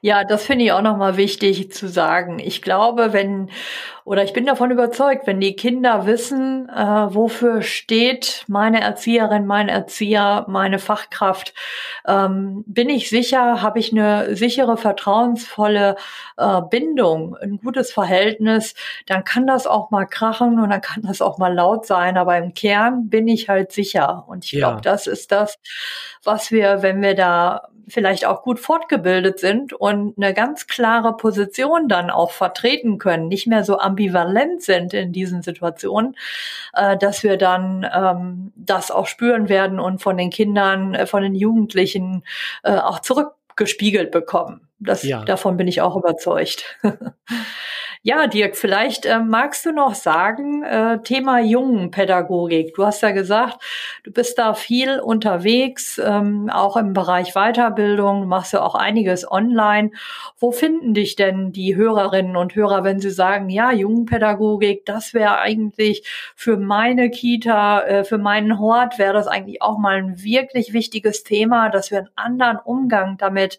Ja, 0.00 0.24
das 0.24 0.44
finde 0.44 0.64
ich 0.64 0.72
auch 0.72 0.82
nochmal 0.82 1.16
wichtig 1.16 1.72
zu 1.72 1.88
sagen. 1.88 2.38
Ich 2.38 2.62
glaube, 2.62 3.12
wenn, 3.12 3.50
oder 4.04 4.24
ich 4.24 4.32
bin 4.32 4.46
davon 4.46 4.70
überzeugt, 4.70 5.26
wenn 5.26 5.40
die 5.40 5.56
Kinder 5.56 6.06
wissen, 6.06 6.68
äh, 6.68 7.14
wofür 7.14 7.62
steht 7.62 8.44
meine 8.48 8.80
Erzieherin, 8.80 9.46
mein 9.46 9.68
Erzieher, 9.68 10.44
meine 10.48 10.78
Fachkraft, 10.78 11.54
ähm, 12.06 12.64
bin 12.66 12.88
ich 12.88 13.10
sicher, 13.10 13.62
habe 13.62 13.78
ich 13.78 13.92
eine 13.92 14.34
sichere, 14.36 14.76
vertrauensvolle 14.76 15.96
äh, 16.36 16.60
Bindung, 16.70 17.36
ein 17.36 17.58
gutes 17.58 17.92
Verhältnis, 17.92 18.74
dann 19.06 19.24
kann 19.24 19.46
das 19.46 19.66
auch 19.66 19.90
mal 19.90 20.06
krachen 20.06 20.58
und 20.60 20.70
dann 20.70 20.80
kann 20.80 21.02
das 21.02 21.22
auch 21.22 21.38
mal 21.38 21.54
laut 21.54 21.86
sein, 21.86 22.16
aber 22.16 22.36
im 22.38 22.54
Kern 22.54 23.08
bin 23.08 23.28
ich 23.28 23.48
halt 23.48 23.72
sicher. 23.72 24.24
Und 24.28 24.44
ich 24.44 24.52
glaube, 24.52 24.80
das 24.80 25.06
ist 25.06 25.32
das, 25.32 25.58
was 26.24 26.50
wir, 26.50 26.82
wenn 26.82 27.02
wir 27.02 27.14
da 27.14 27.68
vielleicht 27.90 28.24
auch 28.24 28.42
gut 28.42 28.58
fortgebildet 28.58 29.38
sind 29.38 29.72
und 29.72 30.14
eine 30.16 30.34
ganz 30.34 30.66
klare 30.66 31.16
Position 31.16 31.88
dann 31.88 32.10
auch 32.10 32.30
vertreten 32.30 32.98
können, 32.98 33.28
nicht 33.28 33.46
mehr 33.46 33.64
so 33.64 33.78
ambivalent 33.78 34.62
sind 34.62 34.94
in 34.94 35.12
diesen 35.12 35.42
Situationen, 35.42 36.16
äh, 36.72 36.96
dass 36.96 37.22
wir 37.22 37.36
dann 37.36 37.86
ähm, 37.92 38.52
das 38.56 38.90
auch 38.90 39.06
spüren 39.06 39.48
werden 39.48 39.80
und 39.80 40.00
von 40.02 40.16
den 40.16 40.30
Kindern, 40.30 40.94
äh, 40.94 41.06
von 41.06 41.22
den 41.22 41.34
Jugendlichen 41.34 42.24
äh, 42.62 42.76
auch 42.76 43.00
zurückgespiegelt 43.00 44.10
bekommen. 44.10 44.68
Das, 44.78 45.02
ja. 45.02 45.24
Davon 45.24 45.56
bin 45.56 45.68
ich 45.68 45.82
auch 45.82 45.96
überzeugt. 45.96 46.78
Ja, 48.02 48.26
Dirk, 48.28 48.56
vielleicht 48.56 49.04
äh, 49.04 49.18
magst 49.18 49.66
du 49.66 49.72
noch 49.72 49.94
sagen, 49.94 50.62
äh, 50.62 51.02
Thema 51.02 51.38
Jungenpädagogik. 51.40 52.72
Du 52.74 52.86
hast 52.86 53.02
ja 53.02 53.10
gesagt, 53.10 53.58
du 54.04 54.10
bist 54.10 54.38
da 54.38 54.54
viel 54.54 55.00
unterwegs, 55.00 56.00
ähm, 56.02 56.48
auch 56.50 56.78
im 56.78 56.94
Bereich 56.94 57.34
Weiterbildung, 57.34 58.22
du 58.22 58.26
machst 58.26 58.54
ja 58.54 58.62
auch 58.62 58.74
einiges 58.74 59.30
online. 59.30 59.90
Wo 60.38 60.50
finden 60.50 60.94
dich 60.94 61.14
denn 61.14 61.52
die 61.52 61.76
Hörerinnen 61.76 62.36
und 62.36 62.54
Hörer, 62.54 62.84
wenn 62.84 63.00
sie 63.00 63.10
sagen, 63.10 63.50
ja, 63.50 63.70
Jungenpädagogik, 63.70 64.86
das 64.86 65.12
wäre 65.12 65.38
eigentlich 65.38 66.02
für 66.34 66.56
meine 66.56 67.10
Kita, 67.10 67.82
äh, 67.82 68.04
für 68.04 68.16
meinen 68.16 68.58
Hort, 68.58 68.98
wäre 68.98 69.12
das 69.12 69.26
eigentlich 69.26 69.60
auch 69.60 69.76
mal 69.76 69.96
ein 69.98 70.22
wirklich 70.22 70.72
wichtiges 70.72 71.22
Thema, 71.22 71.68
dass 71.68 71.90
wir 71.90 71.98
einen 71.98 72.08
anderen 72.14 72.56
Umgang 72.64 73.18
damit 73.18 73.58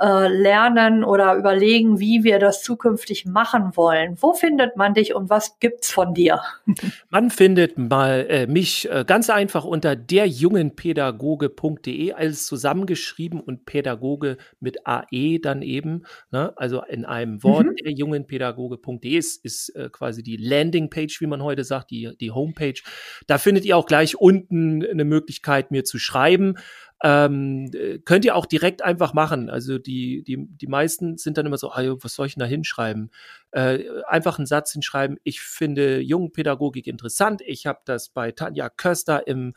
äh, 0.00 0.28
lernen 0.28 1.04
oder 1.04 1.34
überlegen, 1.34 2.00
wie 2.00 2.24
wir 2.24 2.38
das 2.38 2.62
zukünftig 2.62 3.26
machen 3.26 3.76
wollen. 3.76 4.16
Wo 4.20 4.32
findet 4.32 4.76
man 4.76 4.94
dich 4.94 5.14
und 5.14 5.28
was 5.30 5.58
gibt's 5.60 5.90
von 5.90 6.14
dir? 6.14 6.40
Man 7.10 7.30
findet 7.30 7.76
mal 7.78 8.26
äh, 8.28 8.46
mich 8.46 8.90
äh, 8.90 9.04
ganz 9.06 9.30
einfach 9.30 9.64
unter 9.64 9.96
derjungenpädagoge.de, 9.96 12.12
alles 12.12 12.46
zusammengeschrieben 12.46 13.40
und 13.40 13.64
Pädagoge 13.66 14.36
mit 14.58 14.86
AE 14.86 15.38
dann 15.40 15.62
eben, 15.62 16.04
ne? 16.30 16.52
also 16.56 16.82
in 16.82 17.04
einem 17.04 17.44
Wort, 17.44 17.66
mhm. 17.66 17.76
derjungenpädagoge.de 17.76 19.16
ist, 19.16 19.44
ist 19.44 19.70
äh, 19.70 19.88
quasi 19.90 20.22
die 20.22 20.36
Landingpage, 20.36 21.20
wie 21.20 21.26
man 21.26 21.42
heute 21.42 21.64
sagt, 21.64 21.90
die, 21.90 22.16
die 22.18 22.30
Homepage. 22.30 22.80
Da 23.26 23.38
findet 23.38 23.64
ihr 23.64 23.76
auch 23.76 23.86
gleich 23.86 24.16
unten 24.16 24.84
eine 24.84 25.04
Möglichkeit, 25.04 25.70
mir 25.70 25.84
zu 25.84 25.98
schreiben. 25.98 26.56
Ähm, 27.02 27.70
könnt 28.04 28.24
ihr 28.24 28.34
auch 28.34 28.46
direkt 28.46 28.82
einfach 28.82 29.12
machen. 29.12 29.50
Also 29.50 29.78
die, 29.78 30.22
die, 30.22 30.46
die 30.48 30.66
meisten 30.66 31.18
sind 31.18 31.36
dann 31.36 31.46
immer 31.46 31.58
so, 31.58 31.70
ah, 31.70 31.82
was 32.00 32.14
soll 32.14 32.26
ich 32.26 32.34
denn 32.34 32.40
da 32.40 32.46
hinschreiben? 32.46 33.10
Äh, 33.50 33.84
einfach 34.06 34.38
einen 34.38 34.46
Satz 34.46 34.72
hinschreiben, 34.72 35.18
ich 35.22 35.40
finde 35.40 36.00
Jungenpädagogik 36.00 36.86
interessant. 36.86 37.42
Ich 37.44 37.66
habe 37.66 37.80
das 37.84 38.08
bei 38.08 38.32
Tanja 38.32 38.70
Köster 38.70 39.26
im 39.26 39.54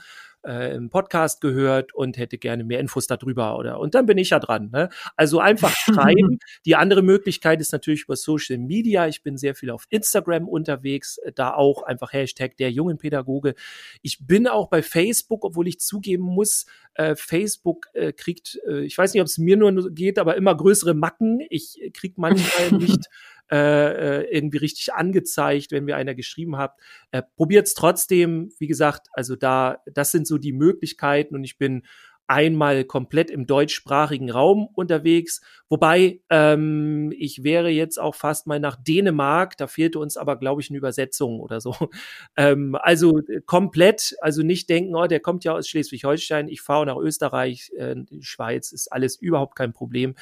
äh, 0.48 0.74
im 0.76 0.90
Podcast 0.90 1.42
gehört 1.42 1.94
und 1.94 2.18
hätte 2.18 2.38
gerne 2.38 2.64
mehr 2.64 2.80
Infos 2.80 3.06
darüber 3.06 3.58
oder 3.58 3.80
und 3.80 3.94
dann 3.94 4.06
bin 4.06 4.18
ich 4.18 4.30
ja 4.32 4.40
dran. 4.40 4.70
Ne? 4.72 4.90
Also 5.16 5.40
einfach 5.40 5.76
schreiben. 5.76 6.40
Die 6.66 6.76
andere 6.76 7.02
Möglichkeit 7.02 7.62
ist 7.62 7.74
natürlich 7.74 8.04
über 8.04 8.16
Social 8.16 8.58
Media. 8.58 9.08
Ich 9.08 9.24
bin 9.24 9.38
sehr 9.38 9.56
viel 9.56 9.70
auf 9.70 9.86
Instagram 9.90 10.48
unterwegs, 10.48 11.18
äh, 11.20 11.32
da 11.34 11.54
auch 11.54 11.84
einfach 11.84 12.14
Hashtag 12.14 12.58
der 12.58 12.72
jungen 12.72 12.98
Pädagoge. 12.98 13.56
Ich 14.02 14.26
bin 14.26 14.48
auch 14.48 14.70
bei 14.70 14.82
Facebook, 14.82 15.44
obwohl 15.44 15.68
ich 15.68 15.80
zugeben 15.80 16.24
muss, 16.24 16.66
äh, 16.94 17.16
Facebook 17.16 17.88
äh, 17.94 18.14
kriegt, 18.14 18.60
äh, 18.68 18.80
ich 18.80 18.98
weiß 18.98 19.14
nicht, 19.14 19.22
ob 19.22 19.28
es 19.28 19.38
mir 19.38 19.58
nur 19.58 19.92
geht, 19.92 20.18
aber 20.18 20.36
immer 20.36 20.56
größere 20.56 20.94
Macken. 20.94 21.46
Ich 21.50 21.92
krieg 21.94 22.18
manchmal 22.18 22.72
nicht 22.80 23.10
äh, 23.52 24.22
äh, 24.22 24.36
irgendwie 24.36 24.58
richtig 24.58 24.94
angezeigt, 24.94 25.72
wenn 25.72 25.86
mir 25.86 25.96
einer 25.96 26.16
geschrieben 26.16 26.58
hat. 26.58 26.76
Äh, 27.12 27.24
Probiert 27.36 27.68
es 27.68 27.74
trotzdem, 27.74 28.52
wie 28.60 28.68
gesagt, 28.68 29.08
also 29.14 29.36
da, 29.36 29.78
das 29.86 30.12
sind 30.12 30.28
so 30.28 30.38
die 30.38 30.54
Möglichkeiten 30.54 31.36
und 31.36 31.44
ich 31.44 31.58
bin 31.58 31.84
einmal 32.28 32.84
komplett 32.84 33.32
im 33.32 33.48
deutschsprachigen 33.48 34.30
Raum 34.30 34.68
unterwegs. 34.74 35.42
Wobei 35.70 36.20
ähm, 36.30 37.14
ich 37.18 37.44
wäre 37.44 37.70
jetzt 37.70 38.00
auch 38.00 38.16
fast 38.16 38.48
mal 38.48 38.60
nach 38.60 38.76
Dänemark, 38.76 39.58
da 39.58 39.68
fehlte 39.68 40.00
uns 40.00 40.18
aber, 40.18 40.38
glaube 40.38 40.62
ich, 40.62 40.70
eine 40.70 40.78
Übersetzung 40.78 41.40
oder 41.40 41.62
so. 41.62 41.74
Ähm, 42.36 42.76
also 42.82 43.20
äh, 43.20 43.42
komplett, 43.46 44.16
also 44.22 44.44
nicht 44.44 44.70
denken, 44.70 44.96
oh, 44.96 45.08
der 45.08 45.20
kommt 45.20 45.44
ja 45.44 45.54
aus 45.54 45.68
Schleswig-Holstein, 45.68 46.50
ich 46.50 46.62
fahre 46.62 46.86
nach 46.86 46.98
Österreich, 46.98 47.72
äh, 47.78 47.96
Schweiz, 48.20 48.72
ist 48.72 48.92
alles 48.92 49.16
überhaupt 49.16 49.56
kein 49.56 49.74
Problem. 49.74 50.16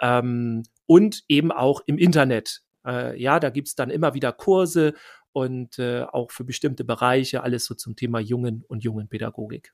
Ähm, 0.00 0.62
und 0.86 1.24
eben 1.28 1.52
auch 1.52 1.82
im 1.86 1.98
Internet. 1.98 2.62
Äh, 2.88 3.20
ja, 3.20 3.38
da 3.38 3.50
gibt's 3.50 3.74
dann 3.74 3.90
immer 3.90 4.14
wieder 4.14 4.32
Kurse 4.32 4.94
und 5.32 5.78
äh, 5.78 6.02
auch 6.02 6.30
für 6.30 6.44
bestimmte 6.44 6.84
Bereiche, 6.84 7.42
alles 7.42 7.66
so 7.66 7.74
zum 7.74 7.94
Thema 7.94 8.18
Jungen 8.18 8.64
und 8.66 8.82
Jungenpädagogik. 8.82 9.72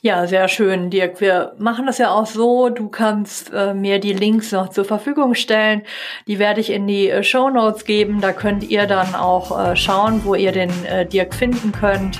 Ja, 0.00 0.26
sehr 0.26 0.48
schön, 0.48 0.90
Dirk. 0.90 1.20
Wir 1.20 1.54
machen 1.58 1.86
das 1.86 1.98
ja 1.98 2.10
auch 2.10 2.26
so. 2.26 2.70
Du 2.70 2.88
kannst 2.88 3.52
äh, 3.52 3.74
mir 3.74 3.98
die 4.00 4.14
Links 4.14 4.50
noch 4.50 4.70
zur 4.70 4.84
Verfügung 4.84 5.34
stellen. 5.34 5.82
Die 6.26 6.38
werde 6.38 6.60
ich 6.60 6.70
in 6.70 6.86
die 6.86 7.10
äh, 7.10 7.22
Show 7.22 7.50
Notes 7.50 7.84
geben. 7.84 8.20
Da 8.20 8.32
könnt 8.32 8.64
ihr 8.64 8.86
dann 8.86 9.14
auch 9.14 9.56
äh, 9.58 9.76
schauen, 9.76 10.24
wo 10.24 10.34
ihr 10.34 10.52
den 10.52 10.70
äh, 10.86 11.06
Dirk 11.06 11.34
finden 11.34 11.70
könnt 11.70 12.18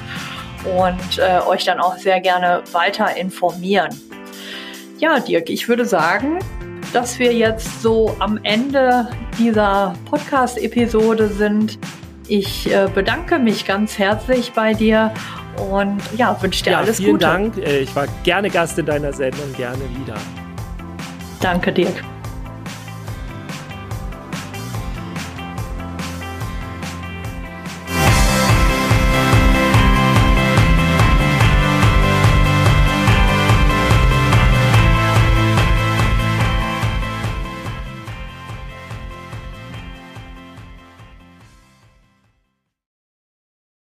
und 0.79 1.19
äh, 1.19 1.41
euch 1.47 1.65
dann 1.65 1.81
auch 1.81 1.97
sehr 1.97 2.21
gerne 2.21 2.63
weiter 2.73 3.17
informieren. 3.17 3.91
Ja, 4.99 5.19
Dirk, 5.19 5.51
ich 5.51 5.69
würde 5.69 5.85
sagen, 5.85 6.39
dass 6.93 7.18
wir 7.18 7.32
jetzt 7.32 7.82
so 7.82 8.14
am 8.18 8.38
Ende 8.43 9.09
dieser 9.38 9.95
Podcast-Episode 10.05 11.28
sind. 11.28 11.78
Ich 12.28 12.72
äh, 12.72 12.88
bedanke 12.95 13.38
mich 13.38 13.66
ganz 13.66 13.99
herzlich 13.99 14.53
bei 14.53 14.74
dir 14.74 15.12
und 15.70 16.01
ja, 16.16 16.40
wünsche 16.40 16.64
dir 16.64 16.72
ja, 16.72 16.78
alles 16.78 16.99
vielen 16.99 17.12
Gute. 17.12 17.26
Vielen 17.26 17.53
Dank. 17.53 17.66
Äh, 17.66 17.80
ich 17.80 17.95
war 17.97 18.07
gerne 18.22 18.51
Gast 18.51 18.78
in 18.78 18.86
deiner 18.86 19.12
Sendung, 19.12 19.53
gerne 19.57 19.82
wieder. 19.99 20.16
Danke, 21.40 21.72
Dirk. 21.72 22.12